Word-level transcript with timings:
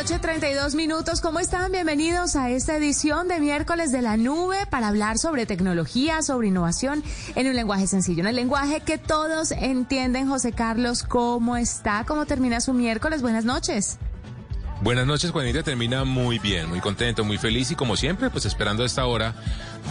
Noche, 0.00 0.18
32 0.18 0.76
minutos. 0.76 1.20
¿Cómo 1.20 1.40
están? 1.40 1.72
Bienvenidos 1.72 2.34
a 2.34 2.48
esta 2.48 2.74
edición 2.74 3.28
de 3.28 3.38
miércoles 3.38 3.92
de 3.92 4.00
la 4.00 4.16
nube 4.16 4.56
para 4.70 4.88
hablar 4.88 5.18
sobre 5.18 5.44
tecnología, 5.44 6.22
sobre 6.22 6.48
innovación 6.48 7.04
en 7.34 7.48
un 7.48 7.54
lenguaje 7.54 7.86
sencillo, 7.86 8.22
en 8.22 8.28
el 8.28 8.36
lenguaje 8.36 8.80
que 8.80 8.96
todos 8.96 9.50
entienden. 9.50 10.26
José 10.26 10.52
Carlos, 10.52 11.02
¿cómo 11.02 11.58
está? 11.58 12.06
¿Cómo 12.06 12.24
termina 12.24 12.62
su 12.62 12.72
miércoles? 12.72 13.20
Buenas 13.20 13.44
noches. 13.44 13.98
Buenas 14.80 15.06
noches, 15.06 15.32
Juanita. 15.32 15.62
Termina 15.62 16.04
muy 16.04 16.38
bien, 16.38 16.70
muy 16.70 16.80
contento, 16.80 17.22
muy 17.22 17.36
feliz 17.36 17.70
y 17.70 17.74
como 17.74 17.94
siempre, 17.94 18.30
pues 18.30 18.46
esperando 18.46 18.84
a 18.84 18.86
esta 18.86 19.04
hora, 19.04 19.34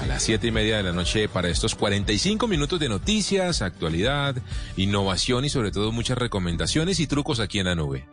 a 0.02 0.08
las 0.08 0.23
siete 0.23 0.48
y 0.48 0.52
media 0.52 0.78
de 0.78 0.84
la 0.84 0.91
noche, 0.91 1.30
para 1.30 1.50
estos 1.50 1.76
45 1.76 2.48
minutos 2.48 2.80
de 2.80 2.89
noticias, 2.89 3.62
actualidad, 3.62 4.36
innovación 4.76 5.45
y 5.45 5.50
sobre 5.50 5.69
todo 5.69 5.91
muchas 5.91 6.17
recomendaciones 6.17 7.00
y 7.00 7.06
trucos 7.06 7.39
aquí 7.39 7.59
en 7.59 7.67
la 7.67 7.75
nube. 7.75 8.08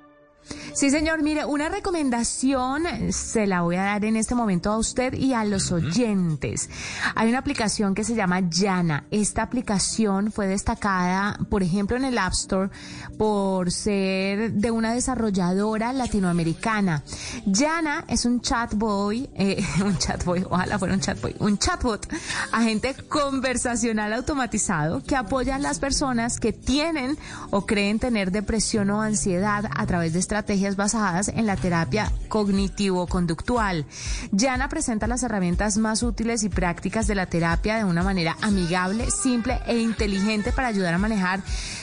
Sí, 0.76 0.90
señor. 0.90 1.22
Mire, 1.22 1.46
una 1.46 1.70
recomendación 1.70 2.84
se 3.10 3.46
la 3.46 3.62
voy 3.62 3.76
a 3.76 3.84
dar 3.84 4.04
en 4.04 4.14
este 4.14 4.34
momento 4.34 4.70
a 4.70 4.76
usted 4.76 5.14
y 5.14 5.32
a 5.32 5.42
los 5.42 5.72
oyentes. 5.72 6.68
Hay 7.14 7.30
una 7.30 7.38
aplicación 7.38 7.94
que 7.94 8.04
se 8.04 8.14
llama 8.14 8.40
Yana. 8.50 9.06
Esta 9.10 9.42
aplicación 9.42 10.30
fue 10.30 10.46
destacada, 10.48 11.38
por 11.48 11.62
ejemplo, 11.62 11.96
en 11.96 12.04
el 12.04 12.18
App 12.18 12.34
Store 12.34 12.68
por 13.16 13.72
ser 13.72 14.52
de 14.52 14.70
una 14.70 14.92
desarrolladora 14.92 15.94
latinoamericana. 15.94 17.02
Yana 17.46 18.04
es 18.06 18.26
un 18.26 18.42
chatboy, 18.42 19.30
eh, 19.34 19.64
un 19.82 19.96
chatboy, 19.96 20.44
ojalá 20.50 20.78
fuera 20.78 20.92
un 20.92 21.00
chatboy, 21.00 21.36
un 21.38 21.56
chatbot, 21.56 22.06
agente 22.52 22.94
conversacional 23.08 24.12
automatizado 24.12 25.02
que 25.02 25.16
apoya 25.16 25.54
a 25.54 25.58
las 25.58 25.78
personas 25.78 26.38
que 26.38 26.52
tienen 26.52 27.16
o 27.48 27.64
creen 27.64 27.98
tener 27.98 28.30
depresión 28.30 28.90
o 28.90 29.00
ansiedad 29.00 29.70
a 29.74 29.86
través 29.86 30.12
de 30.12 30.18
estrategias 30.18 30.65
basadas 30.74 31.28
en 31.28 31.46
la 31.46 31.54
terapia 31.54 32.10
cognitivo-conductual. 32.28 33.86
Yana 34.32 34.68
presenta 34.68 35.06
las 35.06 35.22
herramientas 35.22 35.76
más 35.76 36.02
útiles 36.02 36.42
y 36.42 36.48
prácticas 36.48 37.06
de 37.06 37.14
la 37.14 37.26
terapia 37.26 37.76
de 37.76 37.84
una 37.84 38.02
manera 38.02 38.36
amigable, 38.42 39.08
simple 39.12 39.60
e 39.66 39.78
inteligente 39.78 40.50
para 40.50 40.68
ayudar 40.68 40.94
a 40.94 40.98
manejar 40.98 41.40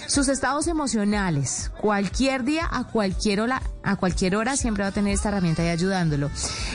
sus 0.07 0.27
estados 0.27 0.67
emocionales. 0.67 1.71
Cualquier 1.79 2.43
día, 2.43 2.67
a 2.69 2.83
cualquier 2.83 3.39
hora, 3.41 3.61
a 3.83 3.95
cualquier 3.95 4.35
hora 4.35 4.57
siempre 4.57 4.83
va 4.83 4.89
a 4.89 4.93
tener 4.93 5.13
esta 5.13 5.29
herramienta 5.29 5.63
y 5.63 5.69
ayudándolo. 5.69 6.29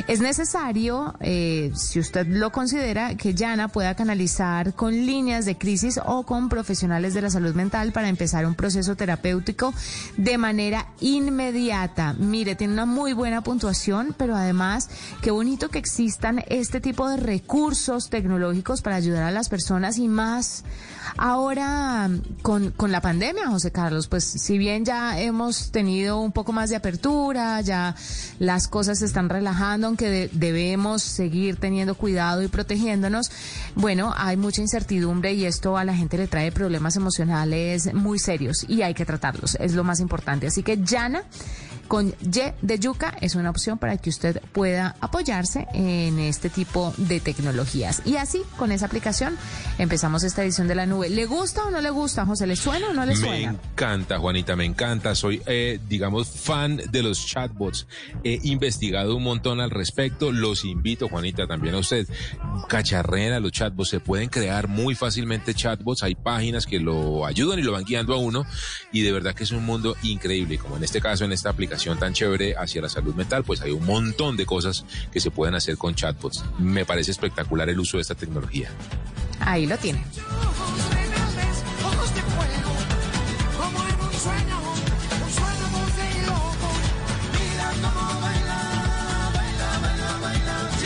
Es 0.07 0.21
necesario, 0.21 1.15
eh, 1.21 1.73
si 1.75 2.01
usted 2.01 2.27
lo 2.27 2.51
considera, 2.53 3.17
que 3.17 3.35
Yana 3.35 3.69
pueda 3.69 3.95
canalizar 3.95 4.75
con 4.75 4.93
líneas 4.93 5.45
de 5.45 5.57
crisis 5.57 6.01
o 6.05 6.25
con 6.25 6.49
profesionales 6.49 7.15
de 7.15 7.23
la 7.23 7.31
salud 7.31 7.55
mental 7.55 7.93
para 7.93 8.09
empezar 8.09 8.47
un 8.47 8.55
proceso 8.55 8.97
terapéutico 8.97 9.75
de 10.17 10.39
manera 10.39 10.87
inmediata. 11.01 11.98
Mire, 12.19 12.55
tiene 12.55 12.73
una 12.73 12.87
muy 12.87 13.13
buena 13.13 13.43
puntuación, 13.43 14.15
pero 14.17 14.37
además, 14.37 14.89
qué 15.21 15.31
bonito 15.31 15.69
que 15.69 15.79
existan 15.79 16.45
este 16.47 16.81
tipo 16.81 17.09
de 17.09 17.17
recursos 17.17 18.09
tecnológicos 18.09 18.83
para 18.83 18.97
ayudar 18.97 19.25
a 19.25 19.31
las 19.31 19.49
personas 19.49 19.99
y 19.99 20.07
más 20.07 20.65
ahora 21.17 22.09
con, 22.43 22.71
con 22.71 22.93
la 22.93 23.01
pandemia, 23.01 23.49
José 23.49 23.73
Carlos. 23.73 24.07
Pues 24.07 24.25
si 24.25 24.59
bien 24.59 24.85
ya 24.85 25.19
hemos 25.19 25.71
tenido 25.73 26.21
un 26.21 26.33
poco 26.33 26.53
más 26.53 26.71
de 26.71 26.77
apertura, 26.77 27.61
ya 27.63 27.95
las 28.39 28.69
cosas 28.69 29.01
se 29.01 29.07
están 29.07 29.29
relajando, 29.29 29.89
aunque 29.89 30.09
de, 30.09 30.31
debemos 30.33 31.03
seguir 31.03 31.57
teniendo 31.57 31.95
cuidado 31.95 32.43
y 32.43 32.49
protegiéndonos, 32.49 33.31
bueno, 33.75 34.15
hay 34.17 34.37
mucha 34.37 34.61
incertidumbre 34.61 35.33
y 35.33 35.47
esto 35.47 35.77
a 35.77 35.85
la 35.85 35.95
gente 35.95 36.17
le 36.17 36.29
trae 36.29 36.53
problemas 36.53 36.97
emocionales 36.97 37.93
muy 37.95 38.19
serios 38.19 38.65
y 38.69 38.83
hay 38.83 38.95
que 38.95 39.05
tratarlos, 39.05 39.57
es 39.61 39.75
lo 39.75 39.85
más 39.85 40.01
importante. 40.01 40.47
Así 40.47 40.63
que 40.63 40.79
Yana 40.83 41.25
con 41.89 42.15
Y 42.21 42.53
de 42.61 42.79
Yuca 42.79 43.17
es 43.21 43.35
una 43.35 43.51
opción 43.51 43.79
para 43.79 43.97
que 43.97 44.11
usted 44.11 44.41
pueda 44.53 44.95
apoyarse 45.01 45.67
en 45.73 46.19
este 46.19 46.51
tipo 46.51 46.93
de 46.99 47.19
tecnologías. 47.19 48.03
Y 48.05 48.17
así, 48.17 48.43
con 48.59 48.71
esa 48.71 48.87
aplicación, 48.87 49.37
empezamos 49.79 50.23
esta 50.23 50.45
edición 50.45 50.69
de 50.69 50.75
la 50.75 50.87
nube. 50.87 51.09
¿Le 51.09 51.25
gusta 51.25 51.65
o 51.65 51.71
no 51.71 51.81
le 51.81 51.91
gusta, 51.91 52.27
José? 52.27 52.47
¿Le 52.47 52.57
suena 52.57 52.89
o 52.89 52.93
no 52.93 53.07
le 53.07 53.17
suena? 53.17 53.53
Me 53.53 53.59
encanta, 53.59 54.19
Juanita, 54.19 54.55
me 54.55 54.67
encanta. 54.67 55.15
Soy, 55.15 55.43
eh, 55.47 55.81
digamos, 55.89 56.29
fan 56.29 56.77
de 56.77 57.03
los 57.03 57.27
chatbots. 57.27 57.87
He 58.23 58.39
investigado 58.43 59.17
un 59.17 59.23
montón 59.23 59.61
al 59.61 59.71
respecto. 59.71 60.31
Los 60.31 60.65
invito, 60.67 61.09
Juanita, 61.09 61.47
también 61.47 61.75
a 61.75 61.79
usted. 61.79 62.07
Cacharrera, 62.69 63.41
los 63.41 63.53
chatbots. 63.53 63.89
Se 63.89 64.01
pueden 64.01 64.29
crear 64.29 64.69
muy 64.69 64.95
fácilmente 64.95 65.55
chatbots. 65.55 66.03
Hay 66.03 66.15
páginas 66.15 66.67
que 66.67 66.81
lo 66.81 67.25
ayudan 67.25 67.59
y 67.59 67.63
lo 67.63 67.73
van 67.73 67.85
guiando 67.85 68.13
a 68.13 68.19
uno. 68.19 68.45
Y 68.93 69.01
de 69.01 69.13
verdad 69.13 69.35
que 69.35 69.45
es 69.45 69.53
un 69.53 69.65
mundo 69.65 69.97
increíble. 70.03 70.59
Como 70.59 70.77
en 70.77 70.85
este 70.85 71.01
caso, 71.01 71.25
en 71.25 71.33
esta 71.33 71.49
aplicación 71.49 71.78
tan 71.99 72.13
chévere 72.13 72.55
hacia 72.57 72.83
la 72.83 72.89
salud 72.89 73.15
mental, 73.15 73.45
pues 73.45 73.61
hay 73.61 73.71
un 73.71 73.85
montón 73.87 74.37
de 74.37 74.47
cosas 74.47 74.85
que 75.13 75.21
se 75.21 75.31
pueden 75.31 75.55
hacer 75.55 75.77
con 75.77 75.95
chatbots. 75.95 76.45
Me 76.59 76.85
parece 76.85 77.11
espectacular 77.11 77.69
el 77.69 77.79
uso 77.79 77.97
de 77.97 78.03
esta 78.03 78.15
tecnología. 78.15 78.71
Ahí 79.41 79.67
lo 79.67 79.79
tiene. 79.79 80.05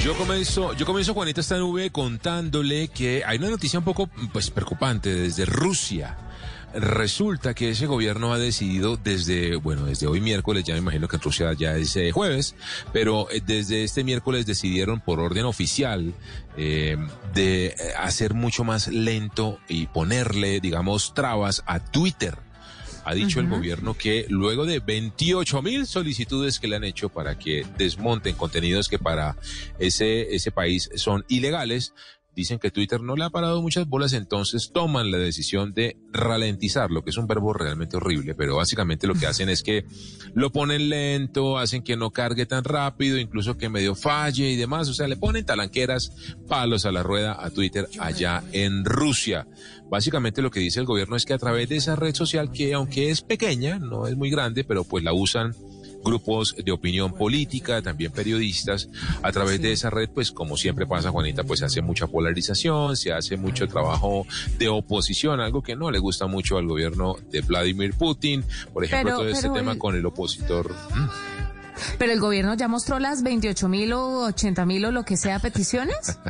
Yo 0.02 0.16
comienzo, 0.16 0.72
yo 0.74 0.84
comienzo 0.84 1.14
Juanita 1.14 1.40
esta 1.40 1.56
nube 1.58 1.90
contándole 1.90 2.88
que 2.88 3.22
hay 3.24 3.38
una 3.38 3.50
noticia 3.50 3.78
un 3.78 3.84
poco 3.84 4.08
pues 4.32 4.50
preocupante 4.50 5.14
desde 5.14 5.44
Rusia. 5.44 6.18
Resulta 6.74 7.54
que 7.54 7.70
ese 7.70 7.86
gobierno 7.86 8.32
ha 8.32 8.38
decidido 8.38 8.96
desde, 8.96 9.56
bueno, 9.56 9.84
desde 9.84 10.06
hoy 10.06 10.20
miércoles, 10.20 10.64
ya 10.64 10.74
me 10.74 10.80
imagino 10.80 11.06
que 11.06 11.16
en 11.16 11.22
Rusia 11.22 11.52
ya 11.52 11.76
es 11.76 11.94
eh, 11.96 12.12
jueves, 12.12 12.54
pero 12.92 13.30
eh, 13.30 13.42
desde 13.44 13.84
este 13.84 14.04
miércoles 14.04 14.46
decidieron 14.46 15.00
por 15.00 15.20
orden 15.20 15.44
oficial 15.44 16.14
eh, 16.56 16.96
de 17.34 17.74
hacer 17.98 18.32
mucho 18.32 18.64
más 18.64 18.88
lento 18.88 19.58
y 19.68 19.86
ponerle, 19.86 20.60
digamos, 20.60 21.12
trabas 21.12 21.62
a 21.66 21.78
Twitter. 21.78 22.38
Ha 23.04 23.14
dicho 23.14 23.40
el 23.40 23.48
gobierno 23.48 23.94
que 23.94 24.26
luego 24.28 24.64
de 24.64 24.78
28 24.78 25.60
mil 25.60 25.86
solicitudes 25.88 26.60
que 26.60 26.68
le 26.68 26.76
han 26.76 26.84
hecho 26.84 27.08
para 27.08 27.36
que 27.36 27.66
desmonten 27.76 28.36
contenidos 28.36 28.88
que 28.88 28.98
para 29.00 29.36
ese, 29.80 30.34
ese 30.34 30.52
país 30.52 30.88
son 30.94 31.24
ilegales, 31.26 31.94
dicen 32.34 32.58
que 32.58 32.70
Twitter 32.70 33.00
no 33.00 33.16
le 33.16 33.24
ha 33.24 33.30
parado 33.30 33.60
muchas 33.62 33.86
bolas, 33.86 34.12
entonces 34.12 34.70
toman 34.72 35.10
la 35.10 35.18
decisión 35.18 35.74
de 35.74 35.96
ralentizar, 36.12 36.90
lo 36.90 37.02
que 37.02 37.10
es 37.10 37.16
un 37.16 37.26
verbo 37.26 37.52
realmente 37.52 37.96
horrible, 37.96 38.34
pero 38.34 38.56
básicamente 38.56 39.06
lo 39.06 39.14
que 39.14 39.26
hacen 39.26 39.48
es 39.48 39.62
que 39.62 39.84
lo 40.34 40.50
ponen 40.50 40.88
lento, 40.88 41.58
hacen 41.58 41.82
que 41.82 41.96
no 41.96 42.10
cargue 42.10 42.46
tan 42.46 42.64
rápido, 42.64 43.18
incluso 43.18 43.56
que 43.56 43.68
medio 43.68 43.94
falle 43.94 44.50
y 44.50 44.56
demás, 44.56 44.88
o 44.88 44.94
sea, 44.94 45.08
le 45.08 45.16
ponen 45.16 45.44
talanqueras, 45.44 46.12
palos 46.48 46.86
a 46.86 46.92
la 46.92 47.02
rueda 47.02 47.36
a 47.38 47.50
Twitter 47.50 47.88
allá 47.98 48.42
en 48.52 48.84
Rusia. 48.84 49.46
Básicamente 49.90 50.42
lo 50.42 50.50
que 50.50 50.60
dice 50.60 50.80
el 50.80 50.86
gobierno 50.86 51.16
es 51.16 51.26
que 51.26 51.34
a 51.34 51.38
través 51.38 51.68
de 51.68 51.76
esa 51.76 51.96
red 51.96 52.14
social 52.14 52.50
que 52.50 52.72
aunque 52.72 53.10
es 53.10 53.20
pequeña, 53.20 53.78
no 53.78 54.06
es 54.06 54.16
muy 54.16 54.30
grande, 54.30 54.64
pero 54.64 54.84
pues 54.84 55.04
la 55.04 55.12
usan 55.12 55.54
grupos 56.02 56.54
de 56.56 56.72
opinión 56.72 57.14
política, 57.14 57.82
también 57.82 58.12
periodistas. 58.12 58.88
A 59.22 59.32
través 59.32 59.60
de 59.60 59.72
esa 59.72 59.90
red, 59.90 60.08
pues 60.10 60.32
como 60.32 60.56
siempre 60.56 60.86
pasa, 60.86 61.10
Juanita, 61.10 61.44
pues 61.44 61.60
se 61.60 61.66
hace 61.66 61.82
mucha 61.82 62.06
polarización, 62.06 62.96
se 62.96 63.12
hace 63.12 63.36
mucho 63.36 63.66
trabajo 63.68 64.26
de 64.58 64.68
oposición, 64.68 65.40
algo 65.40 65.62
que 65.62 65.76
no 65.76 65.90
le 65.90 65.98
gusta 65.98 66.26
mucho 66.26 66.58
al 66.58 66.66
gobierno 66.66 67.16
de 67.30 67.40
Vladimir 67.40 67.94
Putin. 67.94 68.44
Por 68.72 68.84
ejemplo, 68.84 69.16
todo 69.16 69.28
este 69.28 69.50
tema 69.50 69.78
con 69.78 69.94
el 69.94 70.04
opositor. 70.06 70.74
Pero 71.98 72.12
el 72.12 72.20
gobierno 72.20 72.54
ya 72.54 72.68
mostró 72.68 72.98
las 72.98 73.22
28 73.22 73.68
mil 73.68 73.92
o 73.92 74.26
80 74.26 74.66
mil 74.66 74.84
o 74.84 74.90
lo 74.92 75.04
que 75.04 75.16
sea 75.16 75.38
peticiones. 75.38 76.18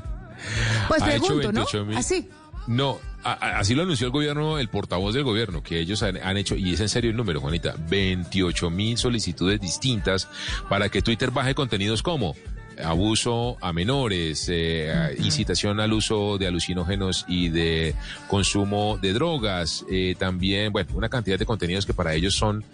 Pues 0.88 1.04
pregunto, 1.04 1.52
¿no? 1.52 1.64
Así. 1.94 2.28
No, 2.66 3.00
así 3.24 3.74
lo 3.74 3.82
anunció 3.82 4.06
el 4.06 4.12
gobierno, 4.12 4.58
el 4.58 4.68
portavoz 4.68 5.14
del 5.14 5.24
gobierno, 5.24 5.62
que 5.62 5.80
ellos 5.80 6.02
han, 6.02 6.36
hecho, 6.36 6.54
y 6.54 6.72
es 6.72 6.80
en 6.80 6.88
serio 6.88 7.10
el 7.10 7.16
número, 7.16 7.40
Juanita, 7.40 7.74
28 7.88 8.70
mil 8.70 8.96
solicitudes 8.98 9.60
distintas 9.60 10.28
para 10.68 10.88
que 10.88 11.02
Twitter 11.02 11.30
baje 11.30 11.54
contenidos 11.54 12.02
como 12.02 12.36
abuso 12.84 13.56
a 13.60 13.72
menores, 13.72 14.46
eh, 14.48 15.16
incitación 15.18 15.80
al 15.80 15.92
uso 15.92 16.38
de 16.38 16.46
alucinógenos 16.46 17.24
y 17.28 17.48
de 17.48 17.94
consumo 18.28 18.98
de 19.00 19.12
drogas, 19.12 19.84
eh, 19.90 20.14
también, 20.18 20.72
bueno, 20.72 20.90
una 20.94 21.08
cantidad 21.08 21.38
de 21.38 21.46
contenidos 21.46 21.86
que 21.86 21.94
para 21.94 22.14
ellos 22.14 22.34
son 22.34 22.64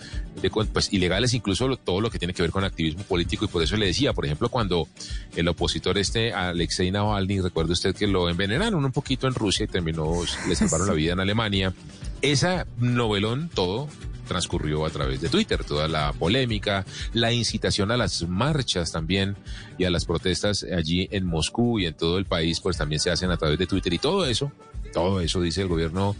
pues, 0.72 0.92
ilegales, 0.92 1.34
incluso 1.34 1.76
todo 1.76 2.00
lo 2.00 2.10
que 2.10 2.18
tiene 2.18 2.34
que 2.34 2.42
ver 2.42 2.50
con 2.50 2.64
activismo 2.64 3.02
político 3.04 3.44
y 3.44 3.48
por 3.48 3.62
eso 3.62 3.76
le 3.76 3.86
decía, 3.86 4.12
por 4.12 4.24
ejemplo, 4.24 4.48
cuando 4.48 4.88
el 5.36 5.48
opositor 5.48 5.98
este, 5.98 6.32
Alexei 6.32 6.90
Navalny, 6.90 7.40
recuerda 7.40 7.72
usted 7.72 7.94
que 7.94 8.06
lo 8.06 8.28
envenenaron 8.28 8.84
un 8.84 8.92
poquito 8.92 9.26
en 9.26 9.34
Rusia 9.34 9.64
y 9.64 9.68
terminó, 9.68 10.12
le 10.48 10.54
salvaron 10.54 10.86
la 10.86 10.94
vida 10.94 11.12
en 11.12 11.20
Alemania. 11.20 11.72
Esa 12.20 12.66
novelón 12.78 13.48
todo 13.54 13.88
transcurrió 14.26 14.84
a 14.84 14.90
través 14.90 15.20
de 15.20 15.28
Twitter, 15.28 15.64
toda 15.64 15.88
la 15.88 16.12
polémica, 16.12 16.84
la 17.12 17.32
incitación 17.32 17.90
a 17.90 17.96
las 17.96 18.28
marchas 18.28 18.92
también 18.92 19.36
y 19.78 19.84
a 19.84 19.90
las 19.90 20.04
protestas 20.04 20.64
allí 20.64 21.08
en 21.10 21.26
Moscú 21.26 21.80
y 21.80 21.86
en 21.86 21.94
todo 21.94 22.18
el 22.18 22.26
país, 22.26 22.60
pues 22.60 22.76
también 22.76 23.00
se 23.00 23.10
hacen 23.10 23.30
a 23.30 23.36
través 23.36 23.58
de 23.58 23.66
Twitter 23.66 23.92
y 23.92 23.98
todo 23.98 24.26
eso. 24.26 24.52
Todo 24.92 25.20
eso 25.20 25.40
dice 25.42 25.62
el 25.62 25.68
gobierno 25.68 26.16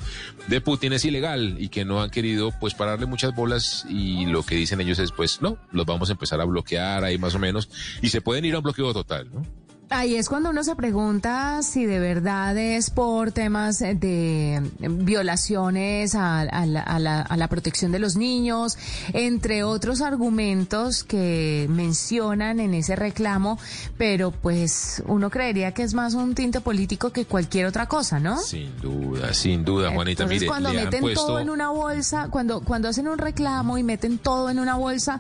de 0.47 0.61
Putin 0.61 0.93
es 0.93 1.05
ilegal 1.05 1.57
y 1.59 1.69
que 1.69 1.85
no 1.85 2.03
han 2.03 2.11
querido 2.11 2.53
pues 2.61 2.75
pararle 2.75 3.07
muchas 3.07 3.35
bolas 3.35 3.87
y 3.89 4.27
lo 4.27 4.43
que 4.43 4.57
dicen 4.57 4.81
ellos 4.81 4.99
es 4.99 5.11
pues 5.11 5.41
no, 5.41 5.57
los 5.73 5.87
vamos 5.87 6.11
a 6.11 6.13
empezar 6.13 6.41
a 6.41 6.45
bloquear 6.45 7.03
ahí 7.03 7.17
más 7.17 7.35
o 7.35 7.39
menos 7.39 7.71
y 8.03 8.11
se 8.11 8.21
pueden 8.21 8.45
ir 8.45 8.55
a 8.55 8.59
un 8.59 8.65
bloqueo 8.65 8.93
total, 8.93 9.31
¿no? 9.33 9.43
Ahí 9.91 10.17
es 10.17 10.29
cuando 10.29 10.51
uno 10.51 10.63
se 10.65 10.77
pregunta 10.77 11.63
si 11.63 11.87
de 11.87 11.99
verdad 11.99 12.57
es 12.59 12.91
por 12.91 13.33
temas 13.33 13.79
de 13.79 14.63
violaciones 14.79 16.15
a, 16.15 16.45
la, 16.45 17.49
protección 17.49 17.91
de 17.91 17.99
los 17.99 18.15
niños, 18.17 18.77
entre 19.15 19.65
otros 19.65 20.03
argumentos 20.03 21.05
que 21.05 21.67
mencionan 21.71 22.61
en 22.61 22.75
ese 22.75 22.97
reclamo, 22.97 23.59
pero 23.97 24.31
pues 24.31 25.03
uno 25.07 25.31
creería 25.31 25.73
que 25.73 25.85
es 25.85 25.95
más 25.95 26.13
un 26.13 26.35
tinte 26.35 26.61
político 26.61 27.11
que 27.11 27.25
cualquier 27.25 27.65
otra 27.65 27.87
cosa, 27.87 28.21
¿no? 28.21 28.39
Sin 28.39 28.79
duda, 28.81 29.33
sin 29.33 29.65
duda, 29.65 29.91
Juanita. 29.91 30.25
Entonces, 30.25 30.47
cuando 30.47 30.73
meten 30.73 31.15
todo 31.15 31.41
en 31.41 31.49
una 31.49 31.71
bolsa, 31.71 32.29
cuando, 32.31 32.61
cuando 32.61 32.89
hacen 32.89 33.09
un 33.09 33.17
reclamo 33.17 33.79
y 33.79 33.83
meten 33.83 34.19
todo 34.19 34.51
en 34.51 34.59
una 34.59 34.75
bolsa, 34.75 35.19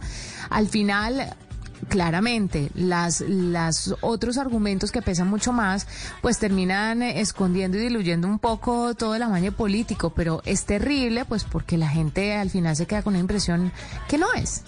al 0.51 0.69
final 0.69 1.35
claramente 1.89 2.71
las, 2.75 3.21
las 3.21 3.95
otros 4.01 4.39
argumentos 4.39 4.91
que 4.93 5.03
pesan 5.03 5.29
mucho 5.29 5.53
más, 5.53 5.87
pues 6.23 6.39
terminan 6.39 7.03
escondiendo 7.03 7.79
y 7.79 7.83
diluyendo 7.83 8.29
un 8.29 8.39
poco 8.39 8.95
todo 8.95 9.15
el 9.15 9.23
amaño 9.23 9.53
político, 9.53 10.11
pero 10.11 10.43
es 10.45 10.65
terrible, 10.65 11.25
pues 11.25 11.45
porque 11.45 11.77
la 11.79 11.89
gente 11.89 12.35
al 12.35 12.51
final 12.51 12.77
se 12.77 12.87
queda 12.87 13.03
con 13.03 13.15
una 13.15 13.21
impresión 13.21 13.73
que 14.09 14.19
no 14.19 14.33
es 14.35 14.63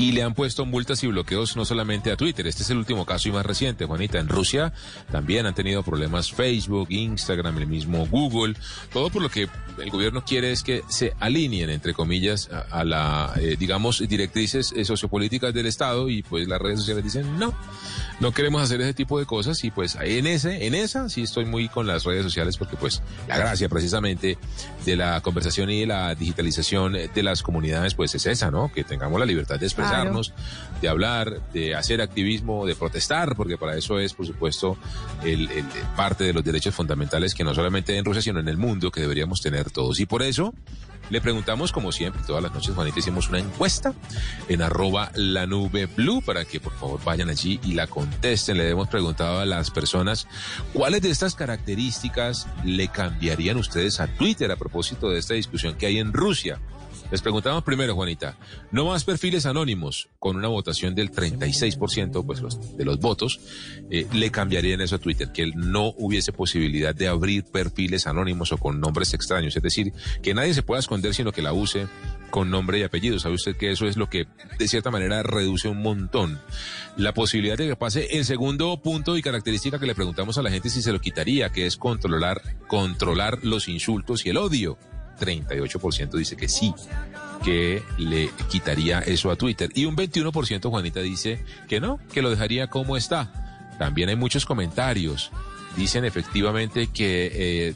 y 0.00 0.12
le 0.12 0.22
han 0.22 0.32
puesto 0.32 0.64
multas 0.64 1.04
y 1.04 1.08
bloqueos 1.08 1.56
no 1.56 1.66
solamente 1.66 2.10
a 2.10 2.16
Twitter. 2.16 2.46
Este 2.46 2.62
es 2.62 2.70
el 2.70 2.78
último 2.78 3.04
caso 3.04 3.28
y 3.28 3.32
más 3.32 3.44
reciente, 3.44 3.84
Juanita. 3.84 4.18
En 4.18 4.28
Rusia 4.28 4.72
también 5.12 5.44
han 5.44 5.54
tenido 5.54 5.82
problemas 5.82 6.32
Facebook, 6.32 6.86
Instagram, 6.88 7.58
el 7.58 7.66
mismo 7.66 8.06
Google. 8.06 8.54
Todo 8.94 9.10
por 9.10 9.20
lo 9.20 9.28
que 9.28 9.50
el 9.78 9.90
gobierno 9.90 10.24
quiere 10.24 10.52
es 10.52 10.62
que 10.62 10.82
se 10.88 11.12
alineen, 11.20 11.68
entre 11.68 11.92
comillas, 11.92 12.48
a, 12.70 12.82
la, 12.82 13.34
eh, 13.36 13.56
digamos, 13.58 13.98
directrices 14.08 14.72
eh, 14.74 14.86
sociopolíticas 14.86 15.52
del 15.52 15.66
Estado 15.66 16.08
y 16.08 16.22
pues 16.22 16.48
las 16.48 16.62
redes 16.62 16.78
sociales 16.78 17.04
dicen 17.04 17.38
no, 17.38 17.52
no 18.20 18.32
queremos 18.32 18.62
hacer 18.62 18.80
ese 18.80 18.94
tipo 18.94 19.18
de 19.18 19.26
cosas 19.26 19.62
y 19.64 19.70
pues 19.70 19.98
en 20.00 20.26
ese, 20.26 20.66
en 20.66 20.74
esa 20.74 21.10
sí 21.10 21.24
estoy 21.24 21.44
muy 21.44 21.68
con 21.68 21.86
las 21.86 22.04
redes 22.04 22.22
sociales 22.22 22.56
porque 22.56 22.78
pues 22.78 23.02
la 23.28 23.36
gracia 23.36 23.68
precisamente 23.68 24.38
de 24.86 24.96
la 24.96 25.20
conversación 25.20 25.68
y 25.68 25.80
de 25.80 25.86
la 25.86 26.14
digitalización 26.14 26.94
de 26.94 27.22
las 27.22 27.42
comunidades 27.42 27.92
pues 27.92 28.14
es 28.14 28.24
esa, 28.24 28.50
¿no? 28.50 28.72
Que 28.72 28.82
tengamos 28.82 29.20
la 29.20 29.26
libertad 29.26 29.60
de 29.60 29.66
expresión 29.66 29.89
de 30.80 30.88
hablar, 30.88 31.40
de 31.52 31.74
hacer 31.74 32.00
activismo, 32.00 32.64
de 32.66 32.74
protestar, 32.74 33.36
porque 33.36 33.58
para 33.58 33.76
eso 33.76 33.98
es, 33.98 34.14
por 34.14 34.26
supuesto, 34.26 34.78
el, 35.24 35.48
parte 35.96 36.24
de 36.24 36.32
los 36.32 36.42
derechos 36.42 36.74
fundamentales 36.74 37.34
que 37.34 37.44
no 37.44 37.54
solamente 37.54 37.96
en 37.96 38.04
Rusia, 38.04 38.22
sino 38.22 38.40
en 38.40 38.48
el 38.48 38.56
mundo 38.56 38.90
que 38.90 39.00
deberíamos 39.00 39.40
tener 39.40 39.70
todos. 39.70 40.00
Y 40.00 40.06
por 40.06 40.22
eso 40.22 40.54
le 41.10 41.20
preguntamos, 41.20 41.72
como 41.72 41.90
siempre, 41.90 42.22
todas 42.24 42.42
las 42.42 42.54
noches, 42.54 42.74
Juanita, 42.74 43.00
hicimos 43.00 43.28
una 43.28 43.40
encuesta 43.40 43.92
en 44.48 44.62
arroba 44.62 45.10
la 45.16 45.44
nube 45.44 45.86
blue 45.86 46.22
para 46.22 46.44
que 46.44 46.60
por 46.60 46.72
favor 46.72 47.00
vayan 47.04 47.28
allí 47.28 47.60
y 47.64 47.72
la 47.74 47.88
contesten. 47.88 48.56
Le 48.56 48.70
hemos 48.70 48.88
preguntado 48.88 49.40
a 49.40 49.44
las 49.44 49.70
personas 49.70 50.28
cuáles 50.72 51.02
de 51.02 51.10
estas 51.10 51.34
características 51.34 52.46
le 52.64 52.88
cambiarían 52.88 53.56
ustedes 53.56 53.98
a 53.98 54.06
Twitter 54.06 54.52
a 54.52 54.56
propósito 54.56 55.10
de 55.10 55.18
esta 55.18 55.34
discusión 55.34 55.74
que 55.74 55.86
hay 55.86 55.98
en 55.98 56.12
Rusia. 56.12 56.60
Les 57.10 57.22
preguntamos 57.22 57.64
primero, 57.64 57.94
Juanita, 57.94 58.36
no 58.70 58.86
más 58.86 59.04
perfiles 59.04 59.44
anónimos 59.44 60.08
con 60.18 60.36
una 60.36 60.48
votación 60.48 60.94
del 60.94 61.10
36% 61.10 62.24
pues 62.24 62.40
los, 62.40 62.76
de 62.76 62.84
los 62.84 63.00
votos, 63.00 63.40
eh, 63.90 64.06
le 64.12 64.30
cambiarían 64.30 64.80
eso 64.80 64.96
a 64.96 64.98
Twitter, 64.98 65.32
que 65.32 65.50
no 65.54 65.92
hubiese 65.98 66.32
posibilidad 66.32 66.94
de 66.94 67.08
abrir 67.08 67.44
perfiles 67.44 68.06
anónimos 68.06 68.52
o 68.52 68.58
con 68.58 68.80
nombres 68.80 69.12
extraños, 69.12 69.56
es 69.56 69.62
decir, 69.62 69.92
que 70.22 70.34
nadie 70.34 70.54
se 70.54 70.62
pueda 70.62 70.78
esconder 70.78 71.14
sino 71.14 71.32
que 71.32 71.42
la 71.42 71.52
use 71.52 71.88
con 72.30 72.48
nombre 72.50 72.78
y 72.78 72.82
apellido. 72.84 73.18
¿Sabe 73.18 73.34
usted 73.34 73.56
que 73.56 73.72
eso 73.72 73.86
es 73.86 73.96
lo 73.96 74.08
que 74.08 74.26
de 74.58 74.68
cierta 74.68 74.90
manera 74.90 75.22
reduce 75.22 75.68
un 75.68 75.82
montón 75.82 76.40
la 76.96 77.12
posibilidad 77.12 77.58
de 77.58 77.68
que 77.68 77.76
pase 77.76 78.18
el 78.18 78.24
segundo 78.24 78.80
punto 78.82 79.16
y 79.16 79.22
característica 79.22 79.78
que 79.78 79.86
le 79.86 79.94
preguntamos 79.94 80.38
a 80.38 80.42
la 80.42 80.50
gente 80.50 80.70
si 80.70 80.80
se 80.80 80.92
lo 80.92 81.00
quitaría, 81.00 81.50
que 81.50 81.66
es 81.66 81.76
controlar, 81.76 82.40
controlar 82.68 83.40
los 83.42 83.68
insultos 83.68 84.24
y 84.24 84.30
el 84.30 84.36
odio? 84.36 84.78
38% 85.20 86.10
dice 86.12 86.36
que 86.36 86.48
sí, 86.48 86.74
que 87.44 87.82
le 87.98 88.30
quitaría 88.50 89.00
eso 89.00 89.30
a 89.30 89.36
Twitter. 89.36 89.70
Y 89.74 89.84
un 89.84 89.96
21%, 89.96 90.68
Juanita, 90.68 91.00
dice 91.00 91.44
que 91.68 91.80
no, 91.80 92.00
que 92.12 92.22
lo 92.22 92.30
dejaría 92.30 92.68
como 92.68 92.96
está. 92.96 93.70
También 93.78 94.08
hay 94.08 94.16
muchos 94.16 94.44
comentarios. 94.44 95.30
Dicen 95.76 96.04
efectivamente 96.04 96.88
que 96.88 97.30
eh, 97.32 97.74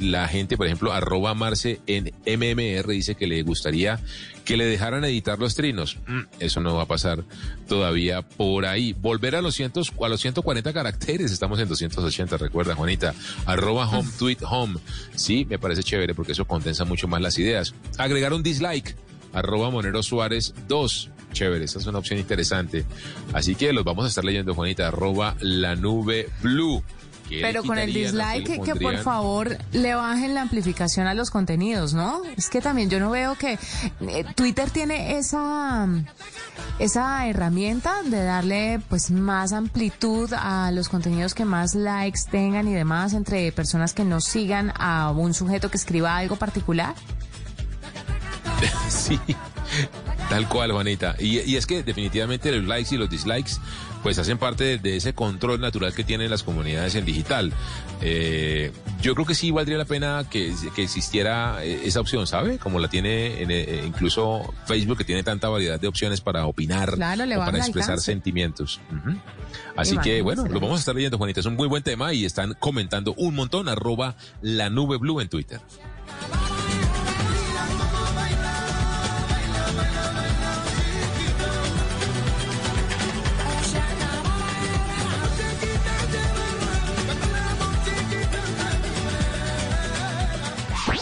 la 0.00 0.26
gente, 0.28 0.56
por 0.56 0.66
ejemplo, 0.66 0.92
arroba 0.92 1.34
Marce 1.34 1.80
en 1.86 2.12
MMR 2.26 2.88
dice 2.88 3.14
que 3.14 3.26
le 3.26 3.42
gustaría 3.42 4.00
que 4.44 4.56
le 4.56 4.64
dejaran 4.64 5.04
editar 5.04 5.38
los 5.38 5.54
trinos. 5.54 5.98
Mm, 6.06 6.20
eso 6.40 6.60
no 6.60 6.74
va 6.74 6.82
a 6.82 6.86
pasar 6.86 7.24
todavía 7.68 8.22
por 8.22 8.66
ahí. 8.66 8.94
Volver 8.94 9.36
a 9.36 9.42
los, 9.42 9.54
cientos, 9.54 9.92
a 10.02 10.08
los 10.08 10.20
140 10.20 10.72
caracteres, 10.72 11.30
estamos 11.30 11.60
en 11.60 11.68
280, 11.68 12.36
recuerda, 12.36 12.74
Juanita. 12.74 13.14
Arroba 13.46 13.88
home 13.88 14.08
tweet 14.18 14.38
home. 14.42 14.80
Sí, 15.14 15.46
me 15.48 15.58
parece 15.58 15.82
chévere 15.82 16.14
porque 16.14 16.32
eso 16.32 16.46
condensa 16.46 16.84
mucho 16.84 17.06
más 17.06 17.20
las 17.20 17.38
ideas. 17.38 17.74
Agregar 17.98 18.32
un 18.32 18.42
dislike. 18.42 18.96
Arroba 19.32 19.70
Monero 19.70 20.02
Suárez 20.02 20.54
2 20.66 21.10
chévere, 21.32 21.64
esa 21.64 21.78
es 21.78 21.86
una 21.86 21.98
opción 21.98 22.18
interesante. 22.18 22.84
Así 23.32 23.54
que 23.54 23.72
los 23.72 23.84
vamos 23.84 24.04
a 24.04 24.08
estar 24.08 24.24
leyendo, 24.24 24.54
Juanita, 24.54 24.88
arroba 24.88 25.36
la 25.40 25.76
nube 25.76 26.28
blue. 26.42 26.82
Pero 27.40 27.62
con 27.62 27.78
el 27.78 27.92
dislike 27.92 28.62
que, 28.62 28.74
por 28.74 28.98
favor 28.98 29.56
le 29.72 29.94
bajen 29.94 30.34
la 30.34 30.42
amplificación 30.42 31.06
a 31.06 31.14
los 31.14 31.30
contenidos, 31.30 31.94
¿no? 31.94 32.22
Es 32.36 32.50
que 32.50 32.60
también 32.60 32.90
yo 32.90 32.98
no 32.98 33.10
veo 33.10 33.36
que 33.36 33.58
eh, 34.00 34.24
Twitter 34.34 34.70
tiene 34.70 35.18
esa 35.18 35.88
esa 36.78 37.26
herramienta 37.26 38.02
de 38.02 38.24
darle 38.24 38.80
pues 38.88 39.10
más 39.10 39.52
amplitud 39.52 40.32
a 40.32 40.70
los 40.72 40.88
contenidos 40.88 41.34
que 41.34 41.44
más 41.44 41.74
likes 41.74 42.20
tengan 42.30 42.66
y 42.68 42.72
demás 42.72 43.12
entre 43.12 43.52
personas 43.52 43.92
que 43.92 44.04
no 44.04 44.20
sigan 44.20 44.72
a 44.76 45.10
un 45.10 45.34
sujeto 45.34 45.70
que 45.70 45.76
escriba 45.76 46.16
algo 46.16 46.36
particular. 46.36 46.94
Sí, 48.88 49.18
tal 50.28 50.48
cual, 50.48 50.72
Juanita. 50.72 51.14
Y, 51.18 51.38
y 51.40 51.56
es 51.56 51.66
que 51.66 51.82
definitivamente 51.82 52.50
los 52.52 52.64
likes 52.66 52.94
y 52.94 52.98
los 52.98 53.08
dislikes 53.08 53.52
pues 54.02 54.18
hacen 54.18 54.38
parte 54.38 54.78
de, 54.78 54.96
ese 54.96 55.14
control 55.14 55.60
natural 55.60 55.94
que 55.94 56.04
tienen 56.04 56.30
las 56.30 56.42
comunidades 56.42 56.94
en 56.94 57.04
digital. 57.04 57.52
Eh, 58.00 58.72
yo 59.02 59.14
creo 59.14 59.26
que 59.26 59.34
sí 59.34 59.50
valdría 59.50 59.78
la 59.78 59.84
pena 59.84 60.24
que, 60.28 60.54
existiera 60.76 61.64
eh, 61.64 61.82
esa 61.84 62.00
opción, 62.00 62.26
¿sabe? 62.26 62.58
Como 62.58 62.78
la 62.78 62.88
tiene 62.88 63.42
eh, 63.42 63.84
incluso 63.86 64.52
Facebook, 64.66 64.98
que 64.98 65.04
tiene 65.04 65.22
tanta 65.22 65.48
variedad 65.48 65.78
de 65.78 65.88
opciones 65.88 66.20
para 66.20 66.46
opinar 66.46 66.94
o 66.94 66.98
para 66.98 67.58
expresar 67.58 67.98
sentimientos. 68.00 68.80
Así 69.76 69.98
que 69.98 70.22
bueno, 70.22 70.46
lo 70.46 70.60
vamos 70.60 70.78
a 70.78 70.80
estar 70.80 70.94
leyendo, 70.94 71.18
Juanita. 71.18 71.40
Es 71.40 71.46
un 71.46 71.56
muy 71.56 71.68
buen 71.68 71.82
tema 71.82 72.12
y 72.12 72.24
están 72.24 72.54
comentando 72.58 73.14
un 73.16 73.34
montón, 73.34 73.68
arroba 73.68 74.16
la 74.40 74.70
nube 74.70 74.98
blue 74.98 75.20
en 75.20 75.28
Twitter. 75.28 75.60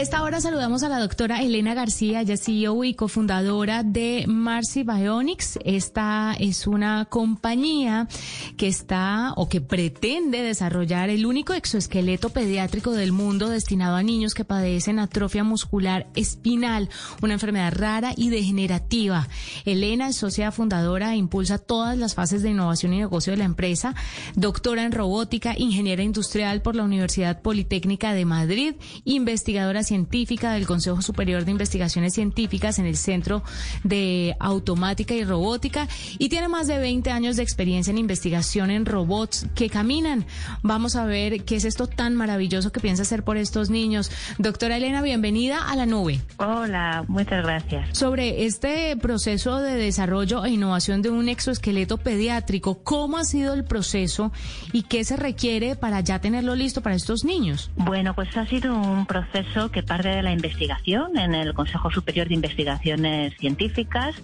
Esta 0.00 0.22
hora 0.22 0.40
saludamos 0.40 0.82
a 0.82 0.88
la 0.88 0.98
doctora 0.98 1.42
Elena 1.42 1.74
García, 1.74 2.22
es 2.22 2.44
CEO 2.44 2.84
y 2.84 2.94
cofundadora 2.94 3.82
de 3.82 4.24
Marcy 4.26 4.82
Bionics. 4.82 5.58
Esta 5.62 6.34
es 6.40 6.66
una 6.66 7.04
compañía 7.04 8.08
que 8.56 8.66
está 8.66 9.34
o 9.36 9.50
que 9.50 9.60
pretende 9.60 10.40
desarrollar 10.40 11.10
el 11.10 11.26
único 11.26 11.52
exoesqueleto 11.52 12.30
pediátrico 12.30 12.92
del 12.92 13.12
mundo 13.12 13.50
destinado 13.50 13.96
a 13.96 14.02
niños 14.02 14.32
que 14.32 14.46
padecen 14.46 14.98
atrofia 14.98 15.44
muscular 15.44 16.06
espinal, 16.14 16.88
una 17.20 17.34
enfermedad 17.34 17.74
rara 17.76 18.14
y 18.16 18.30
degenerativa. 18.30 19.28
Elena 19.66 20.08
es 20.08 20.16
socia 20.16 20.50
fundadora 20.50 21.12
e 21.12 21.18
impulsa 21.18 21.58
todas 21.58 21.98
las 21.98 22.14
fases 22.14 22.42
de 22.42 22.48
innovación 22.48 22.94
y 22.94 23.00
negocio 23.00 23.34
de 23.34 23.36
la 23.36 23.44
empresa, 23.44 23.94
doctora 24.34 24.84
en 24.84 24.92
robótica, 24.92 25.54
ingeniera 25.58 26.02
industrial 26.02 26.62
por 26.62 26.74
la 26.74 26.84
Universidad 26.84 27.42
Politécnica 27.42 28.14
de 28.14 28.24
Madrid, 28.24 28.76
investigadora 29.04 29.82
científica 29.90 30.52
del 30.52 30.68
Consejo 30.68 31.02
Superior 31.02 31.44
de 31.44 31.50
Investigaciones 31.50 32.14
Científicas 32.14 32.78
en 32.78 32.86
el 32.86 32.96
Centro 32.96 33.42
de 33.82 34.36
Automática 34.38 35.14
y 35.14 35.24
Robótica 35.24 35.88
y 36.16 36.28
tiene 36.28 36.46
más 36.46 36.68
de 36.68 36.78
20 36.78 37.10
años 37.10 37.34
de 37.34 37.42
experiencia 37.42 37.90
en 37.90 37.98
investigación 37.98 38.70
en 38.70 38.86
robots 38.86 39.48
que 39.56 39.68
caminan. 39.68 40.26
Vamos 40.62 40.94
a 40.94 41.06
ver 41.06 41.42
qué 41.42 41.56
es 41.56 41.64
esto 41.64 41.88
tan 41.88 42.14
maravilloso 42.14 42.70
que 42.70 42.78
piensa 42.78 43.02
hacer 43.02 43.24
por 43.24 43.36
estos 43.36 43.68
niños. 43.68 44.12
Doctora 44.38 44.76
Elena, 44.76 45.02
bienvenida 45.02 45.68
a 45.68 45.74
la 45.74 45.86
nube. 45.86 46.20
Hola, 46.36 47.04
muchas 47.08 47.42
gracias. 47.42 47.98
Sobre 47.98 48.46
este 48.46 48.96
proceso 48.96 49.58
de 49.58 49.74
desarrollo 49.74 50.44
e 50.44 50.50
innovación 50.50 51.02
de 51.02 51.10
un 51.10 51.28
exoesqueleto 51.28 51.98
pediátrico, 51.98 52.84
¿cómo 52.84 53.16
ha 53.16 53.24
sido 53.24 53.54
el 53.54 53.64
proceso 53.64 54.30
y 54.72 54.84
qué 54.84 55.02
se 55.02 55.16
requiere 55.16 55.74
para 55.74 55.98
ya 55.98 56.20
tenerlo 56.20 56.54
listo 56.54 56.80
para 56.80 56.94
estos 56.94 57.24
niños? 57.24 57.72
Bueno, 57.74 58.14
pues 58.14 58.36
ha 58.36 58.46
sido 58.46 58.72
un 58.72 59.04
proceso 59.06 59.72
que 59.72 59.79
parte 59.84 60.08
de 60.08 60.22
la 60.22 60.32
investigación 60.32 61.18
en 61.18 61.34
el 61.34 61.54
Consejo 61.54 61.90
Superior 61.90 62.28
de 62.28 62.34
Investigaciones 62.34 63.36
Científicas. 63.38 64.14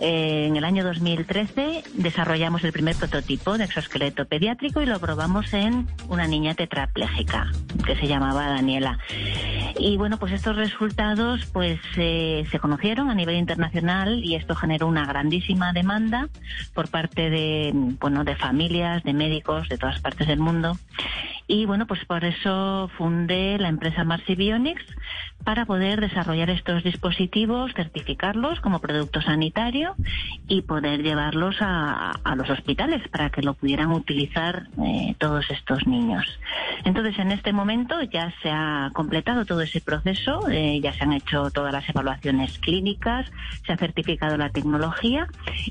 Eh, 0.00 0.46
en 0.46 0.56
el 0.56 0.64
año 0.64 0.84
2013 0.84 1.82
desarrollamos 1.94 2.64
el 2.64 2.72
primer 2.72 2.96
prototipo 2.96 3.58
de 3.58 3.64
exoesqueleto 3.64 4.26
pediátrico 4.26 4.82
y 4.82 4.86
lo 4.86 4.98
probamos 5.00 5.52
en 5.52 5.86
una 6.08 6.26
niña 6.26 6.54
tetrapléjica 6.54 7.52
que 7.84 7.96
se 7.96 8.06
llamaba 8.06 8.48
Daniela. 8.48 8.98
Y 9.78 9.96
bueno, 9.96 10.18
pues 10.18 10.32
estos 10.32 10.56
resultados 10.56 11.46
pues 11.52 11.80
eh, 11.96 12.46
se 12.50 12.58
conocieron 12.58 13.10
a 13.10 13.14
nivel 13.14 13.36
internacional 13.36 14.24
y 14.24 14.36
esto 14.36 14.54
generó 14.54 14.86
una 14.86 15.06
grandísima 15.06 15.72
demanda 15.72 16.28
por 16.74 16.88
parte 16.88 17.30
de 17.30 17.72
bueno 17.74 18.24
de 18.24 18.36
familias, 18.36 19.02
de 19.02 19.12
médicos 19.12 19.68
de 19.68 19.78
todas 19.78 20.00
partes 20.00 20.28
del 20.28 20.38
mundo. 20.38 20.78
Y 21.46 21.66
bueno, 21.66 21.86
pues 21.86 22.04
por 22.06 22.24
eso 22.24 22.88
fundé 22.96 23.58
la 23.58 23.68
empresa 23.68 24.04
Marcy 24.04 24.34
Bionics 24.34 24.84
para 25.44 25.66
poder 25.66 26.00
desarrollar 26.00 26.50
estos 26.50 26.82
dispositivos, 26.82 27.72
certificarlos 27.74 28.60
como 28.60 28.80
producto 28.80 29.20
sanitario 29.20 29.94
y 30.48 30.62
poder 30.62 31.02
llevarlos 31.02 31.56
a, 31.60 32.14
los 32.36 32.50
hospitales 32.50 33.06
para 33.08 33.30
que 33.30 33.42
lo 33.42 33.54
pudieran 33.54 33.92
utilizar 33.92 34.68
eh, 34.82 35.14
todos 35.18 35.48
estos 35.50 35.86
niños. 35.86 36.24
Entonces, 36.84 37.18
en 37.18 37.30
este 37.30 37.52
momento 37.52 38.02
ya 38.02 38.32
se 38.42 38.50
ha 38.50 38.90
completado 38.92 39.44
todo 39.44 39.60
ese 39.60 39.80
proceso, 39.80 40.48
eh, 40.50 40.80
ya 40.82 40.92
se 40.92 41.04
han 41.04 41.12
hecho 41.12 41.50
todas 41.50 41.72
las 41.72 41.88
evaluaciones 41.88 42.58
clínicas, 42.58 43.30
se 43.66 43.72
ha 43.72 43.76
certificado 43.76 44.36
la 44.36 44.48
tecnología 44.48 45.28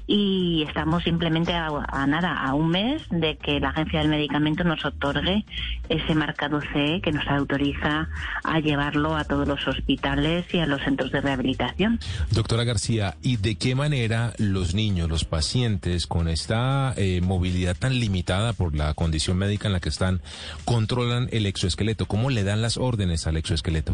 y 0.08 0.64
estamos 0.68 1.04
simplemente 1.04 1.54
a, 1.54 2.08
nada, 2.08 2.38
a 2.44 2.54
un 2.54 2.70
mes 2.70 3.06
de 3.10 3.38
que 3.38 3.60
la 3.60 3.70
Agencia 3.70 4.00
del 4.00 4.10
Medicamento 4.10 4.64
nos 4.64 4.86
otorgue 4.86 5.46
ese 5.90 6.16
marcado 6.16 6.62
CE 6.62 7.02
que 7.02 7.12
nos 7.12 7.28
autoriza 7.28 8.08
a 8.44 8.60
llevarlo 8.60 9.16
a 9.16 9.26
todos 9.26 9.48
los 9.48 9.63
hospitales 9.68 10.46
y 10.54 10.60
a 10.60 10.66
los 10.66 10.82
centros 10.82 11.12
de 11.12 11.22
rehabilitación. 11.22 12.00
Doctora 12.32 12.64
García, 12.64 13.16
¿y 13.22 13.38
de 13.38 13.56
qué 13.56 13.76
manera 13.76 14.34
los 14.38 14.74
niños, 14.74 15.10
los 15.10 15.26
pacientes 15.26 16.08
con 16.08 16.28
esta 16.28 16.94
eh, 16.98 17.22
movilidad 17.22 17.76
tan 17.76 18.00
limitada 18.00 18.54
por 18.54 18.76
la 18.76 18.94
condición 18.94 19.38
médica 19.38 19.68
en 19.68 19.74
la 19.74 19.80
que 19.80 19.90
están, 19.90 20.22
controlan 20.66 21.30
el 21.32 21.46
exoesqueleto? 21.46 22.06
¿Cómo 22.06 22.30
le 22.30 22.44
dan 22.44 22.62
las 22.62 22.78
órdenes 22.78 23.28
al 23.28 23.38
exoesqueleto? 23.38 23.94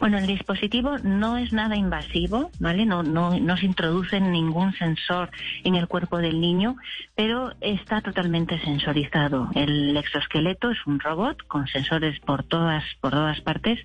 Bueno, 0.00 0.18
el 0.18 0.26
dispositivo 0.26 0.98
no 0.98 1.36
es 1.36 1.52
nada 1.52 1.76
invasivo, 1.76 2.50
¿vale? 2.58 2.86
No, 2.86 3.02
no, 3.02 3.38
no 3.38 3.56
se 3.56 3.66
introduce 3.66 4.18
ningún 4.20 4.72
sensor 4.74 5.30
en 5.64 5.74
el 5.74 5.88
cuerpo 5.88 6.18
del 6.18 6.40
niño, 6.40 6.76
pero 7.14 7.52
está 7.60 8.00
totalmente 8.00 8.58
sensorizado. 8.60 9.50
El 9.54 9.96
exoesqueleto 9.96 10.70
es 10.70 10.78
un 10.86 11.00
robot 11.00 11.46
con 11.46 11.66
sensores 11.66 12.18
por 12.20 12.44
todas, 12.44 12.84
por 13.00 13.12
todas 13.12 13.40
partes 13.40 13.78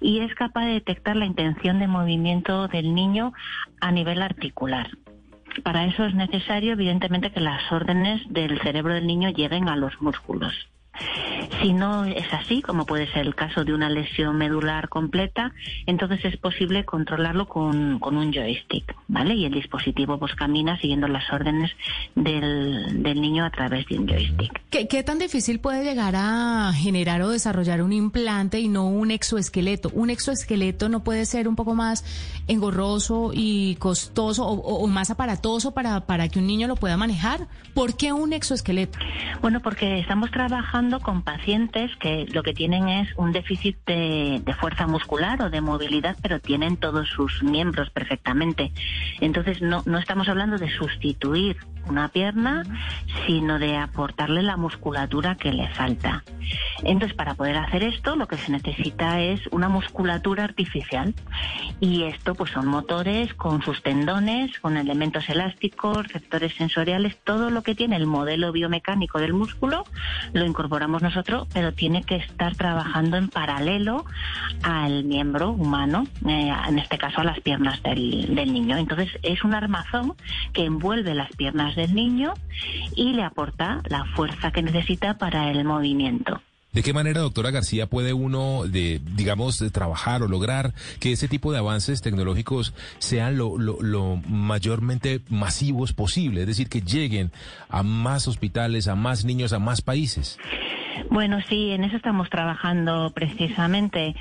y 0.00 0.20
es 0.20 0.34
capaz 0.34 0.66
de 0.66 0.71
detectar 0.72 1.16
la 1.16 1.26
intención 1.26 1.78
de 1.78 1.86
movimiento 1.86 2.68
del 2.68 2.94
niño 2.94 3.32
a 3.80 3.92
nivel 3.92 4.22
articular. 4.22 4.90
Para 5.62 5.84
eso 5.84 6.04
es 6.04 6.14
necesario, 6.14 6.72
evidentemente, 6.72 7.30
que 7.30 7.40
las 7.40 7.70
órdenes 7.70 8.22
del 8.28 8.60
cerebro 8.60 8.94
del 8.94 9.06
niño 9.06 9.30
lleguen 9.30 9.68
a 9.68 9.76
los 9.76 10.00
músculos. 10.00 10.54
Si 11.60 11.72
no 11.72 12.04
es 12.04 12.32
así, 12.32 12.60
como 12.60 12.86
puede 12.86 13.10
ser 13.12 13.26
el 13.26 13.34
caso 13.34 13.64
de 13.64 13.72
una 13.72 13.88
lesión 13.88 14.36
medular 14.36 14.88
completa, 14.88 15.52
entonces 15.86 16.24
es 16.24 16.36
posible 16.36 16.84
controlarlo 16.84 17.46
con, 17.46 18.02
un 18.02 18.32
joystick, 18.32 18.94
¿vale? 19.08 19.34
Y 19.34 19.44
el 19.44 19.52
dispositivo 19.52 20.18
pues 20.18 20.34
camina 20.34 20.78
siguiendo 20.78 21.08
las 21.08 21.32
órdenes 21.32 21.70
del, 22.14 23.02
niño 23.02 23.44
a 23.44 23.50
través 23.50 23.86
de 23.86 23.98
un 23.98 24.08
joystick. 24.08 24.60
¿Qué, 24.70 24.88
¿Qué, 24.88 25.02
tan 25.02 25.18
difícil 25.18 25.60
puede 25.60 25.84
llegar 25.84 26.14
a 26.16 26.72
generar 26.74 27.22
o 27.22 27.30
desarrollar 27.30 27.82
un 27.82 27.92
implante 27.92 28.58
y 28.58 28.68
no 28.68 28.88
un 28.88 29.10
exoesqueleto? 29.10 29.90
¿Un 29.94 30.10
exoesqueleto 30.10 30.88
no 30.88 31.04
puede 31.04 31.24
ser 31.26 31.48
un 31.48 31.56
poco 31.56 31.74
más 31.74 32.04
engorroso 32.48 33.30
y 33.32 33.76
costoso 33.76 34.46
o, 34.46 34.86
más 34.88 35.10
aparatoso 35.10 35.72
para, 35.72 36.00
para 36.06 36.28
que 36.28 36.38
un 36.38 36.46
niño 36.46 36.66
lo 36.66 36.76
pueda 36.76 36.96
manejar? 36.96 37.46
¿Por 37.74 37.96
qué 37.96 38.12
un 38.12 38.32
exoesqueleto? 38.32 38.98
Bueno, 39.40 39.60
porque 39.60 40.00
estamos 40.00 40.30
trabajando 40.30 40.81
con 40.90 41.22
pacientes 41.22 41.94
que 41.96 42.26
lo 42.32 42.42
que 42.42 42.52
tienen 42.52 42.88
es 42.88 43.08
un 43.16 43.32
déficit 43.32 43.76
de, 43.86 44.42
fuerza 44.60 44.86
muscular 44.86 45.42
o 45.42 45.50
de 45.50 45.60
movilidad, 45.60 46.16
pero 46.22 46.40
tienen 46.40 46.76
todos 46.76 47.08
sus 47.08 47.42
miembros 47.42 47.90
perfectamente. 47.90 48.72
Entonces 49.20 49.62
no, 49.62 49.82
no 49.86 49.98
estamos 49.98 50.28
hablando 50.28 50.58
de 50.58 50.70
sustituir 50.70 51.56
una 51.88 52.08
pierna, 52.08 52.62
sino 53.26 53.58
de 53.58 53.76
aportarle 53.76 54.42
la 54.42 54.56
musculatura 54.56 55.36
que 55.36 55.52
le 55.52 55.68
falta. 55.70 56.22
Entonces, 56.82 57.16
para 57.16 57.34
poder 57.34 57.56
hacer 57.56 57.82
esto, 57.82 58.16
lo 58.16 58.26
que 58.26 58.36
se 58.36 58.52
necesita 58.52 59.20
es 59.20 59.40
una 59.50 59.68
musculatura 59.68 60.44
artificial. 60.44 61.14
Y 61.80 62.04
esto, 62.04 62.34
pues, 62.34 62.50
son 62.50 62.66
motores 62.66 63.34
con 63.34 63.62
sus 63.62 63.82
tendones, 63.82 64.58
con 64.60 64.76
elementos 64.76 65.28
elásticos, 65.28 66.08
receptores 66.08 66.54
sensoriales, 66.54 67.16
todo 67.24 67.50
lo 67.50 67.62
que 67.62 67.74
tiene 67.74 67.96
el 67.96 68.06
modelo 68.06 68.52
biomecánico 68.52 69.18
del 69.18 69.32
músculo, 69.32 69.84
lo 70.32 70.44
incorporamos 70.44 70.71
nosotros, 70.80 71.46
pero 71.52 71.72
tiene 71.72 72.02
que 72.02 72.16
estar 72.16 72.56
trabajando 72.56 73.16
en 73.16 73.28
paralelo 73.28 74.04
al 74.62 75.04
miembro 75.04 75.50
humano, 75.50 76.06
eh, 76.26 76.52
en 76.68 76.78
este 76.78 76.98
caso 76.98 77.20
a 77.20 77.24
las 77.24 77.40
piernas 77.40 77.82
del, 77.82 78.34
del 78.34 78.52
niño. 78.52 78.76
Entonces, 78.76 79.10
es 79.22 79.44
un 79.44 79.54
armazón 79.54 80.14
que 80.52 80.64
envuelve 80.64 81.14
las 81.14 81.30
piernas 81.36 81.76
del 81.76 81.94
niño 81.94 82.34
y 82.96 83.12
le 83.12 83.22
aporta 83.22 83.80
la 83.88 84.04
fuerza 84.16 84.50
que 84.50 84.62
necesita 84.62 85.18
para 85.18 85.50
el 85.50 85.64
movimiento. 85.64 86.40
¿De 86.72 86.82
qué 86.82 86.94
manera, 86.94 87.20
doctora 87.20 87.50
García, 87.50 87.86
puede 87.86 88.14
uno, 88.14 88.64
de, 88.66 89.02
digamos, 89.14 89.58
trabajar 89.72 90.22
o 90.22 90.28
lograr 90.28 90.72
que 91.00 91.12
ese 91.12 91.28
tipo 91.28 91.52
de 91.52 91.58
avances 91.58 92.00
tecnológicos 92.00 92.72
sean 92.98 93.36
lo, 93.36 93.58
lo, 93.58 94.16
mayormente 94.26 95.20
masivos 95.28 95.92
posible? 95.92 96.40
Es 96.40 96.46
decir, 96.46 96.70
que 96.70 96.80
lleguen 96.80 97.30
a 97.68 97.82
más 97.82 98.26
hospitales, 98.26 98.88
a 98.88 98.94
más 98.94 99.26
niños, 99.26 99.52
a 99.52 99.58
más 99.58 99.82
países. 99.82 100.38
Bueno, 101.10 101.40
sí, 101.48 101.70
en 101.70 101.84
eso 101.84 101.96
estamos 101.96 102.30
trabajando 102.30 103.10
precisamente. 103.14 104.14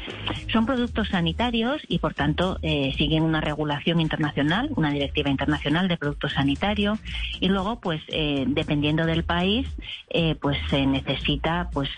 Son 0.52 0.66
productos 0.66 1.10
sanitarios 1.10 1.82
y, 1.88 2.00
por 2.00 2.14
tanto, 2.14 2.60
eh, 2.62 2.94
siguen 2.98 3.24
una 3.24 3.42
regulación 3.42 4.00
internacional, 4.00 4.70
una 4.76 4.92
directiva 4.92 5.30
internacional 5.30 5.88
de 5.88 5.98
productos 5.98 6.34
sanitarios. 6.34 7.00
Y 7.40 7.48
luego, 7.48 7.80
pues, 7.80 8.02
eh, 8.10 8.46
dependiendo 8.48 9.06
del 9.06 9.24
país, 9.24 9.68
eh, 10.10 10.36
pues 10.36 10.58
se 10.70 10.86
necesita, 10.86 11.70
pues, 11.72 11.90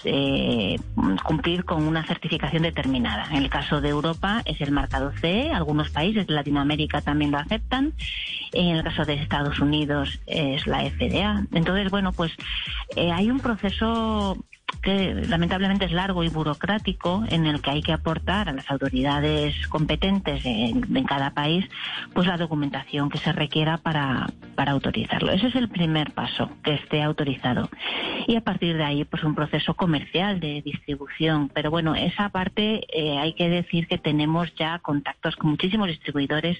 cumplir 1.23 1.65
con 1.65 1.83
una 1.83 2.05
certificación 2.05 2.63
determinada. 2.63 3.25
En 3.31 3.37
el 3.37 3.49
caso 3.49 3.81
de 3.81 3.89
Europa 3.89 4.41
es 4.45 4.59
el 4.61 4.71
marcado 4.71 5.11
CE. 5.11 5.51
Algunos 5.51 5.89
países 5.89 6.27
de 6.27 6.33
Latinoamérica 6.33 7.01
también 7.01 7.31
lo 7.31 7.37
aceptan. 7.37 7.93
En 8.51 8.75
el 8.75 8.83
caso 8.83 9.05
de 9.05 9.15
Estados 9.15 9.59
Unidos 9.59 10.21
es 10.27 10.67
la 10.67 10.83
FDA. 10.83 11.45
Entonces, 11.53 11.89
bueno, 11.89 12.11
pues 12.11 12.31
hay 12.95 13.31
un 13.31 13.39
proceso 13.39 14.37
que 14.81 15.13
lamentablemente 15.27 15.85
es 15.85 15.91
largo 15.91 16.23
y 16.23 16.29
burocrático, 16.29 17.23
en 17.29 17.45
el 17.45 17.61
que 17.61 17.71
hay 17.71 17.81
que 17.81 17.93
aportar 17.93 18.49
a 18.49 18.53
las 18.53 18.69
autoridades 18.69 19.67
competentes 19.67 20.45
en, 20.45 20.81
cada 21.03 21.31
país, 21.31 21.65
pues 22.13 22.27
la 22.27 22.37
documentación 22.37 23.09
que 23.09 23.17
se 23.17 23.33
requiera 23.33 23.77
para, 23.77 24.27
para 24.55 24.71
autorizarlo. 24.71 25.31
Ese 25.31 25.47
es 25.47 25.55
el 25.55 25.69
primer 25.69 26.11
paso, 26.11 26.49
que 26.63 26.75
esté 26.75 27.03
autorizado. 27.03 27.69
Y 28.27 28.35
a 28.35 28.41
partir 28.41 28.77
de 28.77 28.83
ahí, 28.83 29.03
pues 29.05 29.23
un 29.23 29.35
proceso 29.35 29.73
comercial 29.73 30.39
de 30.39 30.61
distribución. 30.61 31.49
Pero 31.53 31.71
bueno, 31.71 31.95
esa 31.95 32.29
parte 32.29 32.85
eh, 32.93 33.17
hay 33.17 33.33
que 33.33 33.49
decir 33.49 33.87
que 33.87 33.97
tenemos 33.97 34.53
ya 34.55 34.79
contactos 34.79 35.35
con 35.35 35.51
muchísimos 35.51 35.87
distribuidores 35.87 36.57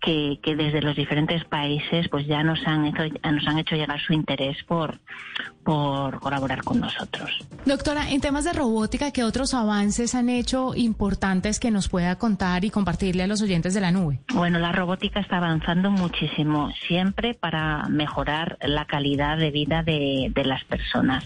que, 0.00 0.38
que 0.42 0.54
desde 0.54 0.82
los 0.82 0.96
diferentes 0.96 1.44
países 1.44 2.08
pues 2.08 2.26
ya 2.26 2.42
nos 2.42 2.66
han 2.66 2.86
hecho, 2.86 3.02
nos 3.30 3.46
han 3.46 3.58
hecho 3.58 3.76
llegar 3.76 4.00
su 4.00 4.12
interés 4.12 4.62
por, 4.64 4.98
por 5.64 6.20
colaborar 6.20 6.62
con 6.62 6.80
nosotros. 6.80 7.47
Doctora, 7.64 8.10
en 8.10 8.22
temas 8.22 8.44
de 8.44 8.54
robótica, 8.54 9.10
¿qué 9.10 9.24
otros 9.24 9.52
avances 9.52 10.14
han 10.14 10.30
hecho 10.30 10.74
importantes 10.74 11.60
que 11.60 11.70
nos 11.70 11.88
pueda 11.88 12.16
contar 12.16 12.64
y 12.64 12.70
compartirle 12.70 13.24
a 13.24 13.26
los 13.26 13.42
oyentes 13.42 13.74
de 13.74 13.80
la 13.82 13.90
nube? 13.90 14.20
Bueno, 14.32 14.58
la 14.58 14.72
robótica 14.72 15.20
está 15.20 15.36
avanzando 15.36 15.90
muchísimo, 15.90 16.70
siempre 16.86 17.34
para 17.34 17.86
mejorar 17.88 18.56
la 18.62 18.86
calidad 18.86 19.36
de 19.36 19.50
vida 19.50 19.82
de, 19.82 20.32
de 20.34 20.44
las 20.44 20.64
personas. 20.64 21.24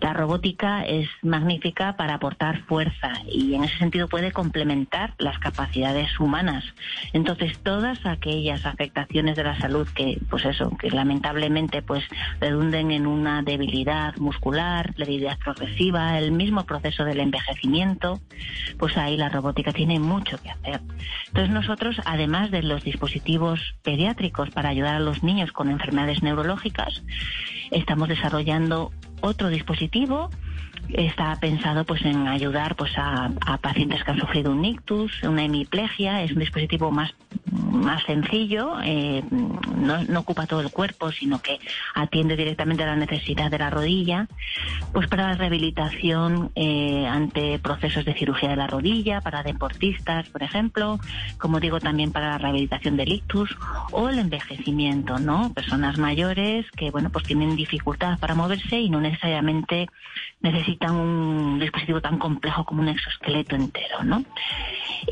La 0.00 0.12
robótica 0.12 0.84
es 0.84 1.08
magnífica 1.22 1.96
para 1.96 2.14
aportar 2.14 2.62
fuerza 2.66 3.12
y 3.26 3.54
en 3.54 3.64
ese 3.64 3.76
sentido 3.78 4.08
puede 4.08 4.30
complementar 4.30 5.14
las 5.18 5.38
capacidades 5.40 6.20
humanas. 6.20 6.64
Entonces, 7.12 7.58
todas 7.58 7.98
aquellas 8.06 8.64
afectaciones 8.64 9.34
de 9.34 9.44
la 9.44 9.58
salud 9.58 9.88
que, 9.88 10.20
pues 10.30 10.44
eso, 10.44 10.70
que 10.78 10.90
lamentablemente 10.90 11.82
pues 11.82 12.04
redunden 12.40 12.92
en 12.92 13.06
una 13.06 13.42
debilidad 13.42 14.16
muscular, 14.18 14.94
debilidad 14.94 15.38
progresiva, 15.44 16.18
el 16.18 16.32
mismo 16.32 16.64
proceso 16.64 17.04
del 17.04 17.20
envejecimiento, 17.20 18.20
pues 18.78 18.96
ahí 18.96 19.16
la 19.16 19.28
robótica 19.28 19.72
tiene 19.72 20.00
mucho 20.00 20.38
que 20.42 20.50
hacer. 20.50 20.80
Entonces 21.28 21.50
nosotros, 21.50 21.96
además 22.04 22.50
de 22.50 22.62
los 22.62 22.82
dispositivos 22.82 23.60
pediátricos 23.82 24.50
para 24.50 24.70
ayudar 24.70 24.96
a 24.96 25.00
los 25.00 25.22
niños 25.22 25.52
con 25.52 25.70
enfermedades 25.70 26.22
neurológicas, 26.22 27.02
estamos 27.70 28.08
desarrollando 28.08 28.90
otro 29.20 29.48
dispositivo 29.48 30.30
está 30.92 31.36
pensado 31.40 31.84
pues 31.84 32.04
en 32.04 32.28
ayudar 32.28 32.76
pues 32.76 32.92
a, 32.96 33.30
pacientes 33.60 34.02
que 34.04 34.10
han 34.10 34.18
sufrido 34.18 34.52
un 34.52 34.64
ictus, 34.64 35.22
una 35.22 35.44
hemiplegia, 35.44 36.22
es 36.22 36.32
un 36.32 36.40
dispositivo 36.40 36.90
más 36.90 37.14
más 37.50 38.02
sencillo, 38.04 38.76
eh, 38.82 39.22
no, 39.30 40.20
ocupa 40.20 40.46
todo 40.46 40.60
el 40.60 40.70
cuerpo, 40.70 41.12
sino 41.12 41.42
que 41.42 41.58
atiende 41.94 42.36
directamente 42.36 42.82
a 42.82 42.86
la 42.86 42.96
necesidad 42.96 43.50
de 43.50 43.58
la 43.58 43.70
rodilla, 43.70 44.28
pues 44.92 45.08
para 45.08 45.28
la 45.28 45.34
rehabilitación 45.34 46.50
eh, 46.54 47.06
ante 47.06 47.58
procesos 47.58 48.04
de 48.04 48.14
cirugía 48.14 48.48
de 48.50 48.56
la 48.56 48.66
rodilla, 48.66 49.20
para 49.20 49.42
deportistas, 49.42 50.28
por 50.28 50.42
ejemplo, 50.42 50.98
como 51.38 51.60
digo 51.60 51.80
también 51.80 52.12
para 52.12 52.30
la 52.30 52.38
rehabilitación 52.38 52.96
del 52.96 53.12
ictus 53.12 53.56
o 53.90 54.08
el 54.08 54.18
envejecimiento, 54.18 55.18
¿no? 55.18 55.52
Personas 55.52 55.98
mayores 55.98 56.70
que 56.72 56.90
bueno 56.90 57.10
pues 57.10 57.24
tienen 57.24 57.56
dificultad 57.56 58.18
para 58.18 58.34
moverse 58.34 58.78
y 58.80 58.90
no 58.90 59.00
necesariamente 59.00 59.88
necesitan 60.40 60.73
un 60.82 61.58
dispositivo 61.58 62.00
tan 62.00 62.18
complejo 62.18 62.64
como 62.64 62.82
un 62.82 62.88
exoesqueleto 62.88 63.56
entero, 63.56 64.02
¿no? 64.04 64.24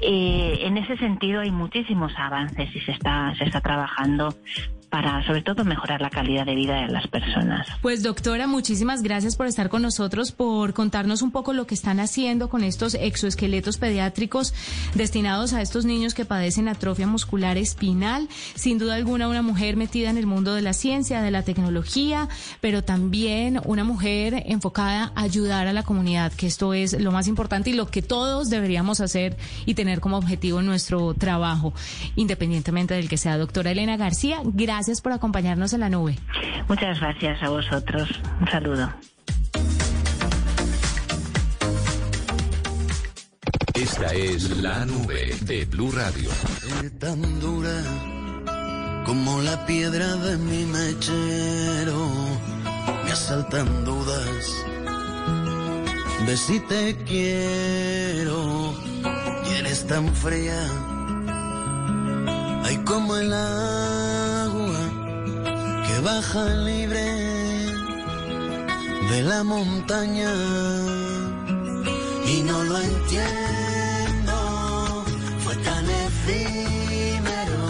Eh, 0.00 0.58
en 0.62 0.78
ese 0.78 0.96
sentido 0.96 1.40
hay 1.40 1.50
muchísimos 1.50 2.12
avances 2.16 2.74
y 2.74 2.80
se 2.80 2.92
está, 2.92 3.34
se 3.36 3.44
está 3.44 3.60
trabajando 3.60 4.34
para 4.92 5.24
sobre 5.26 5.40
todo 5.40 5.64
mejorar 5.64 6.02
la 6.02 6.10
calidad 6.10 6.44
de 6.44 6.54
vida 6.54 6.82
de 6.82 6.88
las 6.88 7.06
personas. 7.06 7.66
Pues 7.80 8.02
doctora, 8.02 8.46
muchísimas 8.46 9.00
gracias 9.02 9.36
por 9.36 9.46
estar 9.46 9.70
con 9.70 9.80
nosotros, 9.80 10.32
por 10.32 10.74
contarnos 10.74 11.22
un 11.22 11.30
poco 11.30 11.54
lo 11.54 11.66
que 11.66 11.74
están 11.74 11.98
haciendo 11.98 12.50
con 12.50 12.62
estos 12.62 12.92
exoesqueletos 12.92 13.78
pediátricos 13.78 14.52
destinados 14.94 15.54
a 15.54 15.62
estos 15.62 15.86
niños 15.86 16.12
que 16.12 16.26
padecen 16.26 16.68
atrofia 16.68 17.06
muscular 17.06 17.56
espinal. 17.56 18.28
Sin 18.54 18.76
duda 18.76 18.96
alguna 18.96 19.28
una 19.28 19.40
mujer 19.40 19.76
metida 19.76 20.10
en 20.10 20.18
el 20.18 20.26
mundo 20.26 20.52
de 20.52 20.60
la 20.60 20.74
ciencia, 20.74 21.22
de 21.22 21.30
la 21.30 21.42
tecnología, 21.42 22.28
pero 22.60 22.84
también 22.84 23.62
una 23.64 23.84
mujer 23.84 24.42
enfocada 24.44 25.10
a 25.14 25.22
ayudar 25.22 25.68
a 25.68 25.72
la 25.72 25.84
comunidad, 25.84 26.34
que 26.34 26.46
esto 26.46 26.74
es 26.74 27.00
lo 27.00 27.12
más 27.12 27.28
importante 27.28 27.70
y 27.70 27.72
lo 27.72 27.88
que 27.88 28.02
todos 28.02 28.50
deberíamos 28.50 29.00
hacer 29.00 29.38
y 29.64 29.72
tener 29.72 30.00
como 30.00 30.18
objetivo 30.18 30.60
en 30.60 30.66
nuestro 30.66 31.14
trabajo, 31.14 31.72
independientemente 32.14 32.92
del 32.92 33.08
que 33.08 33.16
sea. 33.16 33.38
Doctora 33.38 33.70
Elena 33.70 33.96
García, 33.96 34.42
gracias 34.44 34.81
Gracias 34.82 35.00
por 35.00 35.12
acompañarnos 35.12 35.72
en 35.74 35.78
la 35.78 35.88
nube. 35.88 36.18
Muchas 36.66 36.98
gracias 36.98 37.40
a 37.40 37.50
vosotros. 37.50 38.20
Un 38.40 38.48
saludo. 38.48 38.92
Esta 43.74 44.12
es 44.12 44.50
la 44.56 44.84
nube 44.84 45.36
de 45.42 45.66
Blue 45.66 45.92
Radio. 45.92 46.30
Tan 46.98 47.38
dura 47.38 47.80
como 49.06 49.40
la 49.42 49.64
piedra 49.66 50.16
de 50.16 50.36
mi 50.38 50.64
mechero, 50.64 52.08
me 53.04 53.12
asaltan 53.12 53.84
dudas 53.84 54.48
de 56.26 56.36
si 56.36 56.58
te 56.58 56.96
quiero 57.04 58.74
y 59.48 59.58
eres 59.60 59.86
tan 59.86 60.12
fría, 60.12 60.60
hay 62.64 62.78
como 62.78 63.14
el 63.16 63.32
baja 66.02 66.44
libre 66.64 67.04
de 69.10 69.22
la 69.22 69.44
montaña 69.44 70.32
y 72.26 72.42
no 72.42 72.64
lo 72.64 72.78
entiendo, 72.78 74.34
fue 75.44 75.56
tan 75.56 75.84
efímero 76.08 77.62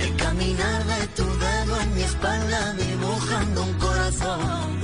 el 0.00 0.16
caminar 0.16 0.84
de 0.84 1.06
tu 1.08 1.24
dedo 1.24 1.80
en 1.82 1.94
mi 1.94 2.02
espalda 2.02 2.74
dibujando 2.74 3.62
un 3.62 3.74
corazón. 3.74 4.80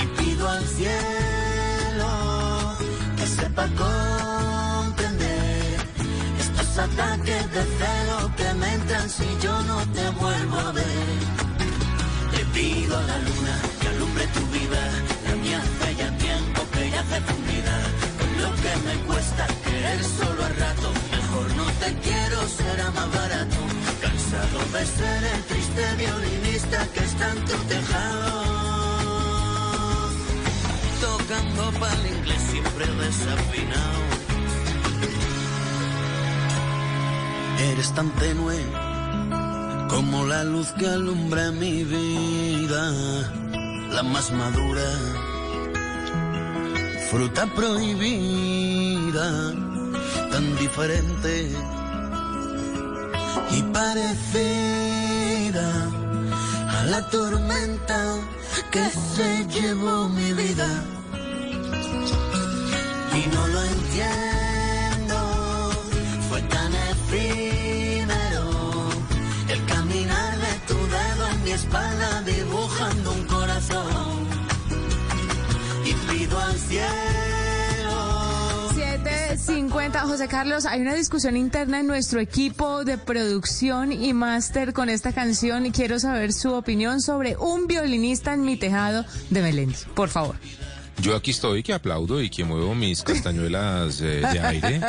Y 0.00 0.06
pido 0.18 0.48
al 0.48 0.64
cielo 0.64 2.08
que 3.16 3.26
sepa 3.26 3.66
comprender 3.66 4.03
ataques 6.78 7.52
de 7.52 7.62
celo 7.78 8.30
que 8.36 8.54
me 8.54 8.74
entran 8.74 9.08
si 9.08 9.26
yo 9.40 9.62
no 9.62 9.78
te 9.92 10.08
vuelvo 10.10 10.58
a 10.58 10.72
ver. 10.72 11.08
Le 12.32 12.44
pido 12.46 12.98
a 12.98 13.02
la 13.02 13.18
luna 13.18 13.56
que 13.80 13.88
alumbre 13.88 14.26
tu 14.28 14.40
vida, 14.46 14.82
la 15.26 15.36
mía 15.36 15.62
hace 15.62 15.94
ya 15.94 16.10
tiempo 16.18 16.60
que 16.72 16.90
ya 16.90 17.00
hace 17.00 17.20
tu 17.20 17.36
vida. 17.50 17.74
Con 18.18 18.30
lo 18.42 18.50
que 18.62 18.72
me 18.86 18.94
cuesta 19.06 19.46
querer 19.64 20.02
solo 20.02 20.44
a 20.44 20.48
rato, 20.48 20.88
mejor 21.12 21.56
no 21.56 21.66
te 21.82 21.94
quiero, 22.04 22.38
será 22.48 22.90
más 22.90 23.10
barato. 23.12 23.60
Cansado 24.02 24.58
de 24.74 24.86
ser 24.86 25.24
el 25.34 25.42
triste 25.44 25.84
violinista 25.96 26.86
que 26.92 27.00
está 27.04 27.30
en 27.30 27.44
tu 27.44 27.56
tejado. 27.72 28.32
Tocando 31.00 31.78
para 31.78 31.94
el 31.94 32.06
inglés 32.16 32.42
siempre 32.50 32.86
desafinado. 32.86 34.23
Eres 37.58 37.92
tan 37.94 38.10
tenue 38.10 38.58
como 39.88 40.26
la 40.26 40.44
luz 40.44 40.68
que 40.78 40.86
alumbra 40.88 41.50
mi 41.52 41.84
vida, 41.84 42.90
la 43.90 44.02
más 44.02 44.32
madura, 44.32 44.82
fruta 47.10 47.46
prohibida, 47.54 49.52
tan 50.32 50.56
diferente 50.56 51.52
y 53.52 53.62
parecida 53.62 53.92
a 56.68 56.84
la 56.86 57.08
tormenta 57.08 58.16
que 58.72 58.90
se 58.90 59.46
llevó 59.46 60.08
mi 60.08 60.32
vida. 60.32 60.66
Y 63.14 63.28
no 63.34 63.46
lo 63.46 63.62
entiendo, 63.62 64.43
espalda 71.54 72.22
dibujando 72.22 73.12
un 73.12 73.24
corazón. 73.26 74.26
Y 75.84 75.92
pido 75.92 76.38
al 76.38 76.58
cielo. 76.58 76.84
750, 78.74 80.00
José 80.00 80.28
Carlos, 80.28 80.66
hay 80.66 80.80
una 80.80 80.94
discusión 80.94 81.36
interna 81.36 81.80
en 81.80 81.86
nuestro 81.86 82.20
equipo 82.20 82.84
de 82.84 82.98
producción 82.98 83.92
y 83.92 84.12
máster 84.12 84.72
con 84.72 84.88
esta 84.88 85.12
canción 85.12 85.66
y 85.66 85.70
quiero 85.70 85.98
saber 86.00 86.32
su 86.32 86.52
opinión 86.52 87.00
sobre 87.00 87.36
un 87.36 87.66
violinista 87.66 88.32
en 88.32 88.42
mi 88.42 88.56
tejado 88.56 89.04
de 89.30 89.42
Melendi, 89.42 89.76
por 89.94 90.08
favor. 90.08 90.36
Yo 91.00 91.16
aquí 91.16 91.32
estoy 91.32 91.62
que 91.62 91.72
aplaudo 91.72 92.22
y 92.22 92.30
que 92.30 92.44
muevo 92.44 92.74
mis 92.74 93.02
castañuelas 93.02 94.00
eh, 94.00 94.20
de 94.32 94.40
aire. 94.40 94.80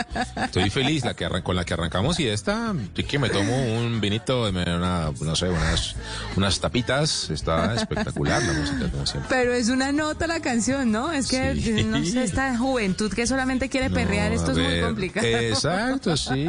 Estoy 0.43 0.69
feliz 0.69 1.03
la 1.03 1.13
que 1.13 1.25
con 1.43 1.55
la 1.55 1.65
que 1.65 1.73
arrancamos 1.73 2.19
y 2.19 2.27
esta, 2.27 2.73
que 2.93 3.19
me 3.19 3.29
tomo 3.29 3.55
un 3.77 3.99
vinito, 3.99 4.47
una, 4.49 5.11
no 5.19 5.35
sé, 5.35 5.49
unas, 5.49 5.95
unas 6.35 6.59
tapitas. 6.59 7.29
Está 7.29 7.73
espectacular 7.75 8.41
la 8.43 8.53
música, 8.53 8.89
como 8.91 9.05
siempre. 9.05 9.29
Pero 9.29 9.53
es 9.53 9.69
una 9.69 9.91
nota 9.91 10.27
la 10.27 10.39
canción, 10.39 10.91
¿no? 10.91 11.11
Es 11.11 11.27
que, 11.27 11.55
Sí. 11.55 11.83
no 11.83 12.03
sé, 12.05 12.23
esta 12.23 12.57
juventud 12.57 13.11
que 13.11 13.25
solamente 13.27 13.69
quiere 13.69 13.89
perrear, 13.89 14.31
No, 14.31 14.35
esto 14.37 14.51
es 14.51 14.57
muy 14.57 14.81
complicado. 14.81 15.25
Exacto, 15.27 16.15
sí. 16.17 16.47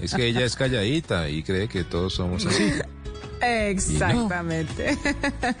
Es 0.00 0.14
que 0.14 0.26
ella 0.26 0.44
es 0.44 0.54
calladita 0.56 1.28
y 1.28 1.42
cree 1.42 1.68
que 1.68 1.84
todos 1.84 2.14
somos 2.14 2.44
así. 2.44 2.72
Exactamente. 3.40 4.98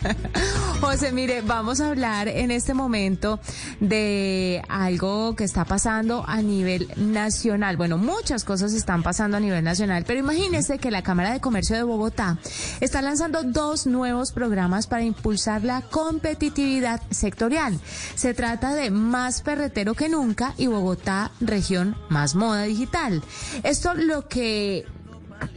José, 0.80 1.12
mire, 1.12 1.40
vamos 1.42 1.80
a 1.80 1.88
hablar 1.88 2.28
en 2.28 2.50
este 2.50 2.74
momento 2.74 3.40
de 3.80 4.62
algo 4.68 5.34
que 5.36 5.44
está 5.44 5.64
pasando 5.64 6.24
a 6.26 6.42
nivel 6.42 6.88
nacional. 6.96 7.76
Bueno, 7.76 7.98
muchas 7.98 8.44
cosas 8.44 8.72
están 8.72 9.02
pasando 9.02 9.36
a 9.36 9.40
nivel 9.40 9.64
nacional, 9.64 10.04
pero 10.06 10.20
imagínese 10.20 10.78
que 10.78 10.90
la 10.90 11.02
Cámara 11.02 11.32
de 11.32 11.40
Comercio 11.40 11.76
de 11.76 11.82
Bogotá 11.82 12.38
está 12.80 13.02
lanzando 13.02 13.42
dos 13.42 13.86
nuevos 13.86 14.32
programas 14.32 14.86
para 14.86 15.02
impulsar 15.02 15.64
la 15.64 15.82
competitividad 15.82 17.00
sectorial. 17.10 17.78
Se 18.14 18.34
trata 18.34 18.74
de 18.74 18.90
Más 18.90 19.42
Ferretero 19.42 19.94
que 19.94 20.08
Nunca 20.08 20.54
y 20.56 20.66
Bogotá, 20.66 21.30
región 21.40 21.96
más 22.08 22.34
moda 22.34 22.62
digital. 22.62 23.22
Esto 23.62 23.94
lo 23.94 24.28
que 24.28 24.86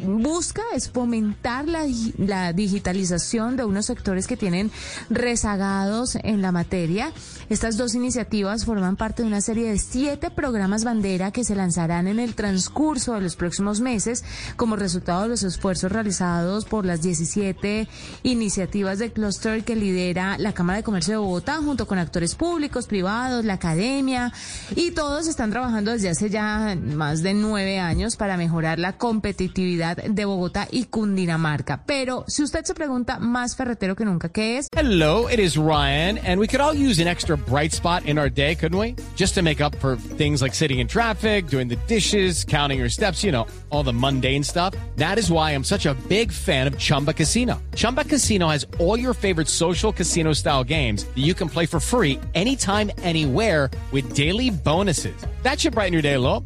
busca 0.05 0.61
es 0.75 0.89
fomentar 0.89 1.67
la, 1.67 1.83
di- 1.83 2.13
la 2.17 2.53
digitalización 2.53 3.55
de 3.57 3.63
unos 3.65 3.85
sectores 3.85 4.27
que 4.27 4.37
tienen 4.37 4.71
rezagados 5.09 6.15
en 6.23 6.41
la 6.41 6.51
materia. 6.51 7.11
Estas 7.49 7.77
dos 7.77 7.95
iniciativas 7.95 8.65
forman 8.65 8.95
parte 8.95 9.23
de 9.23 9.27
una 9.27 9.41
serie 9.41 9.69
de 9.71 9.77
siete 9.77 10.29
programas 10.29 10.83
bandera 10.83 11.31
que 11.31 11.43
se 11.43 11.55
lanzarán 11.55 12.07
en 12.07 12.19
el 12.19 12.35
transcurso 12.35 13.13
de 13.13 13.21
los 13.21 13.35
próximos 13.35 13.81
meses 13.81 14.23
como 14.55 14.75
resultado 14.75 15.23
de 15.23 15.29
los 15.29 15.43
esfuerzos 15.43 15.91
realizados 15.91 16.65
por 16.65 16.85
las 16.85 17.01
17 17.01 17.87
iniciativas 18.23 18.99
del 18.99 19.11
clúster 19.13 19.63
que 19.63 19.75
lidera 19.75 20.37
la 20.37 20.53
Cámara 20.53 20.77
de 20.77 20.83
Comercio 20.83 21.13
de 21.13 21.17
Bogotá 21.19 21.57
junto 21.57 21.87
con 21.87 21.97
actores 21.97 22.35
públicos, 22.35 22.87
privados, 22.87 23.45
la 23.45 23.53
academia 23.53 24.31
y 24.75 24.91
todos 24.91 25.27
están 25.27 25.51
trabajando 25.51 25.91
desde 25.91 26.09
hace 26.09 26.29
ya 26.29 26.77
más 26.81 27.21
de 27.23 27.33
nueve 27.33 27.79
años 27.79 28.15
para 28.15 28.37
mejorar 28.37 28.79
la 28.79 28.97
competitividad 28.97 29.70
de 29.77 30.25
Bogotá 30.25 30.67
y 30.71 30.85
Cundinamarca. 30.85 31.83
Pero 31.85 32.23
si 32.27 32.43
usted 32.43 32.63
se 32.63 32.73
pregunta 32.73 33.19
más 33.19 33.55
ferretero 33.55 33.95
que 33.95 34.05
nunca, 34.05 34.29
¿qué 34.29 34.57
es? 34.57 34.67
Hello, 34.75 35.27
it 35.27 35.39
is 35.39 35.57
Ryan, 35.57 36.17
and 36.19 36.39
we 36.39 36.47
could 36.47 36.61
all 36.61 36.73
use 36.73 37.01
an 37.01 37.07
extra 37.07 37.35
bright 37.35 37.73
spot 37.73 38.05
in 38.05 38.17
our 38.17 38.29
day, 38.29 38.55
couldn't 38.55 38.77
we? 38.77 38.95
Just 39.15 39.35
to 39.35 39.41
make 39.41 39.61
up 39.61 39.75
for 39.79 39.97
things 39.97 40.41
like 40.41 40.53
sitting 40.53 40.79
in 40.79 40.87
traffic, 40.87 41.47
doing 41.47 41.67
the 41.67 41.77
dishes, 41.87 42.45
counting 42.45 42.79
your 42.79 42.89
steps, 42.89 43.23
you 43.23 43.31
know, 43.31 43.45
all 43.69 43.83
the 43.83 43.93
mundane 43.93 44.43
stuff. 44.43 44.73
That 44.95 45.17
is 45.17 45.29
why 45.29 45.51
I'm 45.51 45.63
such 45.63 45.85
a 45.85 45.93
big 46.07 46.31
fan 46.31 46.67
of 46.67 46.77
Chumba 46.77 47.13
Casino. 47.13 47.61
Chumba 47.75 48.05
Casino 48.05 48.47
has 48.47 48.65
all 48.79 48.97
your 48.97 49.13
favorite 49.13 49.49
social 49.49 49.91
casino 49.91 50.33
style 50.33 50.63
games 50.63 51.03
that 51.03 51.21
you 51.21 51.33
can 51.33 51.49
play 51.49 51.65
for 51.65 51.81
free 51.81 52.19
anytime, 52.33 52.89
anywhere 53.03 53.69
with 53.91 54.13
daily 54.15 54.49
bonuses. 54.49 55.15
That 55.43 55.59
should 55.59 55.73
brighten 55.73 55.93
your 55.93 56.01
day 56.01 56.17
little. 56.17 56.45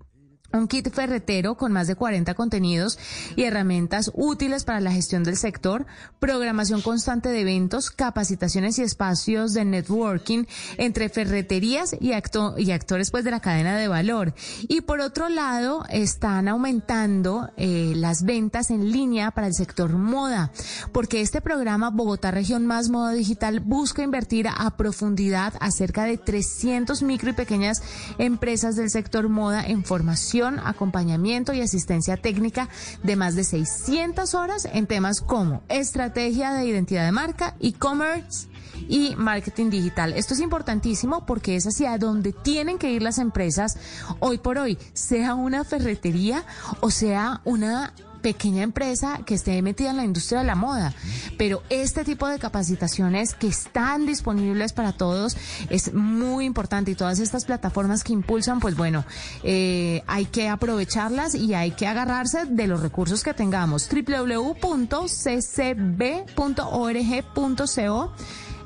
Un 0.53 0.67
kit 0.67 0.91
ferretero 0.93 1.55
con 1.55 1.71
más 1.71 1.87
de 1.87 1.95
40 1.95 2.33
contenidos 2.33 2.99
y 3.35 3.43
herramientas 3.43 4.11
útiles 4.13 4.63
para 4.65 4.81
la 4.81 4.91
gestión 4.91 5.23
del 5.23 5.37
sector, 5.37 5.85
programación 6.19 6.81
constante 6.81 7.29
de 7.29 7.41
eventos, 7.41 7.89
capacitaciones 7.91 8.77
y 8.79 8.83
espacios 8.83 9.53
de 9.53 9.63
networking 9.65 10.43
entre 10.77 11.09
ferreterías 11.09 11.95
y, 11.99 12.11
acto- 12.11 12.55
y 12.57 12.71
actores 12.71 13.11
pues 13.11 13.23
de 13.23 13.31
la 13.31 13.39
cadena 13.39 13.77
de 13.77 13.87
valor. 13.87 14.33
Y 14.67 14.81
por 14.81 14.99
otro 14.99 15.29
lado, 15.29 15.85
están 15.89 16.47
aumentando 16.47 17.49
eh, 17.57 17.93
las 17.95 18.23
ventas 18.23 18.71
en 18.71 18.91
línea 18.91 19.31
para 19.31 19.47
el 19.47 19.53
sector 19.53 19.93
moda, 19.93 20.51
porque 20.91 21.21
este 21.21 21.39
programa 21.41 21.89
Bogotá 21.91 22.31
Región 22.31 22.65
Más 22.65 22.89
Moda 22.89 23.11
Digital 23.13 23.59
busca 23.61 24.03
invertir 24.03 24.47
a 24.47 24.75
profundidad 24.77 25.53
a 25.59 25.71
cerca 25.71 26.03
de 26.03 26.17
300 26.17 27.03
micro 27.03 27.29
y 27.29 27.33
pequeñas 27.33 27.81
empresas 28.17 28.75
del 28.75 28.89
sector 28.89 29.29
moda 29.29 29.63
en 29.65 29.83
formación, 29.83 30.40
acompañamiento 30.43 31.53
y 31.53 31.61
asistencia 31.61 32.17
técnica 32.17 32.69
de 33.03 33.15
más 33.15 33.35
de 33.35 33.43
600 33.43 34.33
horas 34.33 34.67
en 34.71 34.87
temas 34.87 35.21
como 35.21 35.63
estrategia 35.69 36.53
de 36.53 36.65
identidad 36.65 37.05
de 37.05 37.11
marca, 37.11 37.55
e-commerce, 37.59 38.47
y 38.87 39.15
marketing 39.15 39.69
digital. 39.69 40.13
Esto 40.13 40.33
es 40.33 40.39
importantísimo 40.39 41.25
porque 41.25 41.55
es 41.55 41.65
hacia 41.65 41.97
donde 41.97 42.33
tienen 42.33 42.77
que 42.77 42.91
ir 42.91 43.01
las 43.01 43.19
empresas 43.19 43.77
hoy 44.19 44.37
por 44.37 44.57
hoy, 44.57 44.77
sea 44.93 45.35
una 45.35 45.63
ferretería 45.63 46.43
o 46.79 46.89
sea 46.89 47.41
una 47.45 47.93
pequeña 48.21 48.63
empresa 48.63 49.19
que 49.25 49.35
esté 49.35 49.61
metida 49.61 49.89
en 49.91 49.97
la 49.97 50.05
industria 50.05 50.39
de 50.39 50.45
la 50.45 50.55
moda. 50.55 50.93
Pero 51.37 51.63
este 51.69 52.03
tipo 52.03 52.27
de 52.27 52.39
capacitaciones 52.39 53.33
que 53.33 53.47
están 53.47 54.05
disponibles 54.05 54.73
para 54.73 54.93
todos 54.93 55.35
es 55.69 55.93
muy 55.93 56.45
importante 56.45 56.91
y 56.91 56.95
todas 56.95 57.19
estas 57.19 57.45
plataformas 57.45 58.03
que 58.03 58.13
impulsan, 58.13 58.59
pues 58.59 58.75
bueno, 58.75 59.05
eh, 59.43 60.03
hay 60.07 60.25
que 60.25 60.49
aprovecharlas 60.49 61.35
y 61.35 61.53
hay 61.53 61.71
que 61.71 61.87
agarrarse 61.87 62.45
de 62.45 62.67
los 62.67 62.81
recursos 62.81 63.23
que 63.23 63.33
tengamos. 63.33 63.89
www.ccb.org.co 63.89 64.81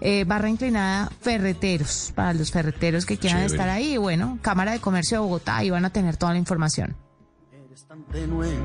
eh, 0.01 0.25
barra 0.25 0.49
inclinada 0.49 1.09
ferreteros, 1.21 2.11
para 2.13 2.33
los 2.33 2.51
ferreteros 2.51 3.05
que 3.05 3.17
quieran 3.17 3.39
Chévere. 3.39 3.55
estar 3.55 3.69
ahí. 3.69 3.97
Bueno, 3.97 4.37
Cámara 4.41 4.73
de 4.73 4.79
Comercio 4.79 5.17
de 5.17 5.23
Bogotá, 5.23 5.57
ahí 5.57 5.69
van 5.69 5.85
a 5.85 5.89
tener 5.89 6.17
toda 6.17 6.33
la 6.33 6.39
información. 6.39 6.95
Eres 7.51 7.85
tan 7.85 8.03
tenue 8.05 8.55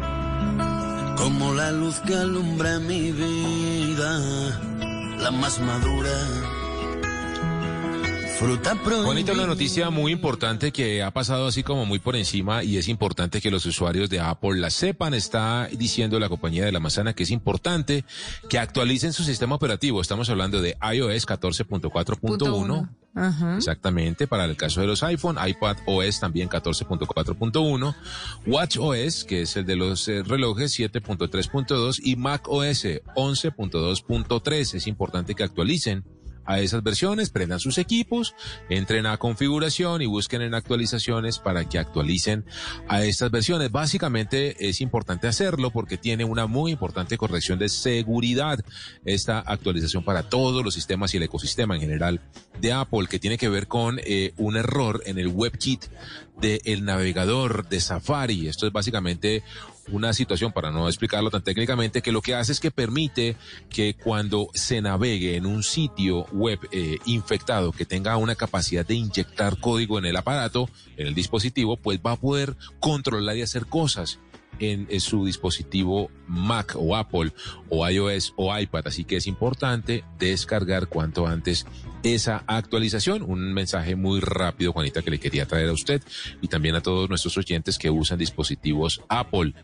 como 1.20 1.52
la 1.52 1.70
luz 1.70 2.00
que 2.06 2.14
alumbra 2.14 2.78
mi 2.78 3.12
vida, 3.12 4.10
la 5.18 5.30
más 5.30 5.60
madura. 5.60 6.49
Fruta 8.40 8.74
prohibida. 8.74 9.04
Juanita, 9.04 9.32
una 9.32 9.46
noticia 9.46 9.90
muy 9.90 10.12
importante 10.12 10.72
que 10.72 11.02
ha 11.02 11.10
pasado 11.10 11.46
así 11.46 11.62
como 11.62 11.84
muy 11.84 11.98
por 11.98 12.16
encima 12.16 12.64
y 12.64 12.78
es 12.78 12.88
importante 12.88 13.38
que 13.38 13.50
los 13.50 13.66
usuarios 13.66 14.08
de 14.08 14.18
Apple 14.18 14.58
la 14.58 14.70
sepan. 14.70 15.12
Está 15.12 15.68
diciendo 15.70 16.18
la 16.18 16.30
compañía 16.30 16.64
de 16.64 16.72
la 16.72 16.80
manzana 16.80 17.12
que 17.12 17.24
es 17.24 17.30
importante 17.32 18.06
que 18.48 18.58
actualicen 18.58 19.12
su 19.12 19.24
sistema 19.24 19.56
operativo. 19.56 20.00
Estamos 20.00 20.30
hablando 20.30 20.62
de 20.62 20.74
iOS 20.80 21.26
14.4.1. 21.26 22.88
Ajá. 23.14 23.56
Exactamente, 23.58 24.26
para 24.26 24.46
el 24.46 24.56
caso 24.56 24.80
de 24.80 24.86
los 24.86 25.02
iPhone, 25.02 25.36
iPad 25.44 25.76
OS 25.84 26.20
también 26.20 26.48
14.4.1, 26.48 27.94
Watch 28.46 28.78
OS, 28.78 29.24
que 29.24 29.42
es 29.42 29.56
el 29.56 29.66
de 29.66 29.76
los 29.76 30.08
eh, 30.08 30.22
relojes 30.22 30.78
7.3.2 30.78 32.00
y 32.02 32.16
Mac 32.16 32.48
OS 32.48 32.84
11.2.3. 32.84 34.74
Es 34.74 34.86
importante 34.86 35.34
que 35.34 35.42
actualicen 35.42 36.04
a 36.50 36.58
esas 36.58 36.82
versiones, 36.82 37.30
prendan 37.30 37.60
sus 37.60 37.78
equipos, 37.78 38.34
entren 38.68 39.06
a 39.06 39.16
configuración 39.18 40.02
y 40.02 40.06
busquen 40.06 40.42
en 40.42 40.54
actualizaciones 40.54 41.38
para 41.38 41.68
que 41.68 41.78
actualicen 41.78 42.44
a 42.88 43.04
estas 43.04 43.30
versiones. 43.30 43.70
Básicamente 43.70 44.68
es 44.68 44.80
importante 44.80 45.28
hacerlo 45.28 45.70
porque 45.70 45.96
tiene 45.96 46.24
una 46.24 46.46
muy 46.46 46.72
importante 46.72 47.16
corrección 47.16 47.60
de 47.60 47.68
seguridad 47.68 48.58
esta 49.04 49.38
actualización 49.38 50.02
para 50.02 50.24
todos 50.24 50.64
los 50.64 50.74
sistemas 50.74 51.14
y 51.14 51.18
el 51.18 51.22
ecosistema 51.22 51.76
en 51.76 51.82
general 51.82 52.20
de 52.60 52.72
Apple 52.72 53.06
que 53.08 53.20
tiene 53.20 53.38
que 53.38 53.48
ver 53.48 53.68
con 53.68 54.00
eh, 54.02 54.32
un 54.36 54.56
error 54.56 55.02
en 55.06 55.18
el 55.18 55.28
WebKit 55.28 55.84
del 56.40 56.84
navegador 56.84 57.68
de 57.68 57.80
Safari. 57.80 58.48
Esto 58.48 58.66
es 58.66 58.72
básicamente 58.72 59.44
una 59.90 60.12
situación, 60.12 60.52
para 60.52 60.70
no 60.70 60.88
explicarlo 60.88 61.30
tan 61.30 61.42
técnicamente, 61.42 62.02
que 62.02 62.12
lo 62.12 62.22
que 62.22 62.34
hace 62.34 62.52
es 62.52 62.60
que 62.60 62.70
permite 62.70 63.36
que 63.68 63.94
cuando 63.94 64.48
se 64.54 64.80
navegue 64.80 65.36
en 65.36 65.46
un 65.46 65.62
sitio 65.62 66.26
web 66.32 66.58
eh, 66.72 66.98
infectado 67.06 67.72
que 67.72 67.84
tenga 67.84 68.16
una 68.16 68.34
capacidad 68.34 68.86
de 68.86 68.94
inyectar 68.94 69.58
código 69.58 69.98
en 69.98 70.06
el 70.06 70.16
aparato, 70.16 70.68
en 70.96 71.08
el 71.08 71.14
dispositivo, 71.14 71.76
pues 71.76 72.00
va 72.04 72.12
a 72.12 72.16
poder 72.16 72.56
controlar 72.80 73.36
y 73.36 73.42
hacer 73.42 73.66
cosas 73.66 74.18
en, 74.60 75.00
su 75.00 75.24
dispositivo 75.24 76.10
Mac 76.26 76.74
o 76.76 76.96
Apple 76.96 77.32
o 77.68 77.88
iOS 77.88 78.34
o 78.36 78.56
iPad. 78.56 78.86
Así 78.86 79.04
que 79.04 79.16
es 79.16 79.26
importante 79.26 80.04
descargar 80.18 80.88
cuanto 80.88 81.26
antes 81.26 81.66
esa 82.02 82.44
actualización. 82.46 83.22
Un 83.22 83.52
mensaje 83.52 83.96
muy 83.96 84.20
rápido, 84.20 84.72
Juanita, 84.72 85.02
que 85.02 85.10
le 85.10 85.20
quería 85.20 85.46
traer 85.46 85.68
a 85.68 85.72
usted 85.72 86.02
y 86.40 86.48
también 86.48 86.74
a 86.74 86.82
todos 86.82 87.08
nuestros 87.08 87.36
oyentes 87.36 87.78
que 87.78 87.90
usan 87.90 88.18
dispositivos 88.18 89.02
Apple. 89.08 89.54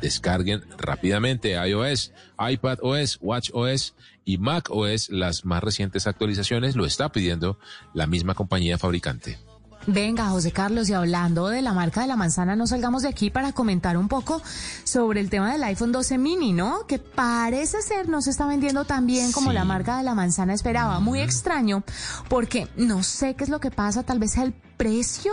Descarguen 0.00 0.62
rápidamente 0.78 1.52
iOS, 1.52 2.12
iPad 2.38 2.78
OS, 2.82 3.18
Watch 3.20 3.50
OS 3.52 3.94
y 4.24 4.38
Mac 4.38 4.70
OS. 4.70 5.10
Las 5.10 5.44
más 5.44 5.62
recientes 5.62 6.06
actualizaciones 6.06 6.76
lo 6.76 6.86
está 6.86 7.10
pidiendo 7.10 7.58
la 7.94 8.06
misma 8.06 8.34
compañía 8.34 8.78
fabricante. 8.78 9.38
Venga, 9.88 10.30
José 10.30 10.50
Carlos, 10.50 10.88
y 10.88 10.94
hablando 10.94 11.46
de 11.46 11.62
la 11.62 11.72
marca 11.72 12.00
de 12.00 12.08
la 12.08 12.16
manzana, 12.16 12.56
no 12.56 12.66
salgamos 12.66 13.02
de 13.02 13.08
aquí 13.08 13.30
para 13.30 13.52
comentar 13.52 13.96
un 13.96 14.08
poco 14.08 14.42
sobre 14.82 15.20
el 15.20 15.30
tema 15.30 15.52
del 15.52 15.62
iPhone 15.62 15.92
12 15.92 16.18
mini, 16.18 16.52
¿no? 16.52 16.86
Que 16.88 16.98
parece 16.98 17.80
ser 17.82 18.08
no 18.08 18.20
se 18.20 18.30
está 18.30 18.46
vendiendo 18.46 18.84
tan 18.84 19.06
bien 19.06 19.30
como 19.30 19.52
la 19.52 19.64
marca 19.64 19.98
de 19.98 20.02
la 20.02 20.16
manzana 20.16 20.54
esperaba. 20.54 20.98
Muy 20.98 21.20
extraño, 21.20 21.84
porque 22.28 22.66
no 22.76 23.04
sé 23.04 23.34
qué 23.34 23.44
es 23.44 23.50
lo 23.50 23.60
que 23.60 23.70
pasa, 23.70 24.02
tal 24.02 24.18
vez 24.18 24.36
el 24.38 24.52
precio, 24.76 25.32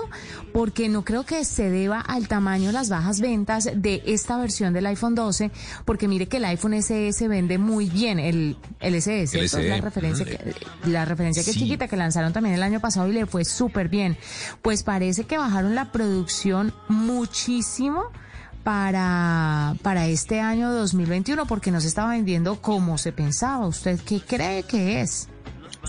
porque 0.53 0.89
no 0.89 1.05
creo 1.05 1.25
que 1.25 1.45
se 1.45 1.69
deba 1.69 1.99
al 1.99 2.27
tamaño 2.27 2.67
de 2.67 2.73
las 2.73 2.89
bajas 2.89 3.19
ventas 3.19 3.69
de 3.75 4.01
esta 4.05 4.37
versión 4.37 4.73
del 4.73 4.85
iPhone 4.87 5.15
12, 5.15 5.51
porque 5.85 6.07
mire 6.07 6.27
que 6.27 6.37
el 6.37 6.45
iPhone 6.45 6.73
SS 6.73 7.27
vende 7.27 7.57
muy 7.57 7.89
bien, 7.89 8.19
el, 8.19 8.57
el 8.79 8.93
entonces 9.07 9.33
la 9.69 9.75
SE, 9.75 9.81
referencia, 9.81 10.25
que, 10.25 10.55
la 10.85 11.05
referencia 11.05 11.43
que 11.43 11.49
es 11.49 11.55
sí. 11.55 11.63
chiquita 11.63 11.87
que 11.87 11.95
lanzaron 11.95 12.33
también 12.33 12.55
el 12.55 12.63
año 12.63 12.79
pasado 12.79 13.09
y 13.09 13.13
le 13.13 13.25
fue 13.25 13.45
súper 13.45 13.89
bien. 13.89 14.17
Pues 14.61 14.83
parece 14.83 15.25
que 15.25 15.37
bajaron 15.37 15.75
la 15.75 15.91
producción 15.91 16.73
muchísimo 16.87 18.03
para, 18.63 19.75
para 19.81 20.07
este 20.07 20.39
año 20.39 20.71
2021 20.71 21.45
porque 21.45 21.71
no 21.71 21.81
se 21.81 21.87
estaba 21.87 22.11
vendiendo 22.11 22.61
como 22.61 22.97
se 22.97 23.11
pensaba. 23.11 23.67
¿Usted 23.67 23.99
qué 24.05 24.21
cree 24.21 24.63
que 24.63 25.01
es? 25.01 25.27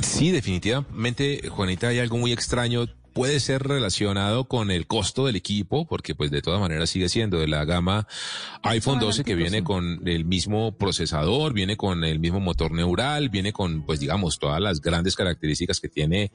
Sí, 0.00 0.32
definitivamente, 0.32 1.48
Juanita, 1.48 1.88
hay 1.88 2.00
algo 2.00 2.18
muy 2.18 2.32
extraño. 2.32 2.86
Puede 3.14 3.38
ser 3.38 3.62
relacionado 3.62 4.48
con 4.48 4.72
el 4.72 4.88
costo 4.88 5.26
del 5.26 5.36
equipo, 5.36 5.86
porque 5.86 6.16
pues 6.16 6.32
de 6.32 6.42
todas 6.42 6.60
maneras 6.60 6.90
sigue 6.90 7.08
siendo 7.08 7.38
de 7.38 7.46
la 7.46 7.64
gama 7.64 8.08
iPhone 8.62 8.98
12 8.98 9.22
que 9.22 9.36
viene 9.36 9.62
con 9.62 10.06
el 10.08 10.24
mismo 10.24 10.76
procesador, 10.76 11.52
viene 11.52 11.76
con 11.76 12.02
el 12.02 12.18
mismo 12.18 12.40
motor 12.40 12.72
neural, 12.72 13.28
viene 13.28 13.52
con 13.52 13.86
pues 13.86 14.00
digamos 14.00 14.40
todas 14.40 14.60
las 14.60 14.80
grandes 14.80 15.14
características 15.14 15.78
que 15.78 15.88
tiene 15.88 16.32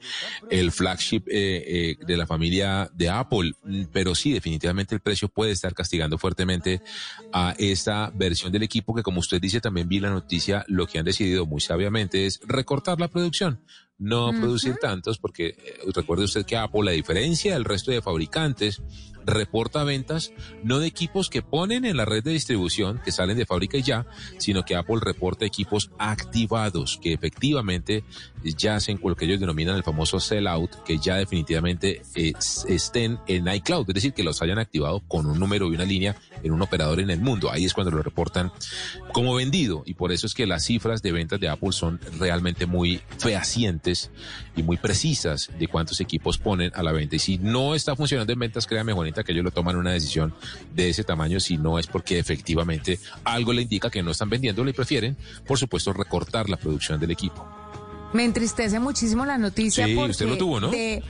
el 0.48 0.72
flagship 0.72 1.24
eh, 1.28 1.64
eh, 1.66 1.96
de 2.06 2.16
la 2.16 2.26
familia 2.26 2.90
de 2.94 3.10
Apple. 3.10 3.52
Pero 3.92 4.14
sí, 4.14 4.32
definitivamente 4.32 4.94
el 4.94 5.02
precio 5.02 5.28
puede 5.28 5.52
estar 5.52 5.74
castigando 5.74 6.16
fuertemente 6.16 6.80
a 7.30 7.54
esta 7.58 8.10
versión 8.14 8.52
del 8.52 8.62
equipo 8.62 8.94
que 8.94 9.02
como 9.02 9.20
usted 9.20 9.38
dice 9.38 9.60
también 9.60 9.86
vi 9.86 10.00
la 10.00 10.08
noticia, 10.08 10.64
lo 10.66 10.86
que 10.86 10.98
han 10.98 11.04
decidido 11.04 11.44
muy 11.44 11.60
sabiamente 11.60 12.24
es 12.24 12.40
recortar 12.46 12.98
la 13.00 13.08
producción 13.08 13.60
no 14.00 14.32
producir 14.32 14.76
tantos, 14.80 15.18
porque 15.18 15.48
eh, 15.48 15.78
recuerde 15.94 16.24
usted 16.24 16.46
que 16.46 16.56
Apple, 16.56 16.90
a 16.90 16.94
diferencia 16.94 17.52
del 17.52 17.64
resto 17.64 17.90
de 17.90 18.02
fabricantes, 18.02 18.82
reporta 19.24 19.84
ventas 19.84 20.32
no 20.62 20.78
de 20.78 20.86
equipos 20.86 21.28
que 21.28 21.42
ponen 21.42 21.84
en 21.84 21.96
la 21.96 22.04
red 22.04 22.22
de 22.22 22.32
distribución, 22.32 23.00
que 23.04 23.12
salen 23.12 23.36
de 23.36 23.46
fábrica 23.46 23.78
y 23.78 23.82
ya, 23.82 24.06
sino 24.38 24.64
que 24.64 24.76
Apple 24.76 24.98
reporta 25.00 25.44
equipos 25.44 25.90
activados, 25.98 26.98
que 27.02 27.12
efectivamente 27.12 28.04
ya 28.42 28.76
hacen 28.76 28.98
lo 29.02 29.16
que 29.16 29.24
ellos 29.24 29.40
denominan 29.40 29.76
el 29.76 29.82
famoso 29.82 30.20
sellout, 30.20 30.82
que 30.84 30.98
ya 30.98 31.16
definitivamente 31.16 32.02
estén 32.14 33.18
en 33.26 33.48
iCloud, 33.48 33.86
es 33.88 33.94
decir, 33.94 34.12
que 34.12 34.22
los 34.22 34.40
hayan 34.40 34.58
activado 34.58 35.00
con 35.08 35.26
un 35.26 35.38
número 35.38 35.68
y 35.68 35.74
una 35.74 35.84
línea 35.84 36.16
en 36.42 36.52
un 36.52 36.62
operador 36.62 37.00
en 37.00 37.10
el 37.10 37.20
mundo. 37.20 37.50
Ahí 37.50 37.64
es 37.64 37.74
cuando 37.74 37.90
lo 37.90 38.02
reportan 38.02 38.52
como 39.12 39.34
vendido 39.34 39.82
y 39.84 39.94
por 39.94 40.12
eso 40.12 40.26
es 40.26 40.34
que 40.34 40.46
las 40.46 40.64
cifras 40.64 41.02
de 41.02 41.12
ventas 41.12 41.40
de 41.40 41.48
Apple 41.48 41.72
son 41.72 42.00
realmente 42.18 42.66
muy 42.66 43.00
fehacientes 43.18 44.10
y 44.56 44.62
muy 44.62 44.76
precisas 44.76 45.50
de 45.58 45.66
cuántos 45.66 46.00
equipos 46.00 46.38
ponen 46.38 46.70
a 46.74 46.82
la 46.82 46.92
venta. 46.92 47.16
Y 47.16 47.18
si 47.18 47.38
no 47.38 47.74
está 47.74 47.96
funcionando 47.96 48.32
en 48.32 48.38
ventas, 48.38 48.66
créame, 48.66 48.92
Que 49.24 49.32
ellos 49.32 49.44
lo 49.44 49.50
toman 49.50 49.76
una 49.76 49.92
decisión 49.92 50.32
de 50.74 50.88
ese 50.90 51.04
tamaño, 51.04 51.40
si 51.40 51.56
no 51.58 51.78
es 51.78 51.86
porque 51.86 52.18
efectivamente 52.18 52.98
algo 53.24 53.52
le 53.52 53.62
indica 53.62 53.90
que 53.90 54.02
no 54.02 54.10
están 54.12 54.30
vendiéndolo 54.30 54.70
y 54.70 54.72
prefieren, 54.72 55.16
por 55.46 55.58
supuesto, 55.58 55.92
recortar 55.92 56.48
la 56.48 56.56
producción 56.56 56.98
del 57.00 57.10
equipo. 57.10 57.46
Me 58.12 58.24
entristece 58.24 58.80
muchísimo 58.80 59.24
la 59.24 59.38
noticia 59.38 59.86
Sí, 59.86 59.94
porque 59.94 60.10
usted 60.12 60.26
lo 60.26 60.36
tuvo, 60.38 60.58
¿no? 60.60 60.70
de- 60.70 61.02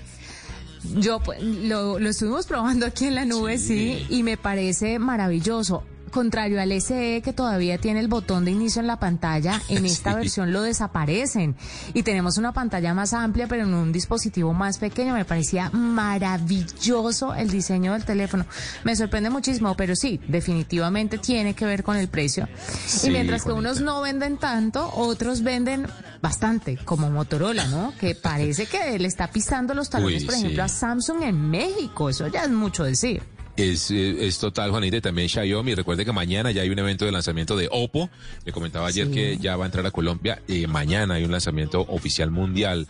yo 0.96 1.20
pues, 1.20 1.42
lo, 1.42 1.98
lo 1.98 2.08
estuvimos 2.08 2.46
probando 2.46 2.86
aquí 2.86 3.04
en 3.06 3.14
la 3.14 3.24
nube, 3.26 3.58
sí. 3.58 4.06
y 4.08 4.22
me 4.22 4.36
parece 4.38 4.98
maravilloso. 4.98 5.84
Contrario 6.10 6.60
al 6.60 6.72
SE 6.80 7.22
que 7.24 7.32
todavía 7.32 7.78
tiene 7.78 8.00
el 8.00 8.08
botón 8.08 8.44
de 8.44 8.50
inicio 8.50 8.80
en 8.80 8.86
la 8.88 8.98
pantalla, 8.98 9.60
en 9.68 9.86
esta 9.86 10.10
Sí. 10.10 10.16
versión 10.16 10.52
lo 10.52 10.62
desaparecen 10.62 11.54
y 11.94 12.02
tenemos 12.02 12.36
una 12.36 12.52
pantalla 12.52 12.94
más 12.94 13.12
amplia 13.12 13.46
pero 13.46 13.62
en 13.64 13.74
un 13.74 13.92
dispositivo 13.92 14.52
más 14.52 14.78
pequeño. 14.78 15.14
Me 15.14 15.24
parecía 15.24 15.70
maravilloso 15.70 17.34
el 17.34 17.50
diseño 17.50 17.92
del 17.92 18.04
teléfono. 18.04 18.44
Me 18.84 18.96
sorprende 18.96 19.30
muchísimo, 19.30 19.76
pero 19.76 19.94
sí, 19.96 20.20
definitivamente 20.28 21.18
tiene 21.18 21.54
que 21.54 21.64
ver 21.66 21.82
con 21.82 21.96
el 21.96 22.08
precio. 22.08 22.48
Sí, 22.86 23.08
y 23.08 23.10
mientras 23.10 23.44
que 23.44 23.52
unos 23.52 23.80
no 23.80 24.00
venden 24.00 24.36
tanto, 24.38 24.90
otros 24.94 25.42
venden 25.42 25.86
bastante, 26.22 26.76
como 26.84 27.10
Motorola, 27.10 27.66
¿no? 27.68 27.92
Que 27.98 28.14
parece 28.20 28.66
que 28.66 28.98
le 28.98 29.08
está 29.08 29.30
pisando 29.30 29.74
los 29.74 29.90
talones, 29.90 30.22
Uy, 30.22 30.26
por 30.26 30.34
ejemplo, 30.34 30.54
sí. 30.56 30.60
a 30.60 30.68
Samsung 30.68 31.22
en 31.22 31.50
México. 31.50 32.08
Eso 32.10 32.26
ya 32.28 32.42
es 32.44 32.50
mucho 32.50 32.84
decir. 32.84 33.22
Es, 33.60 33.90
eh, 33.90 34.26
es 34.26 34.38
total, 34.38 34.70
Juanita, 34.70 34.96
y 34.96 35.00
también 35.00 35.28
Xiaomi. 35.28 35.74
Recuerde 35.74 36.04
que 36.04 36.12
mañana 36.12 36.50
ya 36.50 36.62
hay 36.62 36.70
un 36.70 36.78
evento 36.78 37.04
de 37.04 37.12
lanzamiento 37.12 37.56
de 37.56 37.68
Oppo. 37.70 38.08
Le 38.44 38.52
comentaba 38.52 38.86
ayer 38.86 39.06
Sí. 39.08 39.12
que 39.12 39.36
ya 39.38 39.56
va 39.56 39.64
a 39.64 39.66
entrar 39.66 39.84
a 39.86 39.90
Colombia. 39.90 40.42
Eh, 40.48 40.66
mañana 40.66 41.14
hay 41.14 41.24
un 41.24 41.32
lanzamiento 41.32 41.80
oficial 41.88 42.30
mundial 42.30 42.86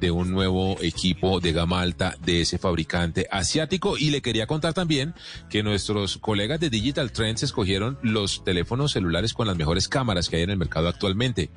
de 0.00 0.10
un 0.10 0.30
nuevo 0.30 0.78
equipo 0.80 1.40
de 1.40 1.52
gama 1.52 1.82
alta 1.82 2.16
de 2.24 2.40
ese 2.40 2.56
fabricante 2.56 3.26
asiático. 3.30 3.98
Y 3.98 4.08
le 4.10 4.22
quería 4.22 4.46
contar 4.46 4.72
también 4.72 5.14
que 5.50 5.62
nuestros 5.62 6.16
colegas 6.16 6.58
de 6.58 6.70
Digital 6.70 7.12
Trends 7.12 7.42
escogieron 7.42 7.98
los 8.02 8.42
teléfonos 8.42 8.92
celulares 8.92 9.34
con 9.34 9.46
las 9.46 9.56
mejores 9.58 9.88
cámaras 9.88 10.28
que 10.30 10.36
hay 10.36 10.42
en 10.44 10.50
el 10.50 10.56
mercado 10.56 10.88
actualmente. 10.88 11.50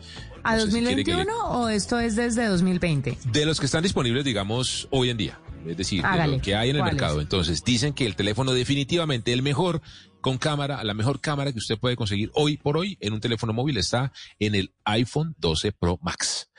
¿A 0.44 0.58
No 0.58 0.66
sé 0.66 0.72
si 0.72 0.82
le- 0.82 0.90
2021 0.96 1.34
o 1.52 1.70
esto 1.70 2.00
es 2.00 2.18
desde 2.18 2.46
2020? 2.48 3.18
de 3.32 3.46
los 3.46 3.62
que 3.62 3.66
están 3.66 3.82
disponibles, 3.84 4.26
digamos, 4.26 4.90
hoy 4.92 5.10
en 5.10 5.16
día. 5.18 5.40
Es 5.68 5.78
decir, 5.78 6.04
de 6.04 6.28
lo 6.28 6.40
que 6.40 6.56
hay 6.56 6.70
en 6.70 6.78
el 6.78 6.84
mercado. 6.84 7.22
Entonces, 7.22 7.64
dicen 7.64 7.94
que 7.94 8.06
el 8.06 8.16
teléfono 8.16 8.54
definitivamente 8.54 9.34
el 9.34 9.42
mejor 9.42 9.82
con 10.22 10.38
cámara, 10.38 10.84
la 10.84 10.94
mejor 10.94 11.20
cámara 11.20 11.52
que 11.52 11.60
usted 11.60 11.78
puede 11.78 11.96
conseguir 11.96 12.32
hoy 12.34 12.58
por 12.58 12.78
hoy 12.78 12.98
en 13.02 13.14
un 13.14 13.20
teléfono 13.20 13.54
móvil 13.54 13.78
está 13.78 14.14
en 14.40 14.56
el 14.56 14.74
iPhone 14.86 15.36
12 15.38 15.74
Pro 15.74 16.00
Max. 16.02 16.50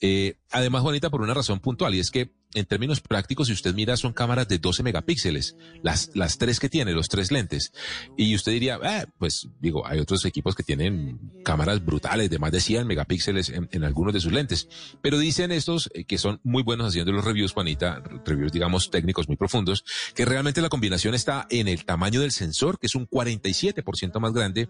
Eh, 0.00 0.38
además, 0.50 0.82
Juanita, 0.82 1.08
por 1.08 1.22
una 1.22 1.32
razón 1.32 1.60
puntual, 1.60 1.94
y 1.94 2.00
es 2.00 2.10
que 2.10 2.34
en 2.56 2.66
términos 2.66 3.00
prácticos, 3.00 3.48
si 3.48 3.52
usted 3.52 3.74
mira, 3.74 3.96
son 3.96 4.12
cámaras 4.12 4.48
de 4.48 4.58
12 4.58 4.82
megapíxeles, 4.82 5.56
las, 5.82 6.10
las 6.14 6.38
tres 6.38 6.58
que 6.58 6.68
tiene, 6.68 6.92
los 6.92 7.08
tres 7.08 7.30
lentes. 7.30 7.72
Y 8.16 8.34
usted 8.34 8.52
diría, 8.52 8.78
"Ah, 8.82 9.06
pues 9.18 9.48
digo, 9.60 9.86
hay 9.86 10.00
otros 10.00 10.24
equipos 10.24 10.54
que 10.54 10.62
tienen 10.62 11.20
cámaras 11.44 11.84
brutales 11.84 12.30
de 12.30 12.38
más 12.38 12.50
de 12.52 12.60
100 12.60 12.86
megapíxeles 12.86 13.50
en, 13.50 13.68
en 13.72 13.84
algunos 13.84 14.12
de 14.14 14.20
sus 14.20 14.32
lentes. 14.32 14.68
Pero 15.02 15.18
dicen 15.18 15.52
estos 15.52 15.90
eh, 15.94 16.04
que 16.04 16.18
son 16.18 16.40
muy 16.42 16.62
buenos 16.62 16.88
haciendo 16.88 17.12
los 17.12 17.24
reviews, 17.24 17.52
Juanita, 17.52 18.02
reviews, 18.24 18.52
digamos, 18.52 18.90
técnicos 18.90 19.28
muy 19.28 19.36
profundos, 19.36 19.84
que 20.14 20.24
realmente 20.24 20.60
la 20.62 20.68
combinación 20.68 21.14
está 21.14 21.46
en 21.50 21.68
el 21.68 21.84
tamaño 21.84 22.20
del 22.20 22.32
sensor, 22.32 22.78
que 22.78 22.86
es 22.86 22.94
un 22.94 23.06
47% 23.08 24.18
más 24.18 24.32
grande 24.32 24.68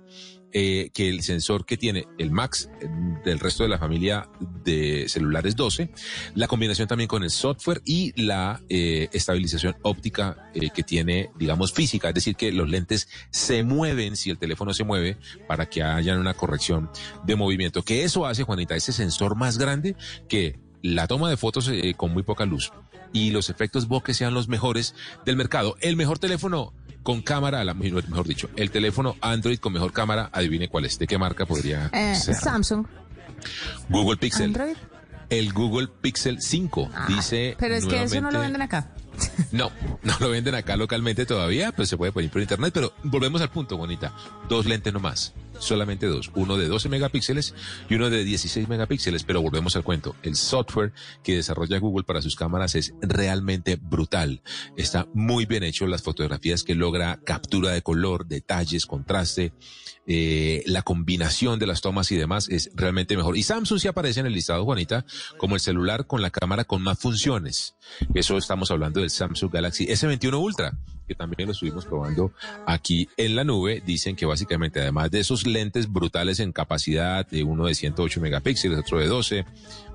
eh, 0.52 0.90
que 0.92 1.08
el 1.08 1.22
sensor 1.22 1.66
que 1.66 1.76
tiene 1.76 2.06
el 2.18 2.30
Max 2.30 2.68
eh, 2.80 2.88
del 3.24 3.38
resto 3.38 3.62
de 3.62 3.68
la 3.68 3.78
familia 3.78 4.28
de 4.64 5.06
celulares 5.08 5.56
12, 5.56 5.90
la 6.34 6.48
combinación 6.48 6.88
también 6.88 7.08
con 7.08 7.22
el 7.22 7.30
software 7.30 7.75
y 7.84 8.12
la 8.20 8.60
eh, 8.68 9.08
estabilización 9.12 9.76
óptica 9.82 10.50
eh, 10.54 10.70
que 10.74 10.82
tiene, 10.82 11.30
digamos, 11.38 11.72
física, 11.72 12.08
es 12.08 12.14
decir, 12.14 12.36
que 12.36 12.52
los 12.52 12.68
lentes 12.68 13.08
se 13.30 13.62
mueven 13.64 14.16
si 14.16 14.30
el 14.30 14.38
teléfono 14.38 14.72
se 14.74 14.84
mueve 14.84 15.16
para 15.48 15.66
que 15.66 15.82
haya 15.82 16.16
una 16.18 16.34
corrección 16.34 16.90
de 17.24 17.36
movimiento. 17.36 17.82
Que 17.82 18.04
eso 18.04 18.26
hace, 18.26 18.42
Juanita, 18.44 18.74
ese 18.76 18.92
sensor 18.92 19.36
más 19.36 19.58
grande 19.58 19.96
que 20.28 20.58
la 20.82 21.06
toma 21.06 21.28
de 21.30 21.36
fotos 21.36 21.68
eh, 21.68 21.94
con 21.96 22.12
muy 22.12 22.22
poca 22.22 22.44
luz 22.46 22.72
y 23.12 23.30
los 23.30 23.50
efectos 23.50 23.88
bokeh 23.88 24.14
sean 24.14 24.34
los 24.34 24.48
mejores 24.48 24.94
del 25.24 25.36
mercado. 25.36 25.76
El 25.80 25.96
mejor 25.96 26.18
teléfono 26.18 26.72
con 27.02 27.22
cámara, 27.22 27.62
la- 27.64 27.72
mejor 27.74 28.26
dicho, 28.26 28.50
el 28.56 28.70
teléfono 28.70 29.16
Android 29.20 29.58
con 29.58 29.72
mejor 29.72 29.92
cámara, 29.92 30.28
adivine 30.32 30.68
cuál 30.68 30.84
es, 30.86 30.98
de 30.98 31.06
qué 31.06 31.16
marca 31.18 31.46
podría 31.46 31.88
Eh, 31.92 32.14
ser. 32.16 32.34
Samsung, 32.34 32.84
Google 33.88 34.16
Pixel. 34.16 34.46
Android. 34.46 34.76
El 35.30 35.52
Google 35.52 35.88
Pixel 36.00 36.40
5 36.40 36.90
Ah, 36.94 37.06
dice. 37.08 37.56
pero 37.58 37.74
es 37.74 37.86
que 37.86 38.02
eso 38.02 38.20
no 38.20 38.30
lo 38.30 38.40
venden 38.40 38.62
acá. 38.62 38.92
No, 39.50 39.70
no 40.02 40.14
lo 40.20 40.28
venden 40.28 40.54
acá 40.54 40.76
localmente 40.76 41.24
todavía, 41.24 41.72
pues 41.72 41.88
se 41.88 41.96
puede 41.96 42.12
poner 42.12 42.30
por 42.30 42.42
internet, 42.42 42.70
pero 42.74 42.92
volvemos 43.02 43.40
al 43.40 43.48
punto, 43.50 43.78
bonita. 43.78 44.12
Dos 44.48 44.66
lentes 44.66 44.92
nomás, 44.92 45.32
solamente 45.58 46.06
dos. 46.06 46.30
Uno 46.34 46.56
de 46.56 46.68
12 46.68 46.88
megapíxeles 46.88 47.54
y 47.88 47.94
uno 47.94 48.10
de 48.10 48.24
16 48.24 48.68
megapíxeles, 48.68 49.24
pero 49.24 49.42
volvemos 49.42 49.76
al 49.76 49.84
cuento. 49.84 50.16
El 50.22 50.36
software 50.36 50.92
que 51.22 51.36
desarrolla 51.36 51.78
Google 51.78 52.04
para 52.04 52.22
sus 52.22 52.36
cámaras 52.36 52.74
es 52.74 52.94
realmente 53.00 53.76
brutal. 53.76 54.42
Está 54.76 55.06
muy 55.14 55.46
bien 55.46 55.62
hecho 55.62 55.86
las 55.86 56.02
fotografías 56.02 56.62
que 56.62 56.74
logra 56.74 57.20
captura 57.24 57.70
de 57.70 57.82
color, 57.82 58.26
detalles, 58.26 58.86
contraste. 58.86 59.52
eh, 60.06 60.62
la 60.66 60.82
combinación 60.82 61.58
de 61.58 61.66
las 61.66 61.80
tomas 61.80 62.12
y 62.12 62.16
demás 62.16 62.48
es 62.48 62.70
realmente 62.74 63.16
mejor. 63.16 63.36
Y 63.36 63.42
Samsung 63.42 63.80
sí 63.80 63.88
aparece 63.88 64.20
en 64.20 64.26
el 64.26 64.32
listado, 64.32 64.64
Juanita, 64.64 65.04
como 65.36 65.56
el 65.56 65.60
celular 65.60 66.06
con 66.06 66.22
la 66.22 66.30
cámara 66.30 66.64
con 66.64 66.82
más 66.82 66.98
funciones. 66.98 67.74
Eso 68.14 68.38
estamos 68.38 68.70
hablando 68.70 69.00
del 69.00 69.10
Samsung 69.10 69.52
Galaxy 69.52 69.86
S21 69.86 70.40
Ultra 70.40 70.78
que 71.06 71.14
también 71.14 71.46
lo 71.46 71.52
estuvimos 71.52 71.84
probando 71.84 72.32
aquí 72.66 73.08
en 73.16 73.36
la 73.36 73.44
nube, 73.44 73.82
dicen 73.84 74.16
que 74.16 74.26
básicamente 74.26 74.80
además 74.80 75.10
de 75.10 75.20
esos 75.20 75.46
lentes 75.46 75.92
brutales 75.92 76.40
en 76.40 76.52
capacidad, 76.52 77.26
de 77.26 77.44
uno 77.44 77.66
de 77.66 77.74
108 77.74 78.20
megapíxeles, 78.20 78.78
otro 78.78 78.98
de 78.98 79.06
12, 79.06 79.44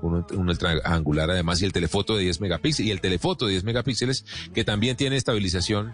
uno, 0.02 0.26
un 0.32 0.48
ultra 0.48 0.80
angular 0.84 1.30
además 1.30 1.60
y 1.62 1.64
el 1.64 1.72
telefoto 1.72 2.16
de 2.16 2.22
10 2.24 2.40
megapíxeles 2.40 2.88
y 2.88 2.90
el 2.90 3.00
telefoto 3.00 3.46
de 3.46 3.52
10 3.52 3.64
megapíxeles 3.64 4.24
que 4.54 4.64
también 4.64 4.96
tiene 4.96 5.16
estabilización 5.16 5.92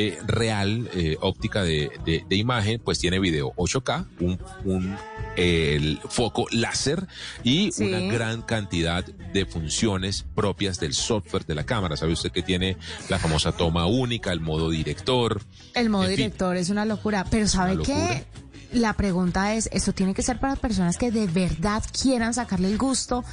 eh, 0.00 0.16
real 0.28 0.88
eh, 0.94 1.16
óptica 1.20 1.64
de, 1.64 1.90
de, 2.04 2.24
de, 2.28 2.36
imagen, 2.36 2.80
pues 2.84 3.00
tiene 3.00 3.18
video 3.18 3.52
8K, 3.56 4.06
un, 4.20 4.38
un 4.64 4.96
el 5.34 5.98
foco 6.08 6.46
láser 6.52 7.04
y 7.42 7.72
Sí. 7.72 7.84
una 7.84 7.98
gran 8.12 8.42
cantidad 8.42 9.04
de 9.04 9.44
funciones 9.44 10.24
propias 10.36 10.78
del 10.78 10.94
software 10.94 11.44
de 11.46 11.56
la 11.56 11.64
cámara. 11.64 11.96
¿Sabe 11.96 12.12
usted 12.12 12.30
que 12.30 12.42
tiene 12.42 12.76
la 13.08 13.18
famosa 13.18 13.50
toma 13.50 13.86
única, 13.86 14.30
el 14.32 14.38
modo 14.40 14.70
director? 14.70 15.42
El 15.74 15.90
modo 15.90 16.04
En 16.04 16.10
fin. 16.10 16.16
director 16.16 16.56
es 16.56 16.70
una 16.70 16.84
locura, 16.84 17.24
pero 17.28 17.48
¿sabe 17.48 17.78
qué? 17.82 18.24
La 18.72 18.92
pregunta 18.92 19.54
es, 19.54 19.68
¿esto 19.72 19.92
tiene 19.92 20.14
que 20.14 20.22
ser 20.22 20.38
para 20.38 20.54
personas 20.54 20.96
que 20.96 21.10
de 21.10 21.26
verdad 21.26 21.82
quieran 22.02 22.34
sacarle 22.34 22.68
el 22.68 22.78
gusto 22.78 23.24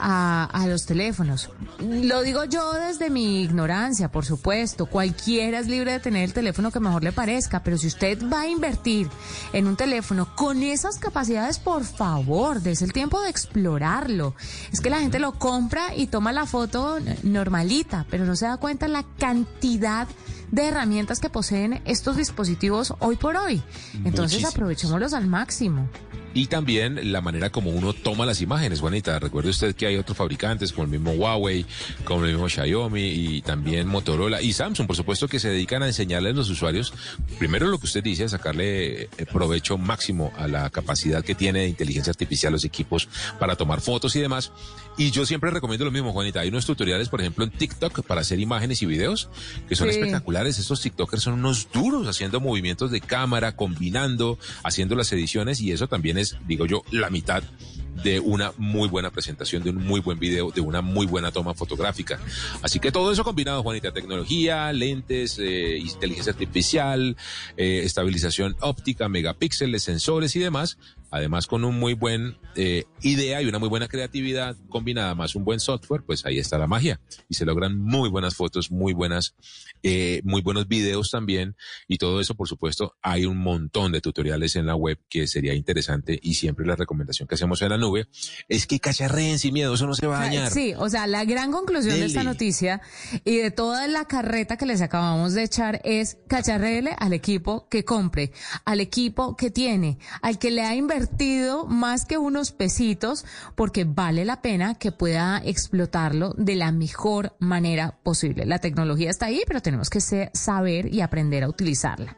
a, 0.00 0.44
a 0.44 0.66
los 0.66 0.86
teléfonos? 0.86 1.50
Lo 1.78 2.22
digo 2.22 2.44
yo 2.44 2.72
desde 2.72 3.10
mi 3.10 3.42
ignorancia, 3.42 4.10
por 4.10 4.24
supuesto. 4.24 4.86
Cualquiera 4.86 5.58
es 5.58 5.66
libre 5.68 5.92
de 5.92 6.00
tener 6.00 6.24
el 6.24 6.32
teléfono 6.32 6.70
que 6.70 6.80
mejor 6.80 7.04
le 7.04 7.12
parezca, 7.12 7.62
pero 7.62 7.78
si 7.78 7.86
usted 7.86 8.18
va 8.30 8.42
a 8.42 8.48
invertir 8.48 9.08
en 9.52 9.66
un 9.66 9.76
teléfono 9.76 10.34
con 10.34 10.62
esas 10.62 10.98
capacidades, 10.98 11.58
por 11.58 11.84
favor, 11.84 12.60
des 12.60 12.82
el 12.82 12.92
tiempo 12.92 13.20
de 13.22 13.30
explorarlo. 13.30 14.34
Es 14.72 14.80
que 14.80 14.90
la 14.90 15.00
gente 15.00 15.18
lo 15.18 15.32
compra 15.32 15.94
y 15.94 16.06
toma 16.06 16.32
la 16.32 16.46
foto 16.46 16.98
normalita, 17.22 18.06
pero 18.10 18.24
no 18.24 18.36
se 18.36 18.46
da 18.46 18.56
cuenta 18.56 18.88
la 18.88 19.04
cantidad 19.18 20.08
de 20.50 20.66
herramientas 20.66 21.20
que 21.20 21.30
poseen 21.30 21.80
estos 21.84 22.16
dispositivos 22.16 22.94
hoy 22.98 23.16
por 23.16 23.36
hoy. 23.36 23.62
Entonces 23.94 24.18
Muchísimas. 24.40 24.52
aprovechémoslos 24.54 25.12
al 25.14 25.26
máximo. 25.26 25.88
Y 26.32 26.46
también 26.46 27.10
la 27.12 27.20
manera 27.20 27.50
como 27.50 27.70
uno 27.70 27.92
toma 27.92 28.24
las 28.24 28.40
imágenes, 28.40 28.80
Juanita. 28.80 29.18
Recuerde 29.18 29.50
usted 29.50 29.74
que 29.74 29.86
hay 29.86 29.96
otros 29.96 30.16
fabricantes 30.16 30.72
como 30.72 30.84
el 30.84 30.90
mismo 30.90 31.10
Huawei, 31.12 31.66
como 32.04 32.24
el 32.24 32.30
mismo 32.32 32.48
Xiaomi 32.48 33.02
y 33.02 33.42
también 33.42 33.88
Motorola 33.88 34.40
y 34.40 34.52
Samsung, 34.52 34.86
por 34.86 34.94
supuesto, 34.94 35.26
que 35.26 35.40
se 35.40 35.48
dedican 35.48 35.82
a 35.82 35.88
enseñarle 35.88 36.30
a 36.30 36.32
los 36.32 36.48
usuarios, 36.48 36.92
primero 37.38 37.66
lo 37.66 37.78
que 37.78 37.86
usted 37.86 38.04
dice, 38.04 38.24
a 38.24 38.28
sacarle 38.28 39.02
eh, 39.02 39.08
provecho 39.32 39.76
máximo 39.76 40.32
a 40.38 40.46
la 40.46 40.70
capacidad 40.70 41.24
que 41.24 41.34
tiene 41.34 41.60
de 41.60 41.68
inteligencia 41.68 42.10
artificial 42.12 42.52
los 42.52 42.64
equipos 42.64 43.08
para 43.40 43.56
tomar 43.56 43.80
fotos 43.80 44.14
y 44.14 44.20
demás. 44.20 44.52
Y 44.96 45.10
yo 45.10 45.26
siempre 45.26 45.50
recomiendo 45.50 45.84
lo 45.84 45.90
mismo, 45.90 46.12
Juanita. 46.12 46.40
Hay 46.40 46.48
unos 46.50 46.66
tutoriales, 46.66 47.08
por 47.08 47.20
ejemplo, 47.20 47.44
en 47.44 47.50
TikTok 47.50 48.02
para 48.06 48.20
hacer 48.20 48.38
imágenes 48.38 48.82
y 48.82 48.86
videos 48.86 49.28
que 49.68 49.74
son 49.74 49.88
Sí. 49.88 49.94
espectaculares. 49.94 50.58
Estos 50.58 50.80
TikTokers 50.80 51.22
son 51.22 51.34
unos 51.34 51.68
duros 51.72 52.06
haciendo 52.06 52.38
movimientos 52.40 52.90
de 52.90 53.00
cámara, 53.00 53.56
combinando, 53.56 54.38
haciendo 54.62 54.94
las 54.94 55.10
ediciones 55.12 55.60
y 55.60 55.72
eso 55.72 55.88
también 55.88 56.18
digo 56.46 56.66
yo, 56.66 56.82
la 56.90 57.10
mitad 57.10 57.42
de 58.02 58.20
una 58.20 58.52
muy 58.56 58.88
buena 58.88 59.10
presentación, 59.10 59.62
de 59.62 59.70
un 59.70 59.76
muy 59.76 60.00
buen 60.00 60.18
video, 60.18 60.50
de 60.50 60.60
una 60.60 60.80
muy 60.80 61.06
buena 61.06 61.30
toma 61.32 61.54
fotográfica. 61.54 62.18
Así 62.62 62.78
que 62.78 62.92
todo 62.92 63.12
eso 63.12 63.24
combinado, 63.24 63.62
Juanita, 63.62 63.92
tecnología, 63.92 64.72
lentes, 64.72 65.38
eh, 65.38 65.78
inteligencia 65.78 66.32
artificial, 66.32 67.16
eh, 67.56 67.82
estabilización 67.84 68.56
óptica, 68.60 69.08
megapíxeles, 69.08 69.82
sensores 69.82 70.34
y 70.36 70.38
demás, 70.38 70.78
además 71.10 71.46
con 71.46 71.64
un 71.64 71.78
muy 71.78 71.94
buen 71.94 72.36
eh, 72.56 72.84
idea 73.02 73.42
y 73.42 73.46
una 73.46 73.58
muy 73.58 73.68
buena 73.68 73.88
creatividad 73.88 74.56
combinada 74.68 75.14
más 75.14 75.34
un 75.34 75.44
buen 75.44 75.60
software, 75.60 76.02
pues 76.04 76.24
ahí 76.24 76.38
está 76.38 76.58
la 76.58 76.66
magia. 76.66 77.00
Y 77.28 77.34
se 77.34 77.44
logran 77.44 77.78
muy 77.78 78.08
buenas 78.08 78.34
fotos, 78.34 78.70
muy 78.70 78.92
buenas, 78.92 79.34
eh, 79.82 80.20
muy 80.24 80.42
buenos 80.42 80.68
videos 80.68 81.10
también. 81.10 81.56
Y 81.88 81.98
todo 81.98 82.20
eso, 82.20 82.34
por 82.34 82.48
supuesto, 82.48 82.96
hay 83.02 83.26
un 83.26 83.38
montón 83.38 83.92
de 83.92 84.00
tutoriales 84.00 84.56
en 84.56 84.66
la 84.66 84.76
web 84.76 84.98
que 85.08 85.26
sería 85.26 85.54
interesante 85.54 86.18
y 86.22 86.34
siempre 86.34 86.66
la 86.66 86.76
recomendación 86.76 87.26
que 87.26 87.34
hacemos 87.34 87.60
en 87.62 87.70
la 87.70 87.78
nube 87.78 88.06
es 88.48 88.66
que 88.66 88.78
cacharreen 88.80 89.38
sin 89.38 89.54
miedo, 89.54 89.74
eso 89.74 89.86
no 89.86 89.94
se 89.94 90.06
va 90.06 90.18
a 90.18 90.24
dañar. 90.24 90.50
Sí, 90.50 90.74
o 90.76 90.88
sea, 90.88 91.06
la 91.06 91.24
gran 91.24 91.52
conclusión 91.52 91.98
de 91.98 92.06
esta 92.06 92.22
noticia 92.22 92.80
y 93.24 93.38
de 93.38 93.50
toda 93.50 93.86
la 93.88 94.06
carreta 94.06 94.56
que 94.56 94.66
les 94.66 94.80
acabamos 94.80 95.34
de 95.34 95.42
echar 95.42 95.80
es 95.84 96.18
cacharrele 96.28 96.94
al 96.98 97.12
equipo 97.12 97.68
que 97.68 97.84
compre, 97.84 98.32
al 98.64 98.80
equipo 98.80 99.36
que 99.36 99.50
tiene, 99.50 99.98
al 100.22 100.38
que 100.38 100.50
le 100.50 100.62
ha 100.62 100.74
invertido 100.74 100.99
más 101.68 102.04
que 102.04 102.18
unos 102.18 102.52
pesitos, 102.52 103.24
porque 103.54 103.84
vale 103.84 104.24
la 104.24 104.42
pena 104.42 104.74
que 104.74 104.92
pueda 104.92 105.40
explotarlo 105.44 106.34
de 106.36 106.56
la 106.56 106.72
mejor 106.72 107.36
manera 107.38 107.98
posible. 108.02 108.46
La 108.46 108.58
tecnología 108.58 109.10
está 109.10 109.26
ahí, 109.26 109.42
pero 109.46 109.62
tenemos 109.62 109.90
que 109.90 110.00
saber 110.00 110.92
y 110.92 111.00
aprender 111.00 111.44
a 111.44 111.48
utilizarla. 111.48 112.16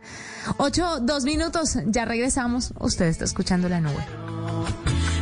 Ocho, 0.59 1.01
dos 1.01 1.25
minutos, 1.25 1.79
ya 1.87 2.05
regresamos. 2.05 2.73
Usted 2.81 3.07
está 3.07 3.25
escuchando 3.25 3.69
la 3.69 3.81
nube. 3.81 4.05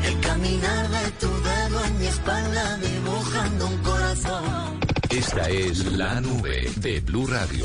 El 0.04 0.20
caminar 0.20 0.88
de 0.88 1.10
tu 1.12 1.28
dedo 1.28 1.84
en 1.84 1.98
mi 1.98 2.06
espalda 2.06 2.78
dibujando 2.78 3.66
un 3.66 3.78
corazón. 3.78 4.80
Esta 5.10 5.48
es 5.48 5.84
la 5.92 6.20
nube 6.20 6.70
de 6.76 7.00
Blue 7.00 7.26
Radio. 7.26 7.64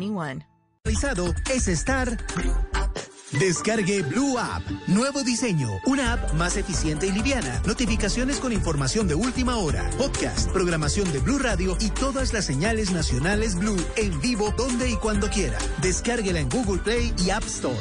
21. 0.01 0.45
Realizado 0.83 1.33
es 1.53 1.67
estar. 1.67 2.17
Descargue 3.39 4.01
Blue 4.01 4.37
App. 4.37 4.63
Nuevo 4.87 5.23
diseño. 5.23 5.69
Una 5.85 6.13
app 6.13 6.33
más 6.33 6.57
eficiente 6.57 7.07
y 7.07 7.11
liviana. 7.11 7.61
Notificaciones 7.65 8.39
con 8.39 8.51
información 8.51 9.07
de 9.07 9.15
última 9.15 9.57
hora. 9.57 9.89
Podcast, 9.97 10.49
programación 10.51 11.11
de 11.13 11.19
Blue 11.19 11.37
Radio 11.37 11.77
y 11.79 11.89
todas 11.91 12.33
las 12.33 12.45
señales 12.45 12.91
nacionales 12.91 13.55
Blue 13.55 13.77
en 13.95 14.19
vivo 14.21 14.51
donde 14.57 14.89
y 14.89 14.95
cuando 14.95 15.29
quiera. 15.29 15.57
Descárguela 15.81 16.39
en 16.39 16.49
Google 16.49 16.81
Play 16.81 17.13
y 17.23 17.29
App 17.29 17.43
Store. 17.43 17.77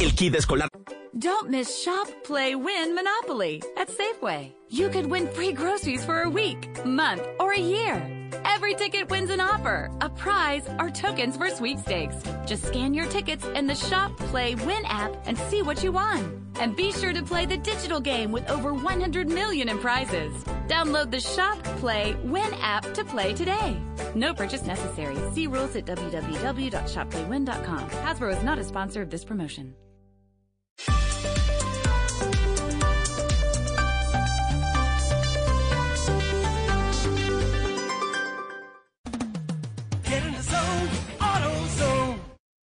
El 0.00 0.14
kit 0.14 0.34
escolar. 0.34 0.68
Don't 1.12 1.50
miss 1.50 1.68
Shop, 1.84 2.08
Play, 2.24 2.54
Win 2.54 2.94
Monopoly 2.94 3.62
at 3.76 3.88
Safeway. 3.88 4.52
You 4.70 4.88
could 4.88 5.06
win 5.06 5.28
free 5.28 5.52
groceries 5.52 6.04
for 6.04 6.22
a 6.22 6.28
week, 6.28 6.68
month, 6.86 7.22
or 7.38 7.52
a 7.52 7.60
year. 7.60 8.19
Every 8.44 8.74
ticket 8.74 9.08
wins 9.08 9.30
an 9.30 9.40
offer, 9.40 9.90
a 10.00 10.08
prize, 10.08 10.68
or 10.78 10.90
tokens 10.90 11.36
for 11.36 11.50
sweepstakes. 11.50 12.16
Just 12.46 12.66
scan 12.66 12.94
your 12.94 13.06
tickets 13.06 13.44
in 13.54 13.66
the 13.66 13.74
Shop, 13.74 14.16
Play, 14.16 14.54
Win 14.54 14.84
app 14.84 15.16
and 15.26 15.38
see 15.38 15.62
what 15.62 15.82
you 15.82 15.92
won. 15.92 16.36
And 16.60 16.76
be 16.76 16.92
sure 16.92 17.12
to 17.12 17.22
play 17.22 17.46
the 17.46 17.56
digital 17.56 18.00
game 18.00 18.32
with 18.32 18.48
over 18.50 18.74
100 18.74 19.28
million 19.28 19.68
in 19.68 19.78
prizes. 19.78 20.32
Download 20.68 21.10
the 21.10 21.20
Shop, 21.20 21.62
Play, 21.80 22.16
Win 22.24 22.52
app 22.60 22.92
to 22.94 23.04
play 23.04 23.32
today. 23.32 23.80
No 24.14 24.34
purchase 24.34 24.64
necessary. 24.64 25.16
See 25.32 25.46
rules 25.46 25.76
at 25.76 25.86
www.shopplaywin.com. 25.86 27.90
Hasbro 27.90 28.36
is 28.36 28.42
not 28.42 28.58
a 28.58 28.64
sponsor 28.64 29.02
of 29.02 29.10
this 29.10 29.24
promotion. 29.24 29.74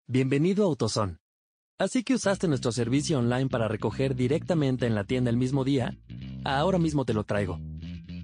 Bienvenido 0.08 0.66
a 0.66 0.68
AutoZone. 0.68 1.18
Así 1.80 2.04
que 2.04 2.14
usaste 2.14 2.48
nuestro 2.48 2.72
servicio 2.72 3.18
online 3.18 3.48
para 3.48 3.68
recoger 3.68 4.14
directamente 4.16 4.86
en 4.86 4.94
la 4.94 5.04
tienda 5.04 5.32
el 5.32 5.38
mismo 5.38 5.64
día. 5.64 5.98
Ahora 6.44 6.78
mismo 6.78 7.06
te 7.06 7.16
lo 7.16 7.24
traigo. 7.24 7.60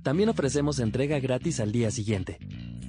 También 0.04 0.30
ofrecemos 0.30 0.78
entrega 0.78 1.20
gratis 1.20 1.60
al 1.60 1.72
día 1.72 1.90
siguiente. 1.90 2.38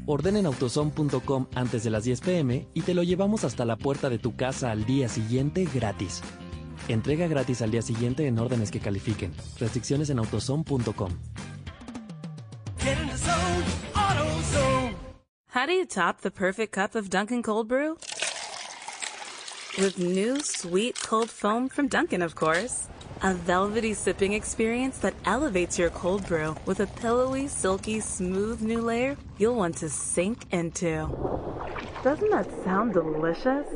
Ordena 0.05 0.41
en 0.41 0.47
autozone.com 0.47 1.47
antes 1.55 1.85
de 1.85 1.91
las 1.91 2.05
10 2.05 2.21
pm 2.21 2.69
y 2.75 2.83
te 2.83 2.93
lo 2.93 3.03
llevamos 3.03 3.45
hasta 3.45 3.65
la 3.65 3.77
puerta 3.77 4.11
de 4.11 4.19
tu 4.19 4.37
casa 4.37 4.71
al 4.71 4.85
día 4.85 5.09
siguiente 5.09 5.67
gratis. 5.73 6.21
Entrega 6.89 7.27
gratis 7.29 7.63
al 7.63 7.71
día 7.71 7.81
siguiente 7.81 8.27
en 8.27 8.39
órdenes 8.39 8.71
que 8.71 8.81
califiquen. 8.81 9.33
Restricciones 9.59 10.11
en 10.11 10.19
AutoZone. 10.19 10.65
How 15.55 15.67
do 15.67 15.73
you 15.73 15.87
top 15.87 16.21
the 16.21 16.31
perfect 16.31 16.75
cup 16.75 16.95
of 16.95 17.09
Dunkin' 17.09 17.43
Cold 17.43 17.69
Brew? 17.69 17.97
With 19.79 19.99
new 19.99 20.39
sweet 20.41 21.01
cold 21.03 21.31
foam 21.31 21.69
from 21.71 21.89
Dunkin', 21.89 22.21
of 22.21 22.35
course. 22.35 22.89
A 23.23 23.33
velvety 23.33 23.95
sipping 23.95 24.35
experience 24.35 24.99
that 24.99 25.15
elevates 25.25 25.79
your 25.79 25.89
cold 25.89 26.27
brew 26.27 26.55
with 26.67 26.81
a 26.81 26.87
pillowy, 26.87 27.49
silky, 27.49 28.01
smooth 28.01 28.61
new 28.61 28.83
layer 28.83 29.17
you'll 29.39 29.55
want 29.55 29.79
to 29.79 29.89
sink 29.89 30.45
into. 30.53 31.09
Doesn't 32.05 32.31
that 32.31 32.51
sound 32.65 32.93
delicious? 32.93 33.67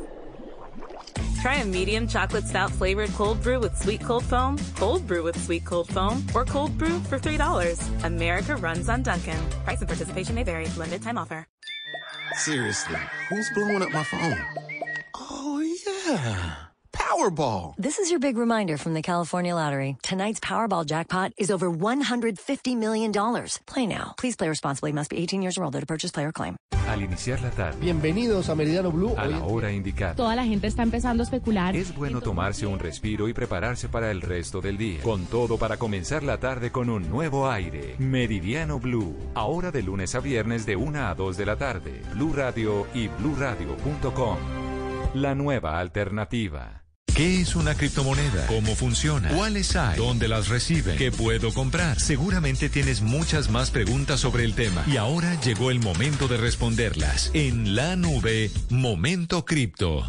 Try 1.41 1.55
a 1.55 1.65
medium 1.65 2.07
chocolate 2.07 2.45
stout 2.45 2.69
flavored 2.71 3.09
cold 3.13 3.41
brew 3.41 3.59
with 3.59 3.75
sweet 3.75 4.01
cold 4.01 4.25
foam, 4.25 4.59
cold 4.75 5.07
brew 5.07 5.23
with 5.23 5.41
sweet 5.43 5.65
cold 5.65 5.87
foam, 5.89 6.23
or 6.35 6.45
cold 6.45 6.77
brew 6.77 6.99
for 7.01 7.17
$3. 7.17 8.03
America 8.03 8.55
runs 8.55 8.87
on 8.87 9.01
Duncan. 9.01 9.39
Price 9.63 9.79
and 9.79 9.87
participation 9.87 10.35
may 10.35 10.43
vary. 10.43 10.67
Limited 10.77 11.01
time 11.01 11.17
offer. 11.17 11.47
Seriously, 12.35 12.99
who's 13.29 13.49
blowing 13.55 13.81
up 13.81 13.91
my 13.91 14.03
phone? 14.03 14.66
Yeah. 16.17 16.55
Powerball. 16.93 17.75
This 17.77 17.99
is 17.99 18.09
your 18.09 18.19
big 18.19 18.37
reminder 18.37 18.77
from 18.77 18.95
the 18.95 19.03
California 19.03 19.53
Lottery. 19.53 19.97
Tonight's 20.01 20.39
Powerball 20.39 20.83
jackpot 20.83 21.31
is 21.37 21.51
over 21.51 21.69
$150 21.69 22.75
million. 22.75 23.11
Play 23.67 23.85
now. 23.85 24.15
Please 24.17 24.35
play 24.35 24.49
responsibly. 24.49 24.91
Must 24.93 25.11
be 25.11 25.17
18 25.17 25.43
years 25.43 25.57
or 25.59 25.65
older 25.65 25.79
to 25.79 25.85
purchase 25.85 26.09
player 26.11 26.31
claim. 26.31 26.55
Al 26.87 27.03
iniciar 27.03 27.41
la 27.41 27.51
tarde. 27.51 27.79
Bienvenidos 27.79 28.49
a 28.49 28.55
Meridiano 28.55 28.91
Blue. 28.91 29.13
A 29.15 29.27
la 29.27 29.43
hora 29.43 29.71
indicada. 29.71 30.15
Toda 30.15 30.35
la 30.35 30.43
gente 30.43 30.65
está 30.65 30.81
empezando 30.81 31.21
a 31.21 31.25
especular. 31.25 31.75
Es 31.75 31.93
bueno 31.93 32.19
tomarse 32.19 32.65
un 32.65 32.79
respiro 32.79 33.27
y 33.27 33.33
prepararse 33.33 33.87
para 33.87 34.09
el 34.09 34.21
resto 34.21 34.59
del 34.59 34.77
día. 34.77 35.03
Con 35.03 35.27
todo 35.27 35.59
para 35.59 35.77
comenzar 35.77 36.23
la 36.23 36.39
tarde 36.39 36.71
con 36.71 36.89
un 36.89 37.07
nuevo 37.11 37.47
aire. 37.47 37.95
Meridiano 37.99 38.79
Blue. 38.79 39.15
Ahora 39.35 39.69
de 39.69 39.83
lunes 39.83 40.15
a 40.15 40.19
viernes 40.19 40.65
de 40.65 40.77
1 40.77 41.09
a 41.09 41.13
2 41.13 41.37
de 41.37 41.45
la 41.45 41.57
tarde. 41.57 42.01
Blue 42.15 42.33
Radio 42.33 42.87
y 42.95 43.07
bluradio.com. 43.07 44.66
La 45.19 45.33
nueva 45.33 45.79
alternativa. 45.79 46.83
¿Qué 47.15 47.41
es 47.41 47.55
una 47.55 47.73
criptomoneda? 47.73 48.45
¿Cómo 48.45 48.75
funciona? 48.75 49.29
¿Cuáles 49.29 49.75
hay? 49.75 49.97
¿Dónde 49.97 50.27
las 50.27 50.47
reciben? 50.47 50.95
¿Qué 50.95 51.11
puedo 51.11 51.51
comprar? 51.55 51.99
Seguramente 51.99 52.69
tienes 52.69 53.01
muchas 53.01 53.49
más 53.49 53.71
preguntas 53.71 54.19
sobre 54.19 54.43
el 54.43 54.53
tema 54.53 54.83
y 54.85 54.97
ahora 54.97 55.33
llegó 55.41 55.71
el 55.71 55.79
momento 55.79 56.27
de 56.27 56.37
responderlas 56.37 57.31
en 57.33 57.75
la 57.75 57.95
nube 57.95 58.51
Momento 58.69 59.43
Cripto. 59.43 60.03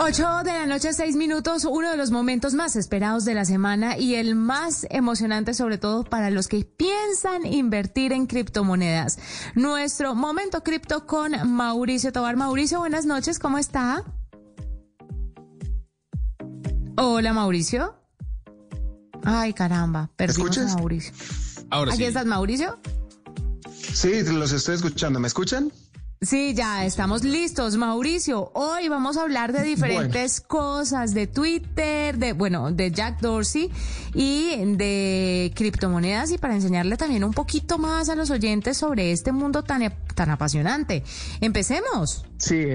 8 0.00 0.42
de 0.44 0.52
la 0.52 0.66
noche, 0.66 0.92
6 0.92 1.16
minutos, 1.16 1.64
uno 1.64 1.90
de 1.90 1.96
los 1.96 2.12
momentos 2.12 2.54
más 2.54 2.76
esperados 2.76 3.24
de 3.24 3.34
la 3.34 3.44
semana 3.44 3.98
y 3.98 4.14
el 4.14 4.36
más 4.36 4.86
emocionante 4.90 5.54
sobre 5.54 5.76
todo 5.76 6.04
para 6.04 6.30
los 6.30 6.46
que 6.46 6.64
piensan 6.64 7.44
invertir 7.44 8.12
en 8.12 8.26
criptomonedas. 8.26 9.18
Nuestro 9.56 10.14
momento 10.14 10.62
cripto 10.62 11.04
con 11.04 11.32
Mauricio 11.52 12.12
Tobar. 12.12 12.36
Mauricio, 12.36 12.78
buenas 12.78 13.06
noches, 13.06 13.40
¿cómo 13.40 13.58
está? 13.58 14.04
Hola, 16.96 17.32
Mauricio. 17.32 17.96
Ay, 19.24 19.52
caramba, 19.52 20.10
perdimos 20.14 20.58
a 20.58 20.76
Mauricio. 20.76 21.12
Ahora 21.70 21.90
¿Aquí 21.90 22.02
sí. 22.02 22.04
estás, 22.04 22.24
Mauricio? 22.24 22.78
Sí, 23.92 24.22
los 24.22 24.52
estoy 24.52 24.76
escuchando. 24.76 25.18
¿Me 25.18 25.26
escuchan? 25.26 25.72
Sí, 26.20 26.52
ya 26.52 26.84
estamos 26.84 27.22
listos, 27.22 27.76
Mauricio. 27.76 28.50
Hoy 28.54 28.88
vamos 28.88 29.16
a 29.16 29.22
hablar 29.22 29.52
de 29.52 29.62
diferentes 29.62 30.40
cosas, 30.40 31.14
de 31.14 31.28
Twitter, 31.28 32.18
de, 32.18 32.32
bueno, 32.32 32.72
de 32.72 32.90
Jack 32.90 33.20
Dorsey 33.20 33.70
y 34.14 34.56
de 34.74 35.52
criptomonedas 35.54 36.32
y 36.32 36.38
para 36.38 36.56
enseñarle 36.56 36.96
también 36.96 37.22
un 37.22 37.32
poquito 37.32 37.78
más 37.78 38.08
a 38.08 38.16
los 38.16 38.30
oyentes 38.30 38.76
sobre 38.76 39.12
este 39.12 39.30
mundo 39.30 39.62
tan, 39.62 39.94
tan 40.16 40.30
apasionante. 40.30 41.04
Empecemos. 41.40 42.24
Sí, 42.38 42.66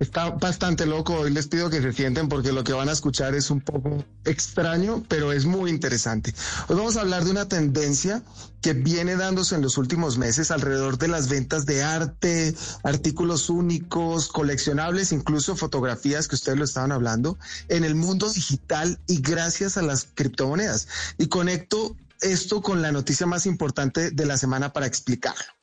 está 0.00 0.30
bastante 0.30 0.86
loco. 0.86 1.14
Hoy 1.14 1.30
les 1.30 1.48
pido 1.48 1.70
que 1.70 1.82
se 1.82 1.92
sienten 1.92 2.28
porque 2.28 2.52
lo 2.52 2.64
que 2.64 2.72
van 2.72 2.88
a 2.88 2.92
escuchar 2.92 3.34
es 3.34 3.50
un 3.50 3.60
poco 3.60 4.04
extraño, 4.24 5.04
pero 5.08 5.32
es 5.32 5.44
muy 5.44 5.70
interesante. 5.70 6.34
Hoy 6.68 6.76
vamos 6.76 6.96
a 6.96 7.02
hablar 7.02 7.24
de 7.24 7.30
una 7.30 7.48
tendencia 7.48 8.22
que 8.60 8.72
viene 8.72 9.16
dándose 9.16 9.54
en 9.54 9.62
los 9.62 9.78
últimos 9.78 10.18
meses 10.18 10.50
alrededor 10.50 10.98
de 10.98 11.08
las 11.08 11.28
ventas 11.28 11.64
de 11.66 11.82
arte, 11.82 12.54
artículos 12.82 13.50
únicos, 13.50 14.28
coleccionables, 14.28 15.12
incluso 15.12 15.56
fotografías 15.56 16.28
que 16.28 16.34
ustedes 16.34 16.58
lo 16.58 16.64
estaban 16.64 16.92
hablando, 16.92 17.38
en 17.68 17.84
el 17.84 17.94
mundo 17.94 18.30
digital 18.32 18.98
y 19.06 19.20
gracias 19.20 19.76
a 19.76 19.82
las 19.82 20.08
criptomonedas. 20.14 20.88
Y 21.18 21.28
conecto 21.28 21.96
esto 22.20 22.62
con 22.62 22.82
la 22.82 22.90
noticia 22.90 23.26
más 23.26 23.46
importante 23.46 24.10
de 24.10 24.26
la 24.26 24.36
semana 24.36 24.72
para 24.72 24.86
explicarlo. 24.86 25.57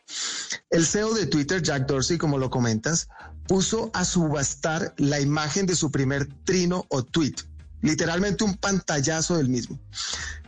El 0.70 0.86
CEO 0.86 1.14
de 1.14 1.28
Twitter, 1.28 1.62
Jack 1.62 1.88
Dorsey, 1.88 2.18
como 2.18 2.38
lo 2.38 2.50
comentas, 2.50 3.08
puso 3.48 3.92
a 3.94 4.06
subastar 4.06 4.94
la 4.98 5.20
imagen 5.20 5.66
de 5.66 5.76
su 5.76 5.92
primer 5.92 6.28
trino 6.44 6.86
o 6.90 7.04
tweet, 7.04 7.36
literalmente 7.82 8.44
un 8.44 8.56
pantallazo 8.56 9.38
del 9.38 9.50
mismo. 9.50 9.80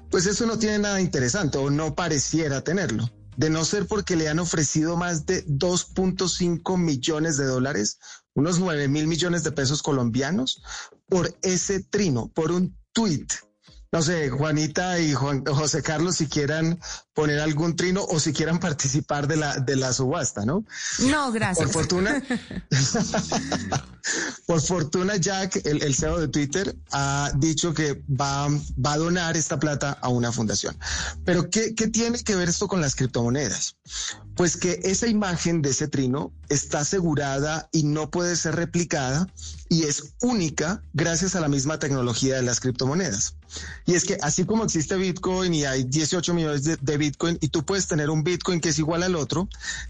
Pues 0.09 0.25
eso 0.25 0.45
no 0.45 0.57
tiene 0.57 0.79
nada 0.79 1.01
interesante 1.01 1.57
o 1.57 1.69
no 1.69 1.95
pareciera 1.95 2.63
tenerlo, 2.63 3.09
de 3.35 3.49
no 3.49 3.65
ser 3.65 3.87
porque 3.87 4.15
le 4.15 4.29
han 4.29 4.39
ofrecido 4.39 4.95
más 4.97 5.25
de 5.25 5.45
2.5 5.45 6.77
millones 6.77 7.37
de 7.37 7.45
dólares, 7.45 7.99
unos 8.33 8.59
9 8.59 8.87
mil 8.87 9.07
millones 9.07 9.43
de 9.43 9.51
pesos 9.51 9.81
colombianos, 9.81 10.61
por 11.07 11.37
ese 11.41 11.83
trino, 11.83 12.31
por 12.33 12.51
un 12.51 12.77
tweet. 12.93 13.27
No 13.91 14.01
sé, 14.01 14.29
Juanita 14.29 14.99
y 14.99 15.13
Juan, 15.13 15.45
José 15.45 15.81
Carlos, 15.81 16.17
si 16.17 16.27
quieran 16.27 16.79
poner 17.13 17.39
algún 17.39 17.75
trino 17.75 18.03
o 18.03 18.19
si 18.19 18.33
quieran 18.33 18.59
participar 18.59 19.27
de 19.27 19.37
la, 19.37 19.57
de 19.57 19.75
la 19.75 19.93
subasta, 19.93 20.45
¿no? 20.45 20.65
No, 20.99 21.31
gracias. 21.31 21.71
Por 21.71 21.73
fortuna, 21.73 22.21
por 24.45 24.61
fortuna, 24.61 25.15
Jack, 25.15 25.61
el, 25.65 25.81
el, 25.83 25.95
CEO 25.95 26.19
de 26.19 26.27
Twitter, 26.27 26.75
ha 26.91 27.31
dicho 27.35 27.73
que 27.73 28.03
va, 28.09 28.49
va 28.49 28.93
a 28.93 28.97
donar 28.97 29.37
esta 29.37 29.57
plata 29.57 29.97
a 30.01 30.09
una 30.09 30.33
fundación. 30.33 30.77
Pero 31.23 31.49
¿qué, 31.49 31.73
¿qué 31.73 31.87
tiene 31.87 32.21
que 32.23 32.35
ver 32.35 32.49
esto 32.49 32.67
con 32.67 32.81
las 32.81 32.93
criptomonedas? 32.93 33.77
Pues 34.35 34.57
que 34.57 34.81
esa 34.83 35.07
imagen 35.07 35.61
de 35.61 35.69
ese 35.69 35.87
trino 35.87 36.33
está 36.49 36.81
asegurada 36.81 37.69
y 37.71 37.83
no 37.83 38.11
puede 38.11 38.35
ser 38.35 38.55
replicada 38.55 39.27
y 39.69 39.83
es 39.83 40.13
única 40.21 40.83
gracias 40.93 41.35
a 41.35 41.39
la 41.39 41.47
misma 41.47 41.79
tecnología 41.79 42.35
de 42.35 42.43
las 42.43 42.59
criptomonedas. 42.59 43.36
Y 43.85 43.95
es 43.95 44.05
que 44.05 44.17
así 44.21 44.45
como 44.45 44.63
existe 44.63 44.95
Bitcoin 44.97 45.53
y 45.53 45.65
hay 45.65 45.83
18 45.83 46.33
millones 46.33 46.63
de, 46.63 46.77
de, 46.77 46.97
Bitcoin 46.97 47.37
y 47.41 47.49
tú 47.49 47.65
puedes 47.65 47.87
tener 47.87 48.09
un 48.09 48.23
Bitcoin 48.23 48.59
que 48.59 48.69
es 48.69 48.79
igual 48.79 49.03
al 49.03 49.15
otro, 49.15 49.47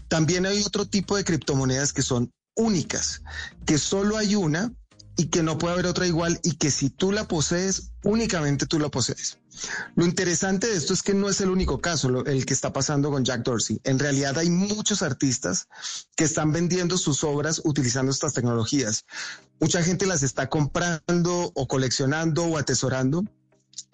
también 0.08 0.46
hay 0.46 0.62
otro 0.62 0.86
tipo 0.86 1.16
de 1.16 1.24
criptomonedas 1.24 1.92
que 1.92 2.02
son 2.02 2.30
únicas, 2.54 3.22
que 3.66 3.78
solo 3.78 4.16
hay 4.16 4.34
una 4.34 4.72
y 5.18 5.26
que 5.26 5.42
no 5.42 5.58
puede 5.58 5.74
haber 5.74 5.86
otra 5.86 6.06
igual 6.06 6.38
y 6.44 6.52
que 6.52 6.70
si 6.70 6.90
tú 6.90 7.10
la 7.10 7.26
posees, 7.26 7.90
únicamente 8.04 8.66
tú 8.66 8.78
la 8.78 8.88
posees. 8.88 9.38
Lo 9.96 10.04
interesante 10.04 10.68
de 10.68 10.76
esto 10.76 10.92
es 10.92 11.02
que 11.02 11.12
no 11.12 11.28
es 11.28 11.40
el 11.40 11.50
único 11.50 11.80
caso 11.80 12.08
lo, 12.08 12.24
el 12.24 12.46
que 12.46 12.54
está 12.54 12.72
pasando 12.72 13.10
con 13.10 13.24
Jack 13.24 13.42
Dorsey. 13.42 13.80
En 13.82 13.98
realidad 13.98 14.38
hay 14.38 14.48
muchos 14.48 15.02
artistas 15.02 15.66
que 16.14 16.22
están 16.22 16.52
vendiendo 16.52 16.96
sus 16.96 17.24
obras 17.24 17.60
utilizando 17.64 18.12
estas 18.12 18.34
tecnologías. 18.34 19.04
Mucha 19.58 19.82
gente 19.82 20.06
las 20.06 20.22
está 20.22 20.48
comprando 20.48 21.50
o 21.52 21.66
coleccionando 21.66 22.44
o 22.44 22.56
atesorando 22.56 23.24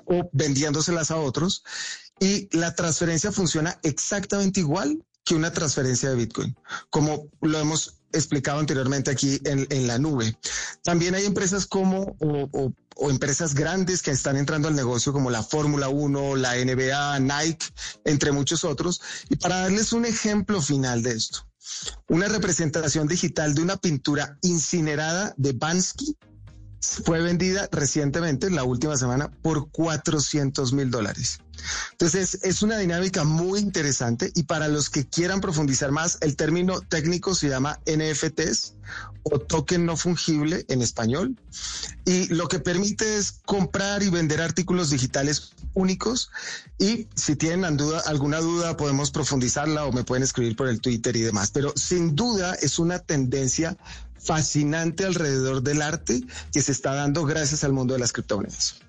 o 0.06 0.28
vendiéndoselas 0.32 1.10
a 1.10 1.16
otros 1.16 1.64
y 2.20 2.48
la 2.56 2.74
transferencia 2.74 3.32
funciona 3.32 3.78
exactamente 3.82 4.60
igual 4.60 5.04
que 5.24 5.34
una 5.34 5.52
transferencia 5.52 6.10
de 6.10 6.16
Bitcoin, 6.16 6.54
como 6.90 7.28
lo 7.40 7.58
hemos 7.58 7.94
explicado 8.12 8.60
anteriormente 8.60 9.10
aquí 9.10 9.40
en, 9.44 9.66
en 9.70 9.86
la 9.86 9.98
nube. 9.98 10.36
También 10.82 11.14
hay 11.14 11.24
empresas 11.24 11.66
como 11.66 12.16
o, 12.20 12.48
o, 12.52 12.72
o, 12.96 13.10
empresas 13.10 13.54
grandes 13.54 14.02
que 14.02 14.10
están 14.10 14.36
entrando 14.36 14.68
al 14.68 14.76
negocio 14.76 15.12
como 15.12 15.30
la 15.30 15.42
Fórmula 15.42 15.88
1, 15.88 16.36
la 16.36 16.54
NBA, 16.54 17.18
Nike, 17.20 17.66
entre 18.04 18.32
muchos 18.32 18.64
otros. 18.64 19.00
Y 19.30 19.36
para 19.36 19.60
darles 19.60 19.92
un 19.92 20.04
ejemplo 20.04 20.62
final 20.62 21.02
de 21.02 21.12
esto, 21.12 21.48
una 22.08 22.28
representación 22.28 23.08
digital 23.08 23.54
de 23.54 23.62
una 23.62 23.76
pintura 23.78 24.38
incinerada 24.42 25.34
de 25.36 25.52
Bansky 25.52 26.16
fue 27.04 27.20
vendida 27.20 27.68
recientemente, 27.72 28.50
la 28.50 28.64
última 28.64 28.96
semana, 28.96 29.30
por 29.42 29.70
400 29.70 30.72
mil 30.72 30.90
dólares. 30.90 31.40
Entonces, 31.92 32.40
es 32.42 32.62
una 32.62 32.78
dinámica 32.78 33.24
muy 33.24 33.60
interesante 33.60 34.30
y 34.34 34.44
para 34.44 34.68
los 34.68 34.90
que 34.90 35.06
quieran 35.06 35.40
profundizar 35.40 35.92
más, 35.92 36.18
el 36.20 36.36
término 36.36 36.80
técnico 36.80 37.34
se 37.34 37.48
llama 37.48 37.80
NFTs 37.86 38.74
o 39.22 39.38
token 39.38 39.86
no 39.86 39.96
fungible 39.96 40.64
en 40.68 40.82
español. 40.82 41.36
Y 42.04 42.26
lo 42.34 42.48
que 42.48 42.58
permite 42.58 43.16
es 43.16 43.40
comprar 43.46 44.02
y 44.02 44.10
vender 44.10 44.40
artículos 44.42 44.90
digitales 44.90 45.52
únicos. 45.72 46.30
Y 46.78 47.08
si 47.14 47.36
tienen 47.36 47.76
duda, 47.76 48.02
alguna 48.06 48.40
duda 48.40 48.76
podemos 48.76 49.10
profundizarla 49.10 49.86
o 49.86 49.92
me 49.92 50.04
pueden 50.04 50.22
escribir 50.22 50.56
por 50.56 50.68
el 50.68 50.80
Twitter 50.80 51.16
y 51.16 51.22
demás, 51.22 51.50
pero 51.50 51.72
sin 51.76 52.14
duda 52.14 52.54
es 52.54 52.78
una 52.78 52.98
tendencia 52.98 53.76
fascinante 54.24 55.04
alrededor 55.04 55.62
del 55.62 55.82
arte 55.82 56.22
que 56.52 56.62
se 56.62 56.72
está 56.72 56.94
dando 56.94 57.24
gracias 57.24 57.64
al 57.64 57.72
mundo 57.72 57.94
de 57.94 58.00
las 58.00 58.12
criptomonedas. 58.12 58.83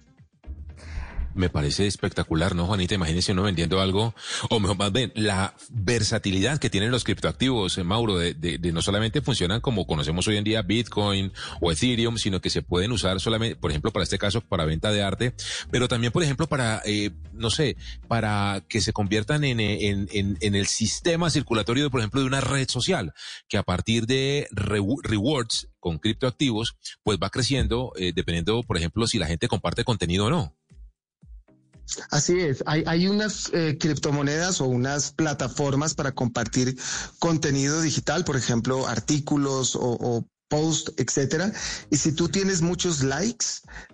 Me 1.35 1.49
parece 1.49 1.85
espectacular, 1.85 2.55
¿no, 2.55 2.65
Juanita? 2.65 2.95
Imagínese 2.95 3.33
uno 3.33 3.43
vendiendo 3.43 3.81
algo, 3.81 4.15
o 4.49 4.59
mejor, 4.61 4.77
más 4.77 4.93
bien, 4.93 5.11
la 5.15 5.53
versatilidad 5.69 6.59
que 6.59 6.69
tienen 6.69 6.91
los 6.91 7.03
criptoactivos, 7.03 7.77
eh, 7.77 7.83
Mauro, 7.83 8.17
de, 8.17 8.33
de, 8.33 8.71
no 8.71 8.81
solamente 8.81 9.19
funcionan 9.19 9.59
como 9.59 9.85
conocemos 9.85 10.25
hoy 10.29 10.37
en 10.37 10.45
día 10.45 10.61
Bitcoin 10.61 11.33
o 11.59 11.73
Ethereum, 11.73 12.17
sino 12.17 12.39
que 12.39 12.49
se 12.49 12.61
pueden 12.61 12.93
usar 12.93 13.19
solamente, 13.19 13.57
por 13.57 13.69
ejemplo, 13.69 13.91
para 13.91 14.03
este 14.03 14.17
caso, 14.17 14.39
para 14.39 14.63
venta 14.63 14.93
de 14.93 15.03
arte, 15.03 15.33
pero 15.71 15.89
también, 15.89 16.13
por 16.13 16.23
ejemplo, 16.23 16.47
para, 16.47 16.81
eh, 16.85 17.11
no 17.33 17.49
sé, 17.49 17.75
para 18.07 18.63
que 18.69 18.79
se 18.79 18.93
conviertan 18.93 19.43
en, 19.43 19.59
en, 19.59 20.07
en, 20.13 20.37
en, 20.39 20.55
el 20.55 20.67
sistema 20.67 21.29
circulatorio, 21.29 21.91
por 21.91 21.99
ejemplo, 21.99 22.21
de 22.21 22.27
una 22.27 22.39
red 22.39 22.69
social, 22.69 23.13
que 23.49 23.57
a 23.57 23.63
partir 23.63 24.05
de 24.05 24.47
rewards 24.53 25.67
con 25.81 25.99
criptoactivos, 25.99 26.77
pues 27.03 27.19
va 27.21 27.29
creciendo, 27.29 27.91
eh, 27.97 28.13
dependiendo, 28.15 28.63
por 28.63 28.77
ejemplo, 28.77 29.05
si 29.05 29.19
la 29.19 29.27
gente 29.27 29.49
comparte 29.49 29.83
contenido 29.83 30.25
o 30.25 30.29
no. 30.29 30.54
Así 32.09 32.39
es, 32.39 32.63
hay, 32.65 32.83
hay 32.87 33.07
unas 33.07 33.49
eh, 33.53 33.77
criptomonedas 33.79 34.59
o 34.61 34.65
unas 34.65 35.11
plataformas 35.11 35.93
para 35.93 36.13
compartir 36.13 36.77
contenido 37.19 37.81
digital, 37.81 38.25
por 38.25 38.37
ejemplo, 38.37 38.87
artículos 38.87 39.77
o, 39.79 40.25
post, 40.47 40.89
etcétera. 40.97 41.51
Y 41.89 41.97
si 41.97 42.11
tú 42.11 42.29
tienes 42.29 42.61
muchos 42.61 43.03
likes, 43.03 43.45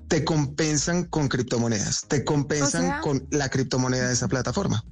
te 0.10 0.26
compensan 0.26 1.06
con 1.06 1.30
criptomonedas, 1.30 2.06
te 2.10 2.26
compensan 2.26 3.00
con 3.02 3.26
la 3.32 3.48
criptomoneda 3.50 4.08
de 4.08 4.14
esa 4.14 4.28
plataforma. 4.28 4.84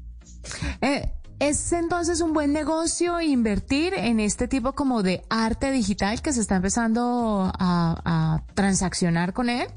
Eh, 0.80 1.12
¿Es 1.40 1.74
entonces 1.74 2.22
un 2.22 2.34
buen 2.34 2.54
negocio 2.54 3.20
invertir 3.20 3.94
en 3.94 4.22
este 4.22 4.48
tipo 4.48 4.74
como 4.74 5.04
de 5.04 5.22
arte 5.30 5.72
digital 5.72 6.22
que 6.22 6.32
se 6.32 6.40
está 6.40 6.56
empezando 6.56 7.52
a 7.54 8.42
transaccionar 8.56 9.34
con 9.34 9.50
él? 9.50 9.68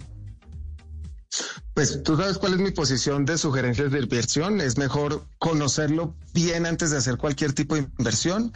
Pues 1.75 2.03
tú 2.03 2.19
sabes 2.19 2.37
cuál 2.37 2.53
es 2.53 2.59
mi 2.59 2.71
posición 2.71 3.25
de 3.25 3.39
sugerencias 3.39 3.91
de 3.91 4.01
inversión. 4.01 4.61
Es 4.61 4.77
mejor 4.77 5.27
conocerlo 5.39 6.15
bien 6.35 6.67
antes 6.67 6.91
de 6.91 6.99
hacer 6.99 7.17
cualquier 7.17 7.55
tipo 7.55 7.77
de 7.77 7.89
inversión. 7.99 8.53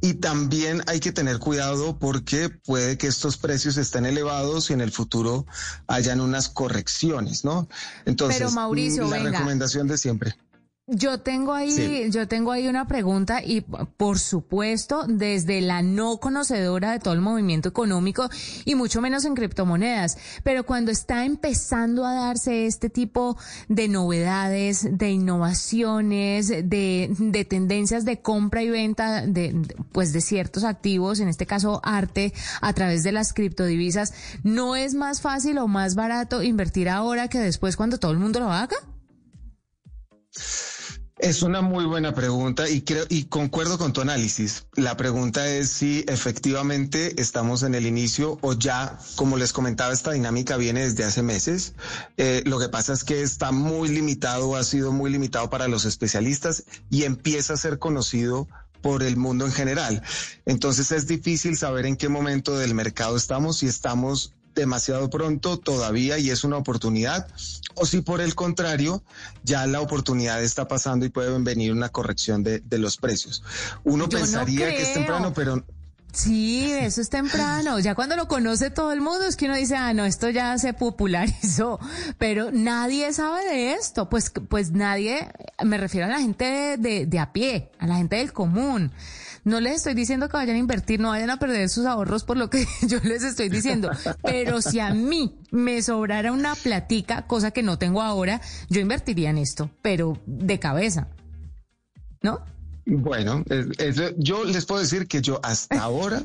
Y 0.00 0.14
también 0.14 0.82
hay 0.86 1.00
que 1.00 1.10
tener 1.10 1.38
cuidado 1.38 1.98
porque 1.98 2.48
puede 2.48 2.96
que 2.96 3.08
estos 3.08 3.38
precios 3.38 3.76
estén 3.76 4.06
elevados 4.06 4.70
y 4.70 4.74
en 4.74 4.80
el 4.80 4.92
futuro 4.92 5.46
hayan 5.88 6.20
unas 6.20 6.48
correcciones, 6.48 7.44
¿no? 7.44 7.68
Entonces, 8.04 8.38
Pero 8.38 8.52
Mauricio, 8.52 9.08
la 9.08 9.18
recomendación 9.18 9.88
de 9.88 9.98
siempre. 9.98 10.36
Yo 10.92 11.20
tengo 11.20 11.54
ahí, 11.54 12.10
yo 12.10 12.26
tengo 12.26 12.50
ahí 12.50 12.66
una 12.66 12.88
pregunta 12.88 13.44
y 13.44 13.60
por 13.60 14.18
supuesto 14.18 15.04
desde 15.06 15.60
la 15.60 15.82
no 15.82 16.18
conocedora 16.18 16.90
de 16.90 16.98
todo 16.98 17.14
el 17.14 17.20
movimiento 17.20 17.68
económico 17.68 18.28
y 18.64 18.74
mucho 18.74 19.00
menos 19.00 19.24
en 19.24 19.36
criptomonedas, 19.36 20.18
pero 20.42 20.66
cuando 20.66 20.90
está 20.90 21.24
empezando 21.24 22.04
a 22.04 22.14
darse 22.14 22.66
este 22.66 22.90
tipo 22.90 23.38
de 23.68 23.86
novedades, 23.86 24.98
de 24.98 25.10
innovaciones, 25.10 26.48
de, 26.48 27.14
de 27.16 27.44
tendencias 27.44 28.04
de 28.04 28.20
compra 28.20 28.64
y 28.64 28.70
venta 28.70 29.24
de, 29.24 29.54
pues 29.92 30.12
de 30.12 30.20
ciertos 30.20 30.64
activos, 30.64 31.20
en 31.20 31.28
este 31.28 31.46
caso 31.46 31.80
arte, 31.84 32.32
a 32.60 32.72
través 32.72 33.04
de 33.04 33.12
las 33.12 33.32
criptodivisas, 33.32 34.12
¿no 34.42 34.74
es 34.74 34.94
más 34.94 35.20
fácil 35.20 35.58
o 35.58 35.68
más 35.68 35.94
barato 35.94 36.42
invertir 36.42 36.88
ahora 36.88 37.28
que 37.28 37.38
después 37.38 37.76
cuando 37.76 37.98
todo 37.98 38.10
el 38.10 38.18
mundo 38.18 38.40
lo 38.40 38.50
haga? 38.50 38.76
Es 41.22 41.42
una 41.42 41.60
muy 41.60 41.84
buena 41.84 42.14
pregunta 42.14 42.66
y 42.70 42.80
creo 42.80 43.04
y 43.10 43.24
concuerdo 43.24 43.76
con 43.76 43.92
tu 43.92 44.00
análisis. 44.00 44.64
La 44.74 44.96
pregunta 44.96 45.46
es 45.46 45.68
si 45.68 46.02
efectivamente 46.08 47.20
estamos 47.20 47.62
en 47.62 47.74
el 47.74 47.84
inicio 47.84 48.38
o 48.40 48.54
ya, 48.54 48.98
como 49.16 49.36
les 49.36 49.52
comentaba, 49.52 49.92
esta 49.92 50.12
dinámica 50.12 50.56
viene 50.56 50.80
desde 50.80 51.04
hace 51.04 51.22
meses. 51.22 51.74
Eh, 52.16 52.42
lo 52.46 52.58
que 52.58 52.70
pasa 52.70 52.94
es 52.94 53.04
que 53.04 53.20
está 53.20 53.52
muy 53.52 53.90
limitado, 53.90 54.56
ha 54.56 54.64
sido 54.64 54.92
muy 54.92 55.10
limitado 55.10 55.50
para 55.50 55.68
los 55.68 55.84
especialistas 55.84 56.64
y 56.88 57.02
empieza 57.02 57.52
a 57.52 57.58
ser 57.58 57.78
conocido 57.78 58.48
por 58.80 59.02
el 59.02 59.18
mundo 59.18 59.44
en 59.44 59.52
general. 59.52 60.02
Entonces 60.46 60.90
es 60.90 61.06
difícil 61.06 61.58
saber 61.58 61.84
en 61.84 61.96
qué 61.96 62.08
momento 62.08 62.56
del 62.56 62.74
mercado 62.74 63.18
estamos, 63.18 63.58
si 63.58 63.66
estamos 63.66 64.32
demasiado 64.54 65.10
pronto 65.10 65.58
todavía 65.58 66.18
y 66.18 66.30
es 66.30 66.44
una 66.44 66.56
oportunidad, 66.56 67.28
o 67.74 67.86
si 67.86 68.00
por 68.00 68.20
el 68.20 68.34
contrario 68.34 69.02
ya 69.42 69.66
la 69.66 69.80
oportunidad 69.80 70.42
está 70.42 70.68
pasando 70.68 71.06
y 71.06 71.08
puede 71.08 71.36
venir 71.38 71.72
una 71.72 71.88
corrección 71.88 72.42
de, 72.42 72.62
los 72.78 72.96
precios. 72.96 73.42
Uno 73.84 74.08
pensaría 74.08 74.68
que 74.68 74.82
es 74.82 74.94
temprano, 74.94 75.32
pero... 75.34 75.64
Sí, 76.12 76.72
eso 76.72 77.00
es 77.00 77.08
temprano. 77.08 77.78
Ya 77.78 77.94
cuando 77.94 78.16
lo 78.16 78.26
conoce 78.26 78.70
todo 78.70 78.92
el 78.92 79.00
mundo 79.00 79.26
es 79.26 79.36
que 79.36 79.44
uno 79.44 79.54
dice, 79.54 79.76
ah, 79.76 79.94
no, 79.94 80.04
esto 80.04 80.28
ya 80.28 80.58
se 80.58 80.72
popularizó, 80.72 81.78
pero 82.18 82.50
nadie 82.50 83.12
sabe 83.12 83.44
de 83.44 83.72
esto. 83.74 84.08
Pues, 84.08 84.32
pues 84.48 84.72
nadie, 84.72 85.28
me 85.64 85.78
refiero 85.78 86.06
a 86.06 86.10
la 86.10 86.18
gente 86.18 86.76
de, 86.78 87.06
de 87.06 87.18
a 87.20 87.32
pie, 87.32 87.70
a 87.78 87.86
la 87.86 87.96
gente 87.96 88.16
del 88.16 88.32
común. 88.32 88.90
No 89.44 89.60
les 89.60 89.76
estoy 89.76 89.94
diciendo 89.94 90.28
que 90.28 90.36
vayan 90.36 90.56
a 90.56 90.58
invertir, 90.58 91.00
no 91.00 91.10
vayan 91.10 91.30
a 91.30 91.38
perder 91.38 91.68
sus 91.68 91.86
ahorros 91.86 92.24
por 92.24 92.36
lo 92.36 92.50
que 92.50 92.66
yo 92.86 92.98
les 93.02 93.22
estoy 93.22 93.48
diciendo. 93.48 93.90
Pero 94.22 94.60
si 94.60 94.80
a 94.80 94.92
mí 94.92 95.38
me 95.50 95.82
sobrara 95.82 96.32
una 96.32 96.54
platica, 96.54 97.26
cosa 97.26 97.50
que 97.50 97.62
no 97.62 97.78
tengo 97.78 98.02
ahora, 98.02 98.40
yo 98.68 98.80
invertiría 98.80 99.30
en 99.30 99.38
esto, 99.38 99.70
pero 99.82 100.18
de 100.26 100.58
cabeza. 100.58 101.08
¿No? 102.22 102.44
Bueno, 102.86 103.44
yo 104.18 104.44
les 104.44 104.66
puedo 104.66 104.80
decir 104.80 105.06
que 105.06 105.22
yo 105.22 105.40
hasta 105.42 105.80
ahora 105.80 106.22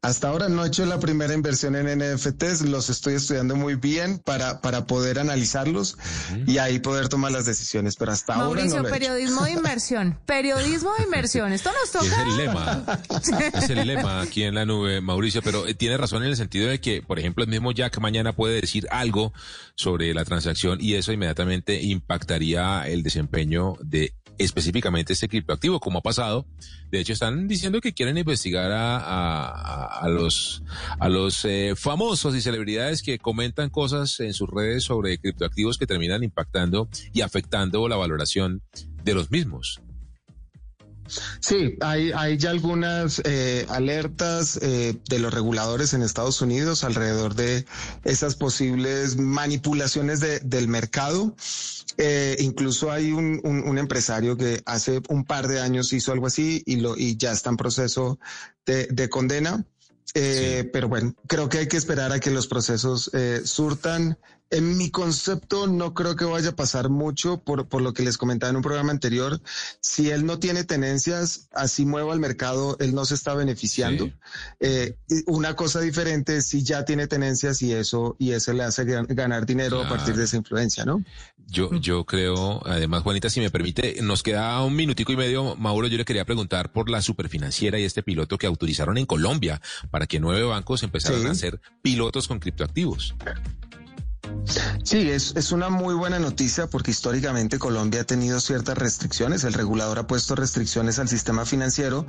hasta 0.00 0.28
ahora 0.28 0.48
no 0.48 0.64
he 0.64 0.68
hecho 0.68 0.86
la 0.86 1.00
primera 1.00 1.34
inversión 1.34 1.74
en 1.74 1.98
NFTs, 1.98 2.62
los 2.62 2.88
estoy 2.88 3.14
estudiando 3.14 3.56
muy 3.56 3.74
bien 3.74 4.20
para, 4.20 4.60
para 4.60 4.86
poder 4.86 5.18
analizarlos 5.18 5.98
y 6.46 6.58
ahí 6.58 6.78
poder 6.78 7.08
tomar 7.08 7.32
las 7.32 7.46
decisiones, 7.46 7.96
pero 7.96 8.12
hasta 8.12 8.34
ahora 8.34 8.64
no 8.64 8.82
lo 8.84 8.88
periodismo 8.88 9.42
de 9.42 9.52
inversión, 9.52 10.16
periodismo 10.24 10.92
de 10.98 11.04
inversión, 11.04 11.52
esto 11.52 11.70
nos 11.72 11.90
toca. 11.90 12.06
Es 12.06 12.28
el 12.28 12.36
lema, 12.36 13.00
es 13.54 13.70
el 13.70 13.86
lema 13.88 14.20
aquí 14.20 14.44
en 14.44 14.54
la 14.54 14.64
nube, 14.64 15.00
Mauricio, 15.00 15.42
pero 15.42 15.66
eh, 15.66 15.74
tiene 15.74 15.96
razón 15.96 16.22
en 16.22 16.28
el 16.28 16.36
sentido 16.36 16.68
de 16.68 16.80
que, 16.80 17.02
por 17.02 17.18
ejemplo, 17.18 17.42
el 17.42 17.50
mismo 17.50 17.72
Jack 17.72 17.98
mañana 17.98 18.32
puede 18.32 18.60
decir 18.60 18.86
algo 18.92 19.32
sobre 19.74 20.14
la 20.14 20.24
transacción 20.24 20.78
y 20.80 20.94
eso 20.94 21.10
inmediatamente 21.10 21.82
impactaría 21.82 22.82
el 22.86 23.02
desempeño 23.02 23.74
de 23.80 24.14
específicamente 24.38 25.12
este 25.12 25.28
criptoactivo, 25.28 25.80
como 25.80 25.98
ha 25.98 26.02
pasado. 26.02 26.46
De 26.90 27.00
hecho, 27.00 27.12
están 27.12 27.48
diciendo 27.48 27.80
que 27.80 27.92
quieren 27.92 28.16
investigar 28.16 28.70
a, 28.72 29.86
a, 29.86 30.08
los, 30.08 30.62
a 30.98 31.08
los 31.08 31.44
eh, 31.44 31.74
famosos 31.76 32.34
y 32.34 32.40
celebridades 32.40 33.02
que 33.02 33.18
comentan 33.18 33.70
cosas 33.70 34.18
en 34.20 34.32
sus 34.32 34.48
redes 34.48 34.84
sobre 34.84 35.18
criptoactivos 35.18 35.78
que 35.78 35.86
terminan 35.86 36.22
impactando 36.22 36.88
y 37.12 37.20
afectando 37.20 37.88
la 37.88 37.96
valoración 37.96 38.62
de 39.04 39.14
los 39.14 39.30
mismos. 39.30 39.80
Sí, 41.40 41.76
hay, 41.80 42.12
hay 42.12 42.36
ya 42.36 42.50
algunas 42.50 43.20
eh, 43.24 43.66
alertas 43.68 44.58
eh, 44.62 44.96
de 45.08 45.18
los 45.18 45.32
reguladores 45.32 45.94
en 45.94 46.02
Estados 46.02 46.40
Unidos 46.42 46.84
alrededor 46.84 47.34
de 47.34 47.64
esas 48.04 48.34
posibles 48.34 49.16
manipulaciones 49.16 50.20
de, 50.20 50.40
del 50.40 50.68
mercado. 50.68 51.34
Eh, 51.96 52.36
incluso 52.38 52.92
hay 52.92 53.10
un, 53.10 53.40
un, 53.42 53.76
empresario 53.76 54.36
que 54.36 54.62
hace 54.66 55.00
un 55.08 55.24
par 55.24 55.48
de 55.48 55.60
años 55.60 55.92
hizo 55.92 56.12
algo 56.12 56.28
así 56.28 56.62
y, 56.64 56.76
lo, 56.76 56.96
y 56.96 57.16
ya 57.16 57.32
está 57.32 57.50
en 57.50 57.56
proceso 57.56 58.20
de, 58.64 58.86
de 58.86 59.08
condena. 59.08 59.64
Eh, 60.14 60.68
Pero 60.72 60.88
bueno, 60.88 61.14
creo 61.26 61.48
que 61.48 61.58
hay 61.58 61.68
que 61.68 61.76
esperar 61.76 62.12
a 62.12 62.20
que 62.20 62.30
los 62.30 62.46
procesos 62.46 63.10
eh, 63.12 63.40
surtan 63.44 64.18
en 64.50 64.78
mi 64.78 64.90
concepto 64.90 65.66
no 65.66 65.92
creo 65.92 66.16
que 66.16 66.24
vaya 66.24 66.50
a 66.50 66.56
pasar 66.56 66.88
mucho 66.88 67.42
por, 67.42 67.68
por 67.68 67.82
lo 67.82 67.92
que 67.92 68.02
les 68.02 68.16
comentaba 68.16 68.50
en 68.50 68.56
un 68.56 68.62
programa 68.62 68.90
anterior. 68.92 69.40
Si 69.80 70.10
él 70.10 70.24
no 70.24 70.38
tiene 70.38 70.64
tenencias, 70.64 71.48
así 71.52 71.84
mueva 71.84 72.14
el 72.14 72.20
mercado, 72.20 72.76
él 72.80 72.94
no 72.94 73.04
se 73.04 73.14
está 73.14 73.34
beneficiando. 73.34 74.10
Eh, 74.60 74.96
una 75.26 75.54
cosa 75.54 75.80
diferente 75.80 76.38
es 76.38 76.46
si 76.46 76.62
ya 76.62 76.84
tiene 76.84 77.06
tenencias 77.06 77.60
y 77.62 77.72
eso, 77.72 78.16
y 78.18 78.32
eso 78.32 78.52
le 78.52 78.64
hace 78.64 78.84
ganar 78.84 79.44
dinero 79.44 79.82
a 79.82 79.88
partir 79.88 80.16
de 80.16 80.24
esa 80.24 80.36
influencia, 80.36 80.84
¿no? 80.84 81.04
Yo, 81.50 81.72
yo 81.74 82.04
creo, 82.04 82.60
además, 82.66 83.02
Juanita, 83.02 83.30
si 83.30 83.40
me 83.40 83.50
permite, 83.50 84.02
nos 84.02 84.22
queda 84.22 84.62
un 84.62 84.76
minutico 84.76 85.12
y 85.12 85.16
medio. 85.16 85.56
Mauro, 85.56 85.88
yo 85.88 85.96
le 85.96 86.04
quería 86.04 86.26
preguntar 86.26 86.72
por 86.72 86.90
la 86.90 87.00
superfinanciera 87.00 87.78
y 87.78 87.84
este 87.84 88.02
piloto 88.02 88.36
que 88.36 88.46
autorizaron 88.46 88.98
en 88.98 89.06
Colombia 89.06 89.60
para 89.90 90.06
que 90.06 90.20
nueve 90.20 90.42
bancos 90.42 90.82
empezaran 90.82 91.26
a 91.26 91.30
hacer 91.30 91.60
pilotos 91.82 92.28
con 92.28 92.38
criptoactivos. 92.38 93.14
Sí, 94.82 95.10
es, 95.10 95.34
es 95.36 95.52
una 95.52 95.68
muy 95.68 95.94
buena 95.94 96.18
noticia 96.18 96.66
porque 96.66 96.92
históricamente 96.92 97.58
Colombia 97.58 98.00
ha 98.00 98.04
tenido 98.04 98.40
ciertas 98.40 98.78
restricciones. 98.78 99.44
El 99.44 99.52
regulador 99.52 99.98
ha 99.98 100.06
puesto 100.06 100.34
restricciones 100.34 100.98
al 100.98 101.08
sistema 101.08 101.44
financiero 101.44 102.06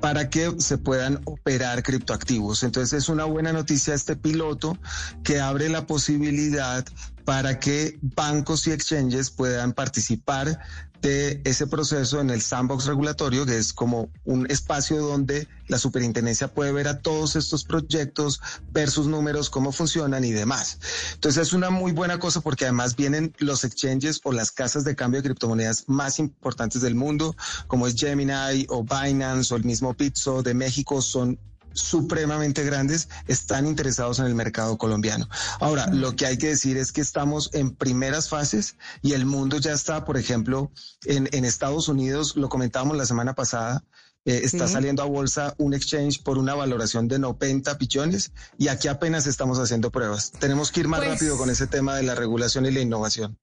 para 0.00 0.30
que 0.30 0.54
se 0.58 0.78
puedan 0.78 1.20
operar 1.26 1.82
criptoactivos. 1.82 2.62
Entonces 2.62 3.02
es 3.02 3.08
una 3.10 3.24
buena 3.24 3.52
noticia 3.52 3.94
este 3.94 4.16
piloto 4.16 4.78
que 5.22 5.40
abre 5.40 5.68
la 5.68 5.86
posibilidad 5.86 6.84
para 7.26 7.60
que 7.60 7.98
bancos 8.00 8.66
y 8.66 8.72
exchanges 8.72 9.30
puedan 9.30 9.72
participar 9.72 10.58
de 11.02 11.40
ese 11.44 11.66
proceso 11.66 12.20
en 12.20 12.30
el 12.30 12.40
sandbox 12.40 12.86
regulatorio, 12.86 13.44
que 13.44 13.58
es 13.58 13.72
como 13.72 14.08
un 14.24 14.48
espacio 14.50 15.02
donde 15.02 15.48
la 15.66 15.78
superintendencia 15.78 16.48
puede 16.48 16.70
ver 16.70 16.86
a 16.86 17.00
todos 17.00 17.34
estos 17.34 17.64
proyectos, 17.64 18.40
ver 18.70 18.88
sus 18.88 19.08
números, 19.08 19.50
cómo 19.50 19.72
funcionan 19.72 20.24
y 20.24 20.30
demás. 20.30 20.78
Entonces 21.14 21.48
es 21.48 21.52
una 21.52 21.70
muy 21.70 21.90
buena 21.90 22.18
cosa 22.18 22.40
porque 22.40 22.64
además 22.64 22.94
vienen 22.94 23.34
los 23.38 23.64
exchanges 23.64 24.20
o 24.22 24.32
las 24.32 24.52
casas 24.52 24.84
de 24.84 24.94
cambio 24.94 25.20
de 25.20 25.28
criptomonedas 25.28 25.84
más 25.88 26.20
importantes 26.20 26.80
del 26.82 26.94
mundo, 26.94 27.34
como 27.66 27.88
es 27.88 27.96
Gemini 27.96 28.66
o 28.68 28.84
Binance 28.84 29.52
o 29.52 29.56
el 29.56 29.64
mismo 29.64 29.94
Pizzo 29.94 30.42
de 30.42 30.54
México, 30.54 31.02
son 31.02 31.38
supremamente 31.74 32.64
grandes 32.64 33.08
están 33.26 33.66
interesados 33.66 34.18
en 34.18 34.26
el 34.26 34.34
mercado 34.34 34.78
colombiano. 34.78 35.28
Ahora, 35.60 35.86
lo 35.88 36.16
que 36.16 36.26
hay 36.26 36.38
que 36.38 36.48
decir 36.48 36.76
es 36.76 36.92
que 36.92 37.00
estamos 37.00 37.50
en 37.52 37.74
primeras 37.74 38.28
fases 38.28 38.76
y 39.02 39.12
el 39.12 39.26
mundo 39.26 39.58
ya 39.58 39.72
está, 39.72 40.04
por 40.04 40.16
ejemplo, 40.16 40.70
en, 41.04 41.28
en 41.32 41.44
Estados 41.44 41.88
Unidos, 41.88 42.36
lo 42.36 42.48
comentábamos 42.48 42.96
la 42.96 43.06
semana 43.06 43.34
pasada, 43.34 43.84
eh, 44.24 44.42
está 44.44 44.68
saliendo 44.68 45.02
a 45.02 45.06
bolsa 45.06 45.54
un 45.58 45.74
exchange 45.74 46.22
por 46.22 46.38
una 46.38 46.54
valoración 46.54 47.08
de 47.08 47.18
90 47.18 47.74
billones 47.74 48.30
y 48.56 48.68
aquí 48.68 48.86
apenas 48.86 49.26
estamos 49.26 49.58
haciendo 49.58 49.90
pruebas. 49.90 50.30
Tenemos 50.38 50.70
que 50.70 50.80
ir 50.80 50.88
más 50.88 51.00
Pues- 51.00 51.10
rápido 51.12 51.36
con 51.36 51.50
ese 51.50 51.66
tema 51.66 51.96
de 51.96 52.04
la 52.04 52.14
regulación 52.14 52.64
y 52.66 52.70
la 52.70 52.80
innovación. 52.80 53.36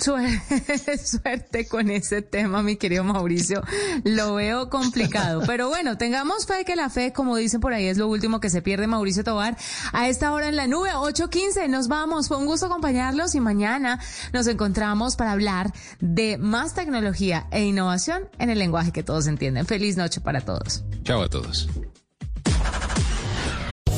Suerte, 0.00 0.98
suerte 1.04 1.68
con 1.68 1.90
ese 1.90 2.22
tema, 2.22 2.62
mi 2.62 2.76
querido 2.76 3.04
Mauricio. 3.04 3.62
Lo 4.04 4.34
veo 4.34 4.70
complicado. 4.70 5.42
Pero 5.46 5.68
bueno, 5.68 5.98
tengamos 5.98 6.46
fe 6.46 6.64
que 6.64 6.76
la 6.76 6.88
fe, 6.88 7.12
como 7.12 7.36
dicen 7.36 7.60
por 7.60 7.74
ahí, 7.74 7.86
es 7.86 7.98
lo 7.98 8.08
último 8.08 8.40
que 8.40 8.48
se 8.48 8.62
pierde 8.62 8.86
Mauricio 8.86 9.22
Tobar. 9.24 9.56
A 9.92 10.08
esta 10.08 10.32
hora 10.32 10.48
en 10.48 10.56
la 10.56 10.66
nube, 10.66 10.90
8.15, 10.92 11.68
nos 11.68 11.88
vamos. 11.88 12.28
Fue 12.28 12.38
un 12.38 12.46
gusto 12.46 12.66
acompañarlos 12.66 13.34
y 13.34 13.40
mañana 13.40 14.00
nos 14.32 14.46
encontramos 14.46 15.16
para 15.16 15.32
hablar 15.32 15.72
de 16.00 16.38
más 16.38 16.74
tecnología 16.74 17.46
e 17.50 17.64
innovación 17.64 18.28
en 18.38 18.50
el 18.50 18.58
lenguaje 18.58 18.92
que 18.92 19.02
todos 19.02 19.26
entienden. 19.26 19.66
Feliz 19.66 19.96
noche 19.96 20.20
para 20.20 20.40
todos. 20.40 20.84
Chao 21.04 21.22
a 21.22 21.28
todos. 21.28 21.68